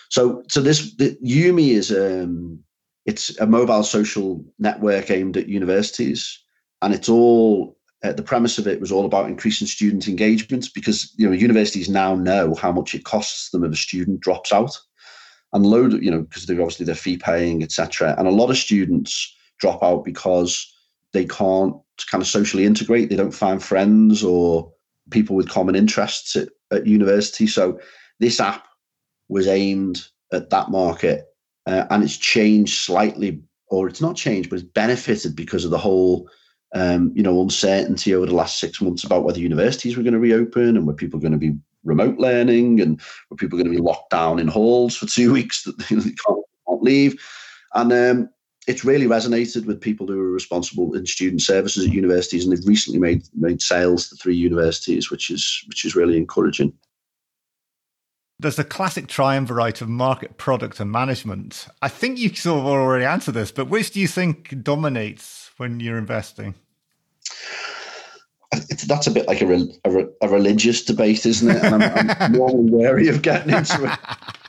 So, 0.09 0.41
so 0.49 0.61
this 0.61 0.95
the, 0.95 1.15
Yumi 1.23 1.71
is 1.71 1.91
um, 1.91 2.63
it's 3.05 3.37
a 3.39 3.45
mobile 3.45 3.83
social 3.83 4.43
network 4.59 5.11
aimed 5.11 5.37
at 5.37 5.47
universities, 5.47 6.39
and 6.81 6.93
it's 6.93 7.09
all 7.09 7.77
uh, 8.03 8.13
the 8.13 8.23
premise 8.23 8.57
of 8.57 8.67
it 8.67 8.81
was 8.81 8.91
all 8.91 9.05
about 9.05 9.29
increasing 9.29 9.67
student 9.67 10.07
engagement 10.07 10.69
because 10.73 11.13
you 11.17 11.27
know 11.27 11.33
universities 11.33 11.89
now 11.89 12.15
know 12.15 12.55
how 12.55 12.71
much 12.71 12.93
it 12.93 13.03
costs 13.03 13.49
them 13.49 13.63
if 13.63 13.71
a 13.71 13.75
student 13.75 14.19
drops 14.19 14.51
out. 14.51 14.77
And 15.53 15.65
load 15.65 15.93
you 16.03 16.11
know 16.11 16.21
because 16.21 16.45
they're 16.45 16.59
obviously 16.59 16.85
they're 16.85 16.95
fee 16.95 17.17
paying 17.17 17.63
etc 17.63 18.13
and 18.17 18.27
a 18.27 18.31
lot 18.31 18.49
of 18.49 18.57
students 18.57 19.33
drop 19.57 19.81
out 19.83 20.03
because 20.03 20.69
they 21.13 21.23
can't 21.23 21.75
kind 22.11 22.21
of 22.21 22.27
socially 22.27 22.65
integrate. 22.65 23.09
They 23.09 23.15
don't 23.15 23.31
find 23.31 23.63
friends 23.63 24.21
or 24.21 24.71
people 25.11 25.35
with 25.35 25.49
common 25.49 25.75
interests 25.75 26.35
at, 26.35 26.49
at 26.71 26.85
university. 26.85 27.47
So 27.47 27.79
this 28.19 28.41
app 28.41 28.65
was 29.29 29.47
aimed 29.47 30.05
at 30.33 30.49
that 30.49 30.69
market 30.71 31.25
uh, 31.65 31.85
and 31.89 32.03
it's 32.03 32.17
changed 32.17 32.77
slightly 32.77 33.41
or 33.67 33.87
it's 33.87 34.01
not 34.01 34.15
changed 34.15 34.49
but 34.49 34.59
it's 34.59 34.67
benefited 34.69 35.35
because 35.35 35.65
of 35.65 35.71
the 35.71 35.77
whole 35.77 36.29
um, 36.73 37.11
you 37.15 37.23
know 37.23 37.41
uncertainty 37.41 38.13
over 38.13 38.25
the 38.25 38.35
last 38.35 38.59
six 38.59 38.81
months 38.81 39.03
about 39.03 39.23
whether 39.23 39.39
universities 39.39 39.95
were 39.95 40.03
going 40.03 40.13
to 40.13 40.19
reopen 40.19 40.75
and 40.75 40.85
were 40.85 40.93
people 40.93 41.19
going 41.19 41.31
to 41.31 41.37
be 41.37 41.55
remote 41.85 42.17
learning 42.17 42.81
and 42.81 42.99
where 43.29 43.37
people 43.37 43.57
going 43.57 43.71
to 43.71 43.75
be 43.75 43.81
locked 43.81 44.09
down 44.09 44.39
in 44.39 44.47
halls 44.47 44.95
for 44.97 45.05
two 45.05 45.31
weeks 45.37 45.63
that 45.63 45.77
they 45.77 45.85
can't, 45.95 46.45
can't 46.67 46.83
leave. 46.83 47.21
And 47.73 47.93
um, 47.93 48.29
it's 48.67 48.83
really 48.83 49.05
resonated 49.05 49.65
with 49.65 49.79
people 49.79 50.07
who 50.07 50.19
are 50.19 50.31
responsible 50.31 50.95
in 50.95 51.05
student 51.05 51.41
services 51.41 51.85
at 51.85 51.93
universities, 51.93 52.43
and 52.43 52.55
they've 52.55 52.67
recently 52.67 52.99
made 52.99 53.23
made 53.35 53.61
sales 53.61 54.09
to 54.09 54.15
three 54.15 54.35
universities, 54.35 55.11
which 55.11 55.29
is 55.29 55.63
which 55.67 55.85
is 55.85 55.95
really 55.95 56.17
encouraging. 56.17 56.73
There's 58.37 58.57
the 58.57 58.65
classic 58.65 59.07
triumvirate 59.07 59.81
of 59.81 59.87
market, 59.87 60.37
product, 60.37 60.79
and 60.79 60.91
management. 60.91 61.67
I 61.81 61.87
think 61.87 62.19
you 62.19 62.33
sort 62.35 62.59
of 62.59 62.65
already 62.65 63.05
answered 63.05 63.33
this, 63.33 63.51
but 63.51 63.69
which 63.69 63.91
do 63.91 63.99
you 63.99 64.07
think 64.07 64.61
dominates 64.61 65.51
when 65.57 65.79
you're 65.79 65.97
investing? 65.97 66.55
that's 68.87 69.07
a 69.07 69.11
bit 69.11 69.27
like 69.27 69.41
a, 69.41 69.67
a, 69.85 70.05
a, 70.21 70.29
religious 70.29 70.83
debate, 70.83 71.25
isn't 71.25 71.49
it? 71.49 71.63
And 71.63 71.83
I'm, 71.83 72.15
I'm 72.19 72.31
normally 72.37 72.69
wary 72.71 73.07
of 73.07 73.21
getting 73.21 73.53
into 73.53 73.85
it. 73.85 73.99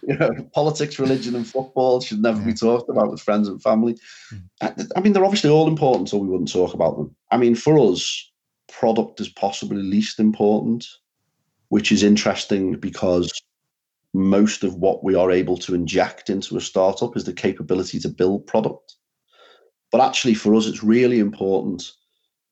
You 0.06 0.16
know, 0.16 0.30
politics, 0.54 0.98
religion, 0.98 1.34
and 1.34 1.46
football 1.46 2.00
should 2.00 2.22
never 2.22 2.40
be 2.40 2.54
talked 2.54 2.88
about 2.88 3.10
with 3.10 3.20
friends 3.20 3.48
and 3.48 3.60
family. 3.62 3.96
Hmm. 4.30 4.68
I 4.94 5.00
mean, 5.00 5.12
they're 5.12 5.24
obviously 5.24 5.50
all 5.50 5.66
important, 5.66 6.08
so 6.08 6.18
we 6.18 6.28
wouldn't 6.28 6.52
talk 6.52 6.74
about 6.74 6.96
them. 6.96 7.14
I 7.30 7.36
mean, 7.36 7.54
for 7.54 7.78
us, 7.78 8.30
product 8.68 9.20
is 9.20 9.28
possibly 9.28 9.82
least 9.82 10.20
important, 10.20 10.86
which 11.68 11.90
is 11.90 12.02
interesting 12.02 12.74
because 12.74 13.32
most 14.16 14.64
of 14.64 14.74
what 14.76 15.04
we 15.04 15.14
are 15.14 15.30
able 15.30 15.56
to 15.58 15.74
inject 15.74 16.30
into 16.30 16.56
a 16.56 16.60
startup 16.60 17.16
is 17.16 17.24
the 17.24 17.32
capability 17.32 17.98
to 18.00 18.08
build 18.08 18.46
product. 18.46 18.96
But 19.92 20.00
actually, 20.00 20.34
for 20.34 20.54
us, 20.54 20.66
it's 20.66 20.82
really 20.82 21.18
important 21.18 21.92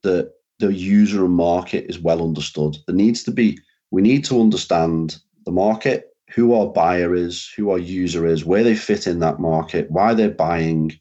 that 0.03 0.33
the 0.59 0.73
user 0.73 1.25
and 1.25 1.35
market 1.35 1.87
is 1.89 1.99
well 1.99 2.23
understood. 2.23 2.77
There 2.87 2.95
needs 2.95 3.23
to 3.25 3.31
be, 3.31 3.59
we 3.91 4.03
need 4.03 4.25
to 4.27 4.41
understand 4.41 5.17
the 5.45 5.53
market, 5.53 6.11
who 6.31 6.55
our 6.55 6.67
buyer 6.67 7.15
is, 7.15 7.51
who 7.57 7.71
our 7.71 7.79
user 7.79 8.27
is, 8.27 8.45
where 8.45 8.63
they 8.63 8.77
fit 8.77 9.07
in 9.07 9.21
that 9.21 9.41
market, 9.41 9.91
why 9.91 10.15
they're 10.15 10.31
buying, 10.31 10.93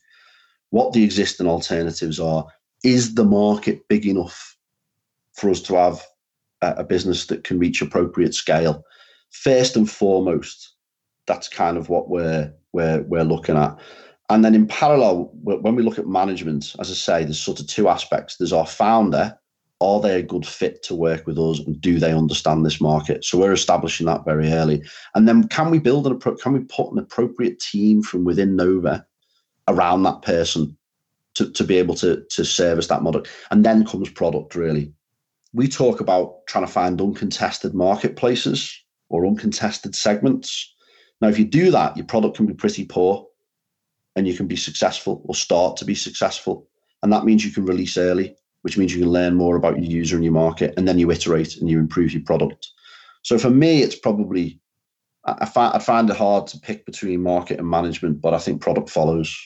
what 0.70 0.94
the 0.94 1.04
existing 1.04 1.48
alternatives 1.48 2.20
are. 2.20 2.48
Is 2.84 3.16
the 3.16 3.24
market 3.24 3.88
big 3.88 4.06
enough 4.06 4.58
for 5.34 5.50
us 5.50 5.62
to 5.62 5.76
have 5.76 6.04
a, 6.62 6.84
business 6.84 7.28
that 7.28 7.44
can 7.44 7.60
reach 7.60 7.82
appropriate 7.82 8.34
scale. 8.34 8.84
First 9.34 9.76
and 9.76 9.90
foremost, 9.90 10.76
that's 11.28 11.50
kind 11.50 11.76
of 11.76 11.90
what 11.90 12.08
we're 12.08 12.54
we're 12.72 13.02
we're 13.02 13.24
looking 13.24 13.58
at. 13.58 13.78
And 14.30 14.46
then 14.46 14.56
in 14.56 14.68
parallel, 14.68 15.32
when 15.44 15.76
we 15.76 15.84
look 15.84 16.00
at 16.00 16.08
management, 16.08 16.76
as 16.80 16.90
I 16.90 16.94
say, 16.94 17.24
there's 17.24 17.40
sort 17.40 17.60
of 17.60 17.68
two 17.68 17.90
aspects. 17.90 18.38
There's 18.38 18.54
our 18.54 18.66
founder. 18.66 19.38
Are 19.82 20.00
they 20.00 20.20
a 20.20 20.24
good 20.24 20.46
fit 20.46 20.82
to 20.84 20.96
work 20.96 21.28
with 21.28 21.38
us, 21.38 21.60
and 21.60 21.80
do 21.82 22.00
they 22.00 22.14
understand 22.14 22.66
this 22.66 22.80
market? 22.80 23.26
So 23.26 23.38
we're 23.38 23.52
establishing 23.52 24.06
that 24.06 24.24
very 24.24 24.52
early. 24.52 24.82
And 25.14 25.28
then, 25.28 25.48
can 25.50 25.72
we 25.72 25.80
build 25.80 26.08
an 26.08 26.20
can 26.20 26.54
we 26.54 26.60
put 26.62 26.92
an 26.92 27.00
appropriate 27.00 27.60
team 27.60 28.02
from 28.02 28.24
within 28.24 28.56
Nova 28.56 29.06
around 29.68 30.04
that 30.04 30.22
person 30.22 30.78
to, 31.36 31.52
to 31.52 31.64
be 31.64 31.78
able 31.78 31.96
to 31.96 32.24
to 32.30 32.46
service 32.46 32.88
that 32.88 33.04
model? 33.04 33.24
And 33.52 33.66
then 33.66 33.86
comes 33.86 34.10
product. 34.10 34.56
Really, 34.56 34.94
we 35.54 35.68
talk 35.68 36.00
about 36.00 36.46
trying 36.48 36.66
to 36.66 36.72
find 36.72 37.02
uncontested 37.02 37.74
marketplaces 37.74 38.83
or 39.14 39.28
uncontested 39.28 39.94
segments. 39.94 40.74
Now, 41.22 41.28
if 41.28 41.38
you 41.38 41.46
do 41.46 41.70
that, 41.70 41.96
your 41.96 42.06
product 42.08 42.36
can 42.36 42.48
be 42.48 42.54
pretty 42.56 42.84
poor 42.84 43.28
and 44.16 44.28
you 44.28 44.36
can 44.36 44.48
be 44.48 44.56
successful 44.56 45.22
or 45.26 45.36
start 45.36 45.78
to 45.78 45.86
be 45.86 45.94
successful. 45.94 46.68
And 47.04 47.14
that 47.14 47.24
means 47.24 47.46
you 47.46 47.52
can 47.52 47.66
release 47.66 47.96
early, 47.96 48.36
which 48.64 48.76
means 48.76 48.92
you 48.92 49.02
can 49.02 49.12
learn 49.12 49.36
more 49.36 49.56
about 49.56 49.78
your 49.78 49.86
user 49.86 50.16
and 50.16 50.26
your 50.26 50.34
market, 50.34 50.74
and 50.78 50.88
then 50.88 50.98
you 50.98 51.12
iterate 51.12 51.58
and 51.58 51.70
you 51.70 51.78
improve 51.78 52.12
your 52.12 52.24
product. 52.24 52.72
So 53.22 53.38
for 53.38 53.52
me, 53.52 53.84
it's 53.84 53.96
probably 53.96 54.60
I 55.26 55.46
find 55.46 55.74
I 55.76 55.80
find 55.80 56.10
it 56.10 56.18
hard 56.18 56.48
to 56.48 56.60
pick 56.60 56.86
between 56.86 57.22
market 57.22 57.60
and 57.60 57.70
management, 57.70 58.20
but 58.20 58.34
I 58.34 58.40
think 58.40 58.62
product 58.62 58.90
follows 58.90 59.38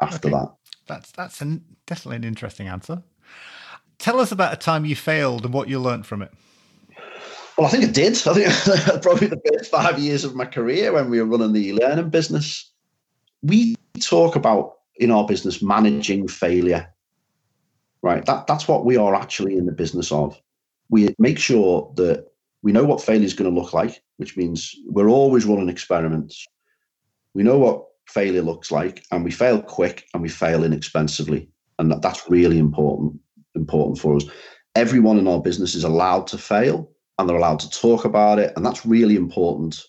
after 0.00 0.28
okay. 0.28 0.38
that. 0.38 0.54
That's 0.86 1.10
that's 1.10 1.40
an, 1.40 1.64
definitely 1.86 2.16
an 2.16 2.24
interesting 2.24 2.68
answer. 2.68 3.02
Tell 3.98 4.20
us 4.20 4.32
about 4.32 4.52
a 4.52 4.56
time 4.56 4.84
you 4.84 4.96
failed 4.96 5.44
and 5.44 5.52
what 5.52 5.68
you 5.68 5.80
learned 5.80 6.06
from 6.06 6.22
it. 6.22 6.32
Well, 7.56 7.66
I 7.68 7.70
think 7.70 7.84
I 7.84 7.88
did. 7.88 8.14
I 8.26 8.34
think 8.34 9.02
probably 9.02 9.28
the 9.28 9.40
first 9.52 9.70
five 9.70 9.98
years 9.98 10.24
of 10.24 10.34
my 10.34 10.44
career 10.44 10.92
when 10.92 11.08
we 11.08 11.20
were 11.20 11.26
running 11.26 11.52
the 11.52 11.72
learning 11.74 12.10
business. 12.10 12.70
We 13.42 13.76
talk 14.00 14.34
about 14.34 14.74
in 14.96 15.10
our 15.10 15.26
business 15.26 15.62
managing 15.62 16.28
failure 16.28 16.88
right 18.02 18.24
that 18.26 18.46
that's 18.46 18.68
what 18.68 18.84
we 18.84 18.96
are 18.96 19.14
actually 19.14 19.56
in 19.56 19.66
the 19.66 19.72
business 19.72 20.12
of 20.12 20.40
we 20.90 21.14
make 21.18 21.38
sure 21.38 21.92
that 21.96 22.26
we 22.62 22.72
know 22.72 22.84
what 22.84 23.02
failure 23.02 23.24
is 23.24 23.34
going 23.34 23.52
to 23.52 23.60
look 23.60 23.72
like 23.72 24.02
which 24.18 24.36
means 24.36 24.74
we're 24.86 25.08
always 25.08 25.44
running 25.44 25.68
experiments 25.68 26.46
we 27.34 27.42
know 27.42 27.58
what 27.58 27.84
failure 28.06 28.42
looks 28.42 28.70
like 28.70 29.04
and 29.10 29.24
we 29.24 29.30
fail 29.30 29.60
quick 29.60 30.06
and 30.12 30.22
we 30.22 30.28
fail 30.28 30.62
inexpensively 30.62 31.48
and 31.78 31.90
that, 31.90 32.02
that's 32.02 32.28
really 32.28 32.58
important 32.58 33.18
important 33.54 33.98
for 33.98 34.16
us 34.16 34.24
everyone 34.76 35.18
in 35.18 35.26
our 35.26 35.40
business 35.40 35.74
is 35.74 35.84
allowed 35.84 36.26
to 36.26 36.38
fail 36.38 36.90
and 37.18 37.28
they're 37.28 37.36
allowed 37.36 37.60
to 37.60 37.70
talk 37.70 38.04
about 38.04 38.38
it 38.38 38.52
and 38.56 38.64
that's 38.64 38.86
really 38.86 39.16
important 39.16 39.82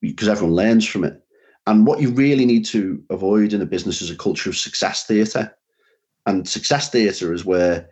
because 0.00 0.28
everyone 0.28 0.54
learns 0.54 0.86
from 0.86 1.04
it 1.04 1.22
and 1.66 1.86
what 1.86 2.00
you 2.00 2.10
really 2.10 2.46
need 2.46 2.64
to 2.66 3.02
avoid 3.10 3.52
in 3.52 3.62
a 3.62 3.66
business 3.66 4.02
is 4.02 4.10
a 4.10 4.16
culture 4.16 4.50
of 4.50 4.56
success 4.56 5.06
theatre. 5.06 5.54
And 6.26 6.48
success 6.48 6.90
theatre 6.90 7.32
is 7.32 7.44
where 7.44 7.88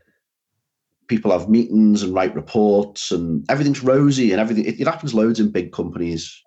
people 1.06 1.30
have 1.30 1.48
meetings 1.48 2.02
and 2.02 2.14
write 2.14 2.34
reports 2.34 3.10
and 3.10 3.48
everything's 3.50 3.82
rosy 3.82 4.32
and 4.32 4.40
everything. 4.40 4.64
It, 4.64 4.80
it 4.80 4.86
happens 4.86 5.14
loads 5.14 5.40
in 5.40 5.50
big 5.50 5.72
companies. 5.72 6.42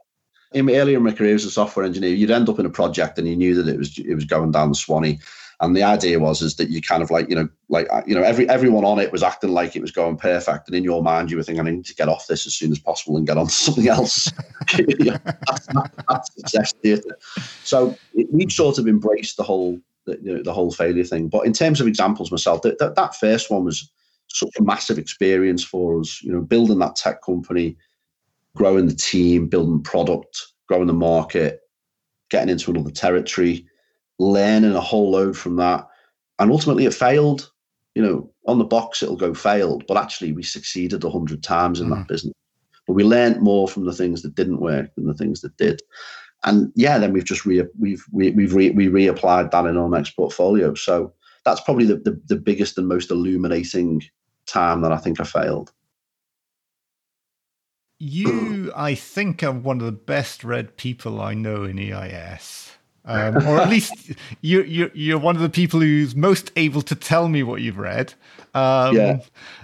In 0.51 0.69
earlier 0.69 0.97
in 0.97 1.03
my 1.03 1.13
career 1.13 1.35
as 1.35 1.45
a 1.45 1.51
software 1.51 1.85
engineer, 1.85 2.13
you'd 2.13 2.31
end 2.31 2.49
up 2.49 2.59
in 2.59 2.65
a 2.65 2.69
project 2.69 3.17
and 3.17 3.27
you 3.27 3.37
knew 3.37 3.55
that 3.55 3.69
it 3.69 3.77
was 3.77 3.97
it 3.97 4.15
was 4.15 4.25
going 4.25 4.51
down 4.51 4.69
the 4.69 4.75
Swanee. 4.75 5.19
And 5.61 5.75
the 5.75 5.83
idea 5.83 6.19
was 6.19 6.41
is 6.41 6.55
that 6.55 6.69
you 6.69 6.81
kind 6.81 7.03
of 7.03 7.11
like 7.11 7.29
you 7.29 7.35
know 7.35 7.47
like 7.69 7.87
uh, 7.91 8.01
you 8.07 8.15
know 8.15 8.23
every 8.23 8.49
everyone 8.49 8.83
on 8.83 8.99
it 8.99 9.11
was 9.11 9.21
acting 9.21 9.51
like 9.51 9.75
it 9.75 9.81
was 9.81 9.91
going 9.91 10.17
perfect, 10.17 10.67
and 10.67 10.75
in 10.75 10.83
your 10.83 11.03
mind 11.03 11.29
you 11.29 11.37
were 11.37 11.43
thinking 11.43 11.65
I 11.65 11.69
need 11.69 11.85
to 11.85 11.95
get 11.95 12.09
off 12.09 12.25
this 12.25 12.47
as 12.47 12.55
soon 12.55 12.71
as 12.71 12.79
possible 12.79 13.15
and 13.15 13.27
get 13.27 13.37
on 13.37 13.45
to 13.45 13.53
something 13.53 13.87
else. 13.87 14.31
that's, 14.77 15.67
that's 16.09 16.33
success 16.33 16.73
theatre. 16.81 17.15
So 17.63 17.95
we've 18.31 18.51
sort 18.51 18.79
of 18.79 18.87
embraced 18.87 19.37
the 19.37 19.43
whole 19.43 19.79
the, 20.05 20.19
you 20.23 20.35
know, 20.35 20.41
the 20.41 20.53
whole 20.53 20.71
failure 20.71 21.03
thing. 21.03 21.27
But 21.27 21.45
in 21.45 21.53
terms 21.53 21.79
of 21.79 21.85
examples 21.85 22.31
myself, 22.31 22.63
that, 22.63 22.79
that 22.79 22.95
that 22.95 23.15
first 23.15 23.51
one 23.51 23.63
was 23.63 23.87
such 24.29 24.55
a 24.59 24.63
massive 24.63 24.97
experience 24.97 25.63
for 25.63 25.99
us. 25.99 26.23
You 26.23 26.31
know, 26.31 26.41
building 26.41 26.79
that 26.79 26.95
tech 26.95 27.21
company, 27.21 27.77
growing 28.55 28.87
the 28.87 28.95
team, 28.95 29.47
building 29.47 29.83
product, 29.83 30.47
growing 30.67 30.87
the 30.87 30.93
market, 30.93 31.59
getting 32.31 32.49
into 32.49 32.71
another 32.71 32.89
territory 32.89 33.67
learning 34.21 34.75
a 34.75 34.81
whole 34.81 35.11
load 35.11 35.35
from 35.35 35.55
that. 35.55 35.87
And 36.39 36.51
ultimately, 36.51 36.85
it 36.85 36.93
failed. 36.93 37.51
You 37.95 38.03
know, 38.03 38.31
on 38.47 38.57
the 38.57 38.63
box, 38.63 39.03
it'll 39.03 39.17
go 39.17 39.33
failed, 39.33 39.83
but 39.87 39.97
actually, 39.97 40.31
we 40.31 40.43
succeeded 40.43 41.03
a 41.03 41.09
hundred 41.09 41.43
times 41.43 41.81
in 41.81 41.87
mm. 41.87 41.95
that 41.95 42.07
business. 42.07 42.33
But 42.87 42.93
we 42.93 43.03
learned 43.03 43.41
more 43.41 43.67
from 43.67 43.85
the 43.85 43.93
things 43.93 44.21
that 44.21 44.35
didn't 44.35 44.61
work 44.61 44.93
than 44.95 45.07
the 45.07 45.13
things 45.13 45.41
that 45.41 45.57
did. 45.57 45.81
And 46.43 46.71
yeah, 46.75 46.97
then 46.97 47.13
we've 47.13 47.25
just 47.25 47.45
re- 47.45 47.67
we've 47.79 48.03
we, 48.11 48.31
we've 48.31 48.53
re- 48.53 48.71
we 48.71 48.87
reapplied 48.87 49.51
that 49.51 49.65
in 49.65 49.77
our 49.77 49.89
next 49.89 50.11
portfolio. 50.11 50.73
So 50.73 51.13
that's 51.43 51.61
probably 51.61 51.85
the, 51.85 51.97
the, 51.97 52.19
the 52.27 52.35
biggest 52.35 52.77
and 52.77 52.87
most 52.87 53.11
illuminating 53.11 54.03
time 54.45 54.81
that 54.81 54.91
I 54.91 54.97
think 54.97 55.19
I 55.19 55.23
failed. 55.23 55.71
You, 57.99 58.71
I 58.75 58.95
think, 58.95 59.43
are 59.43 59.51
one 59.51 59.79
of 59.79 59.85
the 59.85 59.91
best 59.91 60.43
read 60.43 60.75
people 60.75 61.21
I 61.21 61.35
know 61.35 61.63
in 61.65 61.77
EIS 61.77 62.71
um, 63.05 63.37
or 63.47 63.59
at 63.59 63.69
least 63.69 64.13
you, 64.41 64.61
you, 64.63 64.91
you're 64.93 65.19
one 65.19 65.35
of 65.35 65.41
the 65.41 65.49
people 65.49 65.79
who's 65.79 66.15
most 66.15 66.51
able 66.55 66.81
to 66.83 66.95
tell 66.95 67.27
me 67.27 67.43
what 67.43 67.61
you've 67.61 67.77
read. 67.77 68.13
Um, 68.53 68.95
yeah. 68.95 69.19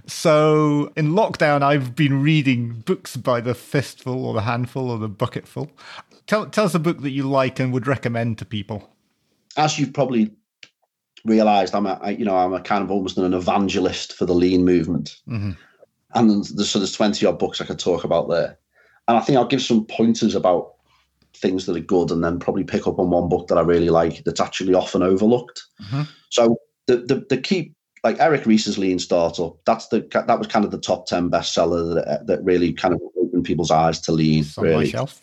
So 0.07 0.91
in 0.95 1.11
lockdown, 1.11 1.61
I've 1.61 1.95
been 1.95 2.21
reading 2.21 2.83
books 2.85 3.15
by 3.15 3.41
the 3.41 3.53
fistful 3.53 4.25
or 4.25 4.33
the 4.33 4.41
handful 4.41 4.89
or 4.89 4.97
the 4.97 5.09
bucketful. 5.09 5.71
Tell, 6.25 6.47
tell 6.47 6.65
us 6.65 6.73
a 6.73 6.79
book 6.79 7.01
that 7.01 7.11
you 7.11 7.23
like 7.23 7.59
and 7.59 7.71
would 7.73 7.88
recommend 7.88 8.38
to 8.39 8.45
people. 8.45 8.89
As 9.55 9.77
you've 9.79 9.93
probably 9.93 10.31
realized, 11.25 11.75
I'm 11.75 11.85
a, 11.85 11.99
I, 12.01 12.09
you 12.11 12.25
know, 12.25 12.35
I'm 12.35 12.53
a 12.53 12.61
kind 12.61 12.83
of 12.83 12.91
almost 12.91 13.17
an 13.17 13.33
evangelist 13.33 14.13
for 14.13 14.25
the 14.25 14.35
lean 14.35 14.65
movement. 14.65 15.17
Mm-hmm. 15.27 15.51
And 16.15 16.29
there's, 16.29 16.69
so 16.69 16.79
there's 16.79 16.93
20 16.93 17.25
odd 17.25 17.38
books 17.38 17.61
I 17.61 17.65
could 17.65 17.79
talk 17.79 18.03
about 18.03 18.29
there. 18.29 18.57
And 19.07 19.17
I 19.17 19.21
think 19.21 19.38
I'll 19.38 19.47
give 19.47 19.61
some 19.61 19.85
pointers 19.85 20.35
about 20.35 20.73
things 21.38 21.65
that 21.65 21.75
are 21.75 21.81
good 21.81 22.11
and 22.11 22.23
then 22.23 22.39
probably 22.39 22.63
pick 22.63 22.88
up 22.88 22.99
on 22.99 23.09
one 23.09 23.29
book 23.29 23.47
that 23.47 23.57
I 23.57 23.61
really 23.61 23.89
like 23.89 24.23
that's 24.23 24.41
actually 24.41 24.73
often 24.73 25.01
overlooked. 25.03 25.63
Mm-hmm. 25.81 26.03
So 26.29 26.57
the, 26.88 26.97
the 26.97 27.25
the 27.29 27.38
key 27.38 27.73
like 28.03 28.19
Eric 28.19 28.45
Ries's 28.45 28.77
Lean 28.77 28.99
Startup, 28.99 29.57
that's 29.65 29.88
the 29.88 30.07
that 30.13 30.38
was 30.38 30.47
kind 30.47 30.65
of 30.65 30.71
the 30.71 30.79
top 30.79 31.07
ten 31.07 31.29
bestseller 31.29 31.95
that 31.95 32.27
that 32.27 32.43
really 32.43 32.73
kind 32.73 32.93
of 32.93 33.01
opened 33.21 33.45
people's 33.45 33.71
eyes 33.71 33.99
to 34.01 34.11
lean. 34.11 34.39
It's 34.39 34.57
really. 34.57 34.73
on 34.73 34.81
my 34.81 34.88
shelf. 34.88 35.19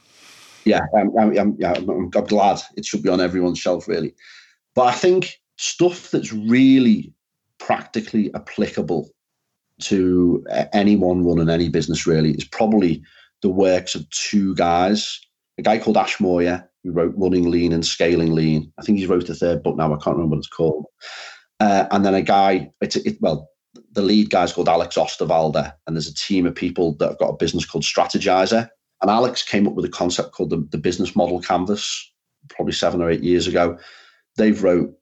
Yeah, 0.64 0.80
I'm, 0.96 1.16
I'm, 1.18 1.56
yeah, 1.58 1.74
I'm, 1.76 1.90
I'm 1.90 2.10
glad 2.10 2.58
it 2.76 2.86
should 2.86 3.02
be 3.02 3.10
on 3.10 3.20
everyone's 3.20 3.58
shelf, 3.58 3.86
really. 3.86 4.14
But 4.74 4.86
I 4.86 4.92
think 4.92 5.38
stuff 5.56 6.10
that's 6.10 6.32
really 6.32 7.12
practically 7.58 8.34
applicable 8.34 9.10
to 9.82 10.44
anyone 10.72 11.24
running 11.24 11.50
any 11.50 11.68
business 11.68 12.06
really 12.06 12.32
is 12.32 12.44
probably 12.44 13.02
the 13.42 13.50
works 13.50 13.94
of 13.94 14.08
two 14.10 14.54
guys 14.54 15.20
a 15.58 15.62
guy 15.62 15.78
called 15.78 15.96
Ash 15.96 16.20
Maurya 16.20 16.68
who 16.82 16.92
wrote 16.92 17.14
Running 17.16 17.50
Lean 17.50 17.72
and 17.72 17.84
Scaling 17.84 18.34
Lean. 18.34 18.72
I 18.78 18.82
think 18.82 18.98
he's 18.98 19.08
wrote 19.08 19.28
a 19.28 19.34
third 19.34 19.62
book 19.62 19.76
now. 19.76 19.92
I 19.92 19.96
can't 19.96 20.16
remember 20.16 20.36
what 20.36 20.38
it's 20.38 20.48
called. 20.48 20.86
Uh, 21.60 21.86
and 21.90 22.04
then 22.04 22.14
a 22.14 22.22
guy, 22.22 22.70
it's 22.80 22.96
it, 22.96 23.16
well, 23.20 23.48
the 23.92 24.02
lead 24.02 24.30
guy's 24.30 24.52
called 24.52 24.68
Alex 24.68 24.96
Osterwalder, 24.96 25.72
and 25.86 25.96
there's 25.96 26.08
a 26.08 26.14
team 26.14 26.46
of 26.46 26.54
people 26.54 26.94
that 26.96 27.08
have 27.08 27.18
got 27.18 27.30
a 27.30 27.36
business 27.36 27.64
called 27.64 27.84
Strategyzer. 27.84 28.68
And 29.02 29.10
Alex 29.10 29.42
came 29.42 29.66
up 29.66 29.74
with 29.74 29.84
a 29.84 29.90
concept 29.90 30.32
called 30.32 30.50
the, 30.50 30.66
the 30.70 30.78
business 30.78 31.16
model 31.16 31.40
canvas, 31.40 32.12
probably 32.48 32.72
seven 32.72 33.00
or 33.00 33.10
eight 33.10 33.22
years 33.22 33.46
ago. 33.46 33.78
They've 34.36 34.62
wrote, 34.62 34.92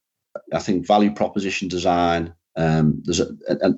I 0.53 0.59
think, 0.59 0.86
value 0.86 1.12
proposition 1.12 1.68
design. 1.68 2.34
Um, 2.57 3.03
there's 3.05 3.20
a, 3.20 3.28
a, 3.48 3.72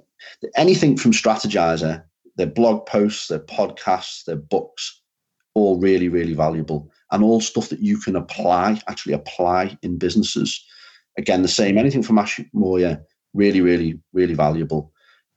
anything 0.57 0.97
from 0.97 1.13
Strategyzer, 1.13 2.05
their 2.37 2.47
blog 2.47 2.87
posts, 2.87 3.29
their 3.29 3.41
podcasts, 3.41 4.25
their 4.25 4.37
books 4.37 5.03
all 5.55 5.79
really, 5.79 6.09
really 6.09 6.35
valuable 6.35 6.91
and 7.11 7.23
all 7.23 7.41
stuff 7.41 7.69
that 7.69 7.81
you 7.81 7.99
can 7.99 8.17
apply, 8.17 8.81
actually 8.89 9.13
apply 9.13 9.79
in 9.83 9.99
businesses. 9.99 10.65
Again, 11.17 11.43
the 11.43 11.49
same, 11.49 11.79
anything 11.79 12.03
from 12.03 12.19
Ash 12.19 12.41
Maurya, 12.53 13.01
really, 13.35 13.61
really, 13.61 14.01
really 14.13 14.35
valuable. 14.35 14.93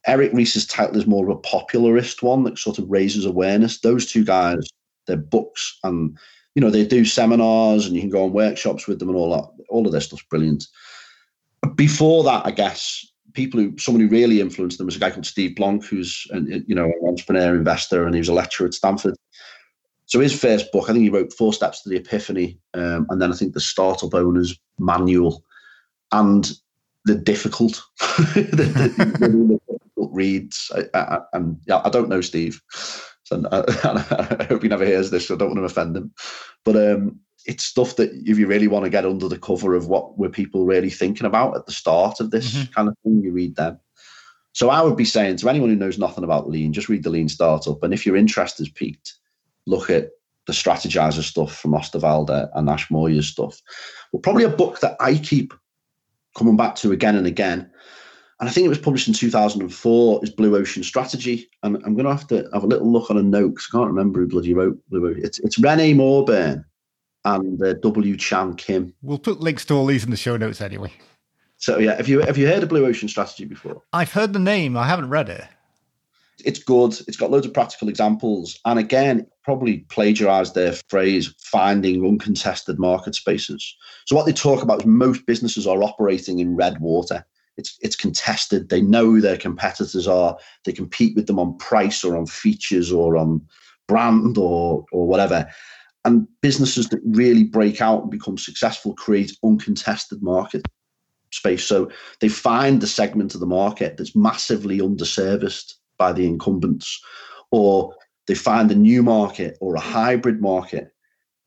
Eric 0.07 0.31
Ries's 0.33 0.65
title 0.65 0.97
is 0.97 1.05
more 1.05 1.29
of 1.29 1.37
a 1.37 1.41
popularist 1.41 2.23
one 2.23 2.43
that 2.43 2.57
sort 2.57 2.79
of 2.79 2.89
raises 2.89 3.25
awareness. 3.25 3.79
Those 3.79 4.11
two 4.11 4.23
guys, 4.23 4.67
their 5.05 5.17
books 5.17 5.77
and 5.83 6.17
you 6.57 6.61
know, 6.61 6.71
they 6.71 6.87
do 6.87 7.05
seminars 7.05 7.85
and 7.85 7.93
you 7.93 8.01
can 8.01 8.09
go 8.09 8.23
on 8.23 8.33
workshops 8.33 8.87
with 8.87 8.97
them 8.97 9.09
and 9.09 9.15
all 9.15 9.29
that. 9.29 9.65
All 9.69 9.85
of 9.85 9.91
their 9.91 10.01
stuff's 10.01 10.23
brilliant. 10.23 10.65
Before 11.75 12.23
that, 12.23 12.47
I 12.47 12.49
guess 12.49 13.05
people 13.33 13.59
who 13.59 13.77
someone 13.77 14.01
who 14.01 14.09
really 14.09 14.41
influenced 14.41 14.79
them 14.79 14.87
was 14.87 14.95
a 14.95 14.99
guy 14.99 15.11
called 15.11 15.27
Steve 15.27 15.55
Blank, 15.55 15.85
who's 15.85 16.25
an, 16.31 16.65
you 16.67 16.73
know 16.73 16.85
an 16.85 17.07
entrepreneur 17.07 17.55
investor, 17.55 18.07
and 18.07 18.15
he 18.15 18.19
was 18.19 18.29
a 18.29 18.33
lecturer 18.33 18.65
at 18.65 18.73
Stanford. 18.73 19.15
So 20.07 20.21
his 20.21 20.37
first 20.37 20.71
book, 20.71 20.89
I 20.89 20.93
think 20.93 21.03
he 21.03 21.09
wrote 21.09 21.33
Four 21.33 21.53
Steps 21.53 21.83
to 21.83 21.89
the 21.89 21.97
Epiphany, 21.97 22.57
um, 22.73 23.05
and 23.09 23.21
then 23.21 23.31
I 23.31 23.35
think 23.35 23.53
the 23.53 23.59
Startup 23.59 24.13
Owner's 24.13 24.57
Manual, 24.79 25.43
and 26.13 26.49
the 27.05 27.15
difficult, 27.15 27.81
the, 27.99 28.47
the, 28.51 29.27
the, 29.27 29.59
book 29.97 30.09
reads. 30.13 30.71
I, 30.73 30.97
I, 30.97 31.19
and 31.33 31.57
yeah, 31.67 31.81
I 31.83 31.89
don't 31.89 32.07
know 32.07 32.21
Steve, 32.21 32.61
so 33.23 33.43
I, 33.51 33.63
I, 34.39 34.43
hope 34.45 34.63
he 34.63 34.69
never 34.69 34.85
hears 34.85 35.11
this. 35.11 35.27
So 35.27 35.35
I 35.35 35.37
don't 35.37 35.49
want 35.49 35.59
to 35.59 35.65
offend 35.65 35.97
him, 35.97 36.13
but 36.63 36.77
um, 36.77 37.19
it's 37.45 37.65
stuff 37.65 37.97
that 37.97 38.11
if 38.13 38.39
you 38.39 38.47
really 38.47 38.69
want 38.69 38.85
to 38.85 38.89
get 38.89 39.05
under 39.05 39.27
the 39.27 39.37
cover 39.37 39.75
of 39.75 39.87
what 39.87 40.17
were 40.17 40.29
people 40.29 40.65
really 40.65 40.89
thinking 40.89 41.25
about 41.25 41.57
at 41.57 41.65
the 41.65 41.73
start 41.73 42.21
of 42.21 42.31
this 42.31 42.53
mm-hmm. 42.53 42.71
kind 42.71 42.87
of 42.87 42.95
thing, 43.03 43.21
you 43.21 43.33
read 43.33 43.57
them. 43.57 43.77
So 44.53 44.69
I 44.69 44.81
would 44.81 44.97
be 44.97 45.05
saying 45.05 45.37
to 45.37 45.49
anyone 45.49 45.69
who 45.69 45.75
knows 45.75 45.99
nothing 45.99 46.23
about 46.23 46.49
lean, 46.49 46.73
just 46.73 46.89
read 46.89 47.03
the 47.03 47.09
lean 47.09 47.29
startup. 47.29 47.83
And 47.83 47.93
if 47.93 48.05
your 48.05 48.15
interest 48.15 48.59
is 48.59 48.69
piqued, 48.69 49.16
look 49.67 49.89
at 49.89 50.09
the 50.47 50.53
Strategyzer 50.53 51.21
stuff 51.21 51.55
from 51.55 51.71
Osterwalder 51.71 52.49
and 52.55 52.69
Ash 52.69 52.89
Maurya's 52.89 53.27
stuff. 53.27 53.61
But 54.11 54.23
probably 54.23 54.45
a 54.45 54.49
book 54.49 54.79
that 54.79 54.95
I 54.99 55.15
keep 55.15 55.53
coming 56.35 56.55
back 56.55 56.75
to 56.77 56.91
again 56.91 57.15
and 57.15 57.27
again. 57.27 57.69
And 58.39 58.47
I 58.47 58.51
think 58.51 58.65
it 58.65 58.69
was 58.69 58.77
published 58.77 59.07
in 59.07 59.13
2004 59.13 60.19
is 60.23 60.29
Blue 60.29 60.55
Ocean 60.55 60.83
Strategy. 60.83 61.49
And 61.63 61.75
I'm 61.77 61.95
going 61.95 62.05
to 62.05 62.11
have 62.11 62.27
to 62.27 62.47
have 62.53 62.63
a 62.63 62.67
little 62.67 62.91
look 62.91 63.09
on 63.09 63.17
a 63.17 63.23
note 63.23 63.49
because 63.49 63.67
I 63.71 63.77
can't 63.77 63.89
remember 63.89 64.21
who 64.21 64.27
bloody 64.27 64.53
wrote 64.53 64.77
Blue 64.89 65.09
Ocean. 65.09 65.25
It's, 65.25 65.39
it's 65.39 65.59
Renee 65.59 65.93
Mauborgne 65.93 66.63
and 67.25 67.61
uh, 67.61 67.73
W. 67.73 68.15
Chan 68.15 68.55
Kim. 68.55 68.93
We'll 69.01 69.19
put 69.19 69.39
links 69.39 69.65
to 69.65 69.73
all 69.73 69.85
these 69.85 70.03
in 70.03 70.11
the 70.11 70.17
show 70.17 70.37
notes 70.37 70.61
anyway. 70.61 70.93
So 71.57 71.79
yeah, 71.79 71.95
have 71.95 72.07
you 72.07 72.19
have 72.21 72.37
you 72.37 72.47
heard 72.47 72.61
of 72.61 72.69
Blue 72.69 72.85
Ocean 72.85 73.09
Strategy 73.09 73.45
before? 73.45 73.81
I've 73.91 74.11
heard 74.11 74.31
the 74.31 74.39
name. 74.39 74.77
I 74.77 74.87
haven't 74.87 75.09
read 75.09 75.27
it. 75.27 75.43
It's 76.45 76.63
good. 76.63 76.93
It's 77.07 77.17
got 77.17 77.31
loads 77.31 77.47
of 77.47 77.53
practical 77.53 77.89
examples, 77.89 78.59
and 78.65 78.77
again, 78.77 79.25
probably 79.43 79.79
plagiarised 79.89 80.53
their 80.53 80.73
phrase 80.89 81.33
"finding 81.39 82.05
uncontested 82.05 82.79
market 82.79 83.15
spaces." 83.15 83.75
So 84.05 84.15
what 84.15 84.25
they 84.25 84.33
talk 84.33 84.61
about 84.61 84.81
is 84.81 84.85
most 84.85 85.25
businesses 85.25 85.65
are 85.65 85.83
operating 85.83 86.39
in 86.39 86.55
red 86.55 86.79
water. 86.79 87.25
It's 87.57 87.77
it's 87.81 87.95
contested. 87.95 88.69
They 88.69 88.81
know 88.81 89.05
who 89.05 89.21
their 89.21 89.37
competitors 89.37 90.07
are. 90.07 90.37
They 90.63 90.73
compete 90.73 91.15
with 91.15 91.27
them 91.27 91.39
on 91.39 91.57
price 91.57 92.03
or 92.03 92.15
on 92.15 92.27
features 92.27 92.91
or 92.91 93.17
on 93.17 93.41
brand 93.87 94.37
or 94.37 94.85
or 94.91 95.07
whatever. 95.07 95.47
And 96.05 96.27
businesses 96.41 96.87
that 96.89 97.01
really 97.03 97.43
break 97.43 97.81
out 97.81 98.03
and 98.03 98.11
become 98.11 98.37
successful 98.37 98.93
create 98.93 99.35
uncontested 99.43 100.21
market 100.21 100.61
space. 101.31 101.65
So 101.65 101.91
they 102.21 102.29
find 102.29 102.79
the 102.79 102.87
segment 102.87 103.33
of 103.33 103.41
the 103.41 103.45
market 103.45 103.97
that's 103.97 104.15
massively 104.15 104.79
underserviced 104.79 105.73
by 105.97 106.13
the 106.13 106.25
incumbents, 106.25 107.01
or 107.51 107.95
they 108.27 108.35
find 108.35 108.71
a 108.71 108.75
new 108.75 109.03
market 109.03 109.57
or 109.61 109.75
a 109.75 109.79
hybrid 109.79 110.41
market. 110.41 110.91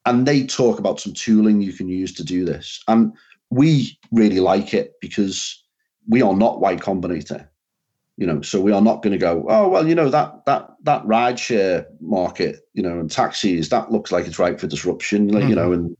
And 0.06 0.26
they 0.26 0.46
talk 0.46 0.78
about 0.78 0.98
some 0.98 1.12
tooling 1.12 1.60
you 1.60 1.74
can 1.74 1.88
use 1.88 2.14
to 2.14 2.24
do 2.24 2.44
this. 2.44 2.82
And 2.88 3.12
we 3.50 3.98
really 4.12 4.40
like 4.40 4.72
it 4.72 4.94
because 5.00 5.62
we 6.08 6.22
are 6.22 6.34
not 6.34 6.60
Y 6.60 6.76
Combinator 6.76 7.46
you 8.20 8.26
know 8.26 8.40
so 8.42 8.60
we 8.60 8.70
are 8.70 8.82
not 8.82 9.02
going 9.02 9.12
to 9.12 9.18
go 9.18 9.44
oh 9.48 9.66
well 9.66 9.88
you 9.88 9.94
know 9.94 10.10
that 10.10 10.44
that 10.44 10.68
that 10.82 11.02
rideshare 11.04 11.86
market 12.00 12.60
you 12.74 12.82
know 12.82 13.00
and 13.00 13.10
taxis 13.10 13.70
that 13.70 13.90
looks 13.90 14.12
like 14.12 14.26
it's 14.26 14.38
ripe 14.38 14.60
for 14.60 14.66
disruption 14.66 15.30
mm-hmm. 15.30 15.48
you 15.48 15.54
know 15.54 15.72
and 15.72 15.96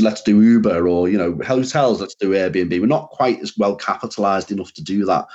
let's 0.00 0.22
do 0.22 0.40
uber 0.40 0.88
or 0.88 1.08
you 1.08 1.18
know 1.18 1.38
hotels 1.46 2.00
let's 2.00 2.14
do 2.14 2.30
airbnb 2.30 2.80
we're 2.80 2.86
not 2.86 3.10
quite 3.10 3.38
as 3.40 3.56
well 3.58 3.76
capitalized 3.76 4.50
enough 4.50 4.72
to 4.72 4.82
do 4.82 5.04
that 5.04 5.26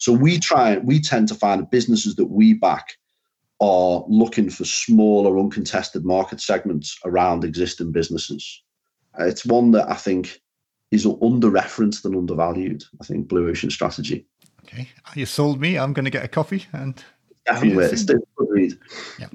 so 0.00 0.12
we 0.12 0.38
try 0.38 0.78
we 0.78 1.00
tend 1.00 1.28
to 1.28 1.34
find 1.34 1.70
businesses 1.70 2.16
that 2.16 2.26
we 2.26 2.52
back 2.54 2.96
are 3.60 4.04
looking 4.08 4.50
for 4.50 4.64
smaller 4.64 5.38
uncontested 5.38 6.04
market 6.04 6.40
segments 6.40 6.98
around 7.04 7.44
existing 7.44 7.92
businesses 7.92 8.62
it's 9.20 9.46
one 9.46 9.70
that 9.70 9.88
i 9.88 9.94
think 9.94 10.40
is 10.90 11.06
under 11.22 11.48
referenced 11.48 12.04
and 12.04 12.16
undervalued 12.16 12.82
i 13.00 13.04
think 13.04 13.28
blue 13.28 13.48
ocean 13.48 13.70
strategy 13.70 14.26
Okay, 14.72 14.88
you 15.14 15.26
sold 15.26 15.60
me. 15.60 15.76
I'm 15.76 15.92
going 15.92 16.04
to 16.04 16.10
get 16.10 16.24
a 16.24 16.28
coffee 16.28 16.66
and. 16.72 17.02
Definitely, 17.46 18.74
yeah. 19.18 19.28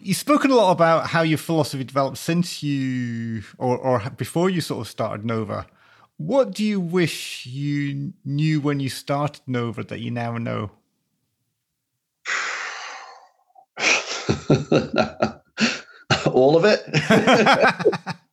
You've 0.00 0.16
spoken 0.16 0.50
a 0.50 0.54
lot 0.54 0.72
about 0.72 1.06
how 1.06 1.22
your 1.22 1.38
philosophy 1.38 1.84
developed 1.84 2.18
since 2.18 2.62
you, 2.62 3.42
or, 3.58 3.78
or 3.78 4.10
before 4.16 4.50
you 4.50 4.60
sort 4.60 4.80
of 4.80 4.88
started 4.88 5.24
Nova. 5.24 5.66
What 6.18 6.52
do 6.52 6.64
you 6.64 6.80
wish 6.80 7.46
you 7.46 8.12
knew 8.24 8.60
when 8.60 8.80
you 8.80 8.88
started 8.88 9.40
Nova 9.46 9.84
that 9.84 10.00
you 10.00 10.10
now 10.10 10.36
know? 10.36 10.72
all 16.32 16.56
of 16.56 16.64
it. 16.64 16.84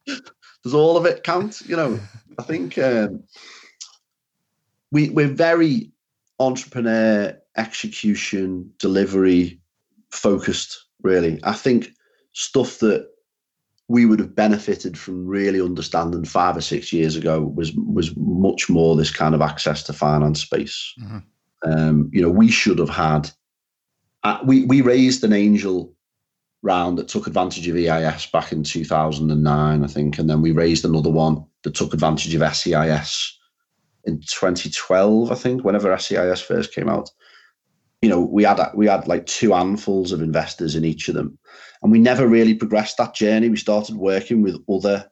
Does 0.64 0.74
all 0.74 0.98
of 0.98 1.06
it 1.06 1.24
count? 1.24 1.62
You 1.68 1.76
know, 1.76 2.00
I 2.40 2.44
think 2.44 2.80
um, 2.80 3.24
we 4.92 5.12
we're 5.12 5.28
very 5.28 5.92
entrepreneur, 6.40 7.38
execution, 7.56 8.74
delivery 8.80 9.62
focused, 10.12 10.86
really. 11.04 11.40
I 11.44 11.54
think 11.54 11.90
stuff 12.34 12.80
that 12.80 13.08
we 13.88 14.06
would 14.06 14.20
have 14.20 14.36
benefited 14.36 14.98
from 14.98 15.28
really 15.28 15.62
understanding 15.62 16.26
five 16.26 16.58
or 16.58 16.62
six 16.62 16.92
years 16.92 17.16
ago 17.16 17.42
was 17.42 17.74
was 17.74 18.16
much 18.16 18.70
more 18.70 18.96
this 18.96 19.12
kind 19.12 19.36
of 19.36 19.42
access 19.42 19.84
to 19.84 19.94
finance 19.94 20.42
space. 20.42 20.94
Mm-hmm. 21.02 21.72
Um, 21.72 22.10
you 22.12 22.22
know, 22.22 22.30
we 22.30 22.50
should 22.50 22.80
have 22.80 22.90
had. 22.90 23.30
Uh, 24.24 24.40
we 24.44 24.66
we 24.66 24.82
raised 24.82 25.24
an 25.24 25.34
angel 25.34 25.94
round 26.64 26.98
that 26.98 27.08
took 27.08 27.28
advantage 27.28 27.68
of 27.68 27.76
EIS 27.76 28.26
back 28.26 28.52
in 28.52 28.64
2009, 28.64 29.84
I 29.84 29.88
think, 29.88 30.18
and 30.18 30.28
then 30.28 30.42
we 30.42 30.52
raised 30.52 30.84
another 30.84 31.12
one 31.12 31.46
that 31.64 31.76
took 31.76 31.94
advantage 31.94 32.34
of 32.34 32.56
SEIS 32.56 33.38
in 34.06 34.20
2012, 34.20 35.32
I 35.32 35.36
think, 35.36 35.64
whenever 35.64 35.96
SEIS 35.96 36.42
first 36.42 36.74
came 36.74 36.90
out. 36.90 37.12
You 38.02 38.10
know, 38.10 38.22
we 38.22 38.44
had 38.44 38.60
we 38.76 38.88
had 38.88 39.08
like 39.08 39.26
two 39.26 39.52
handfuls 39.52 40.12
of 40.12 40.22
investors 40.22 40.76
in 40.76 40.86
each 40.86 41.08
of 41.10 41.16
them, 41.16 41.38
and 41.82 41.92
we 41.92 42.00
never 42.00 42.28
really 42.28 42.54
progressed 42.54 42.98
that 42.98 43.16
journey. 43.16 43.50
We 43.50 43.58
started 43.58 43.96
working 43.96 44.42
with 44.42 44.58
other 44.70 45.10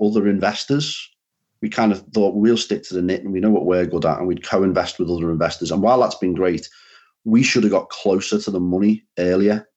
other 0.00 0.28
investors. 0.28 1.08
We 1.60 1.68
kind 1.68 1.92
of 1.92 2.00
thought 2.14 2.36
we'll 2.36 2.56
stick 2.56 2.82
to 2.84 2.94
the 2.94 3.02
knit 3.02 3.22
and 3.22 3.32
we 3.32 3.40
know 3.40 3.50
what 3.50 3.66
we're 3.66 3.86
good 3.86 4.06
at, 4.06 4.18
and 4.18 4.26
we'd 4.26 4.46
co-invest 4.46 4.98
with 4.98 5.10
other 5.10 5.30
investors. 5.30 5.70
And 5.70 5.82
while 5.82 6.00
that's 6.00 6.14
been 6.14 6.32
great, 6.32 6.68
we 7.24 7.42
should 7.42 7.64
have 7.64 7.72
got 7.72 7.90
closer 7.90 8.40
to 8.40 8.50
the 8.50 8.60
money 8.60 9.04
earlier. 9.18 9.68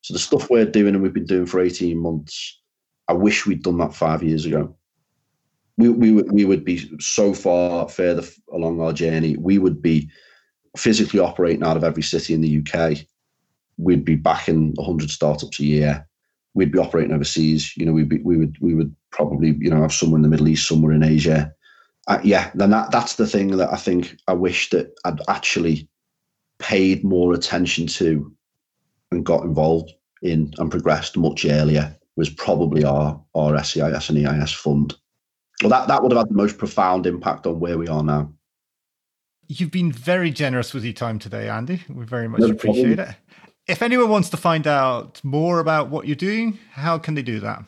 So 0.00 0.14
the 0.14 0.18
stuff 0.18 0.48
we're 0.48 0.64
doing 0.64 0.94
and 0.94 1.02
we've 1.02 1.12
been 1.12 1.26
doing 1.26 1.46
for 1.46 1.60
18 1.60 1.98
months, 1.98 2.58
I 3.08 3.12
wish 3.12 3.44
we'd 3.44 3.62
done 3.62 3.76
that 3.78 3.94
five 3.94 4.22
years 4.22 4.46
ago 4.46 4.74
we, 5.76 5.88
we, 5.90 6.12
would, 6.12 6.32
we 6.32 6.44
would 6.44 6.64
be 6.64 6.90
so 7.00 7.34
far 7.34 7.88
further 7.88 8.22
along 8.52 8.80
our 8.80 8.92
journey. 8.92 9.36
We 9.36 9.58
would 9.58 9.82
be 9.82 10.10
physically 10.76 11.20
operating 11.20 11.62
out 11.62 11.76
of 11.76 11.84
every 11.84 12.02
city 12.02 12.34
in 12.34 12.40
the 12.40 12.60
UK. 12.60 12.98
We'd 13.78 14.04
be 14.04 14.16
backing 14.16 14.72
100 14.74 15.10
startups 15.10 15.60
a 15.60 15.64
year. 15.64 16.06
We'd 16.54 16.72
be 16.72 16.78
operating 16.78 17.12
overseas. 17.12 17.76
You 17.76 17.86
know, 17.86 17.92
we'd 17.92 18.08
be, 18.08 18.18
we 18.18 18.36
would 18.36 18.56
we 18.60 18.74
would 18.74 18.94
probably 19.10 19.54
you 19.58 19.70
know 19.70 19.82
have 19.82 19.92
somewhere 19.92 20.16
in 20.16 20.22
the 20.22 20.28
Middle 20.28 20.48
East, 20.48 20.66
somewhere 20.66 20.92
in 20.92 21.02
Asia. 21.02 21.52
Uh, 22.08 22.20
yeah, 22.22 22.50
then 22.54 22.70
that 22.70 22.90
that's 22.90 23.16
the 23.16 23.26
thing 23.26 23.56
that 23.56 23.72
I 23.72 23.76
think 23.76 24.16
I 24.28 24.32
wish 24.32 24.70
that 24.70 24.94
I'd 25.04 25.20
actually 25.28 25.88
paid 26.58 27.04
more 27.04 27.34
attention 27.34 27.86
to 27.86 28.32
and 29.10 29.26
got 29.26 29.44
involved 29.44 29.92
in 30.22 30.54
and 30.58 30.70
progressed 30.70 31.18
much 31.18 31.44
earlier 31.44 31.94
was 32.16 32.30
probably 32.30 32.84
our 32.84 33.20
our 33.34 33.62
SEIS 33.62 34.08
and 34.08 34.26
EIS 34.26 34.52
fund 34.52 34.94
well, 35.62 35.70
that, 35.70 35.88
that 35.88 36.02
would 36.02 36.12
have 36.12 36.20
had 36.20 36.28
the 36.28 36.34
most 36.34 36.58
profound 36.58 37.06
impact 37.06 37.46
on 37.46 37.60
where 37.60 37.78
we 37.78 37.88
are 37.88 38.02
now. 38.02 38.32
You've 39.48 39.70
been 39.70 39.92
very 39.92 40.30
generous 40.30 40.74
with 40.74 40.84
your 40.84 40.92
time 40.92 41.18
today, 41.18 41.48
Andy. 41.48 41.82
We 41.88 42.04
very 42.04 42.28
much 42.28 42.40
no 42.40 42.48
appreciate 42.48 42.96
problem. 42.96 43.08
it. 43.08 43.16
If 43.68 43.82
anyone 43.82 44.08
wants 44.08 44.30
to 44.30 44.36
find 44.36 44.66
out 44.66 45.20
more 45.24 45.60
about 45.60 45.88
what 45.88 46.06
you're 46.06 46.16
doing, 46.16 46.58
how 46.72 46.98
can 46.98 47.14
they 47.14 47.22
do 47.22 47.40
that? 47.40 47.64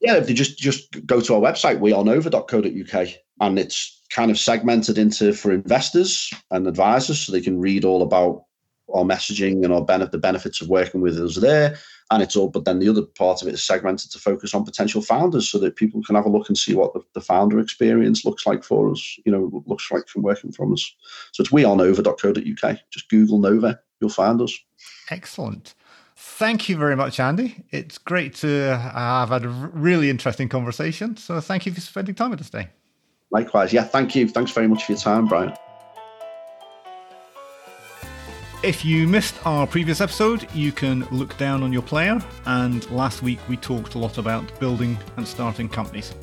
Yeah, 0.00 0.16
if 0.16 0.26
they 0.26 0.34
just 0.34 0.58
just 0.58 1.06
go 1.06 1.20
to 1.20 1.34
our 1.34 1.40
website, 1.40 1.78
wearenova.co.uk, 1.78 3.08
and 3.40 3.58
it's 3.58 4.02
kind 4.10 4.30
of 4.30 4.38
segmented 4.38 4.98
into 4.98 5.32
for 5.32 5.52
investors 5.52 6.32
and 6.50 6.66
advisors, 6.66 7.20
so 7.20 7.32
they 7.32 7.40
can 7.40 7.60
read 7.60 7.84
all 7.84 8.02
about 8.02 8.44
our 8.94 9.04
messaging 9.04 9.64
and 9.64 9.72
our 9.72 9.84
benefit, 9.84 10.12
the 10.12 10.18
benefits 10.18 10.60
of 10.60 10.68
working 10.68 11.00
with 11.00 11.18
us 11.18 11.36
there. 11.36 11.76
And 12.10 12.22
it's 12.22 12.34
all 12.34 12.48
but 12.48 12.64
then 12.64 12.80
the 12.80 12.88
other 12.88 13.02
part 13.02 13.40
of 13.40 13.48
it 13.48 13.54
is 13.54 13.62
segmented 13.62 14.10
to 14.10 14.18
focus 14.18 14.52
on 14.54 14.64
potential 14.64 15.00
founders 15.00 15.48
so 15.48 15.58
that 15.58 15.76
people 15.76 16.02
can 16.02 16.16
have 16.16 16.26
a 16.26 16.28
look 16.28 16.48
and 16.48 16.58
see 16.58 16.74
what 16.74 16.92
the, 16.92 17.00
the 17.14 17.20
founder 17.20 17.60
experience 17.60 18.24
looks 18.24 18.46
like 18.46 18.64
for 18.64 18.90
us 18.90 19.18
you 19.24 19.30
know 19.30 19.62
looks 19.66 19.90
like 19.90 20.08
from 20.08 20.22
working 20.22 20.50
from 20.50 20.72
us. 20.72 20.92
So 21.32 21.42
it's 21.42 21.50
wearenova.co.uk 21.50 22.78
just 22.90 23.08
google 23.08 23.38
nova 23.38 23.78
you'll 24.00 24.10
find 24.10 24.40
us. 24.40 24.58
Excellent. 25.10 25.74
Thank 26.16 26.68
you 26.68 26.76
very 26.76 26.96
much 26.96 27.20
andy. 27.20 27.64
It's 27.70 27.98
great 27.98 28.34
to 28.36 28.76
have 28.76 29.28
had 29.28 29.44
a 29.44 29.48
really 29.48 30.10
interesting 30.10 30.48
conversation. 30.48 31.16
So 31.16 31.40
thank 31.40 31.64
you 31.64 31.72
for 31.72 31.80
spending 31.80 32.14
time 32.14 32.30
with 32.30 32.40
us 32.40 32.50
today. 32.50 32.70
Likewise. 33.30 33.72
Yeah 33.72 33.84
thank 33.84 34.16
you. 34.16 34.28
Thanks 34.28 34.50
very 34.50 34.66
much 34.66 34.84
for 34.84 34.92
your 34.92 35.00
time 35.00 35.26
brian 35.26 35.54
if 38.62 38.84
you 38.84 39.08
missed 39.08 39.34
our 39.46 39.66
previous 39.66 40.00
episode, 40.00 40.46
you 40.54 40.72
can 40.72 41.06
look 41.10 41.36
down 41.38 41.62
on 41.62 41.72
your 41.72 41.82
player, 41.82 42.18
and 42.46 42.88
last 42.90 43.22
week 43.22 43.38
we 43.48 43.56
talked 43.56 43.94
a 43.94 43.98
lot 43.98 44.18
about 44.18 44.58
building 44.60 44.98
and 45.16 45.26
starting 45.26 45.68
companies. 45.68 46.14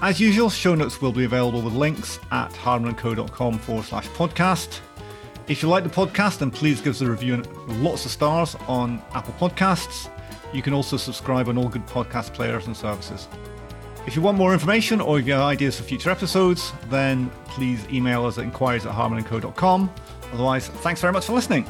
As 0.00 0.20
usual, 0.20 0.50
show 0.50 0.74
notes 0.74 1.00
will 1.00 1.12
be 1.12 1.24
available 1.24 1.60
with 1.60 1.74
links 1.74 2.20
at 2.30 2.50
hardmanco.com 2.52 3.58
forward 3.58 3.84
slash 3.84 4.06
podcast. 4.08 4.80
If 5.48 5.62
you 5.62 5.68
like 5.68 5.82
the 5.82 5.90
podcast, 5.90 6.38
then 6.38 6.50
please 6.50 6.80
give 6.80 6.94
us 6.94 7.00
a 7.00 7.10
review 7.10 7.34
and 7.34 7.82
lots 7.82 8.04
of 8.04 8.12
stars 8.12 8.54
on 8.68 9.02
Apple 9.14 9.34
Podcasts. 9.34 10.10
You 10.52 10.62
can 10.62 10.72
also 10.72 10.96
subscribe 10.96 11.48
on 11.48 11.58
all 11.58 11.68
good 11.68 11.86
podcast 11.86 12.32
players 12.34 12.66
and 12.66 12.76
services. 12.76 13.26
If 14.06 14.14
you 14.14 14.22
want 14.22 14.38
more 14.38 14.52
information 14.52 15.00
or 15.00 15.18
you 15.18 15.32
have 15.32 15.42
ideas 15.42 15.76
for 15.76 15.82
future 15.82 16.10
episodes, 16.10 16.72
then 16.88 17.30
please 17.46 17.84
email 17.90 18.24
us 18.24 18.38
at 18.38 18.44
inquiries 18.44 18.86
at 18.86 18.94
hardmanandco.com. 18.94 19.90
Otherwise, 20.32 20.68
thanks 20.68 21.00
very 21.00 21.12
much 21.12 21.26
for 21.26 21.32
listening. 21.32 21.64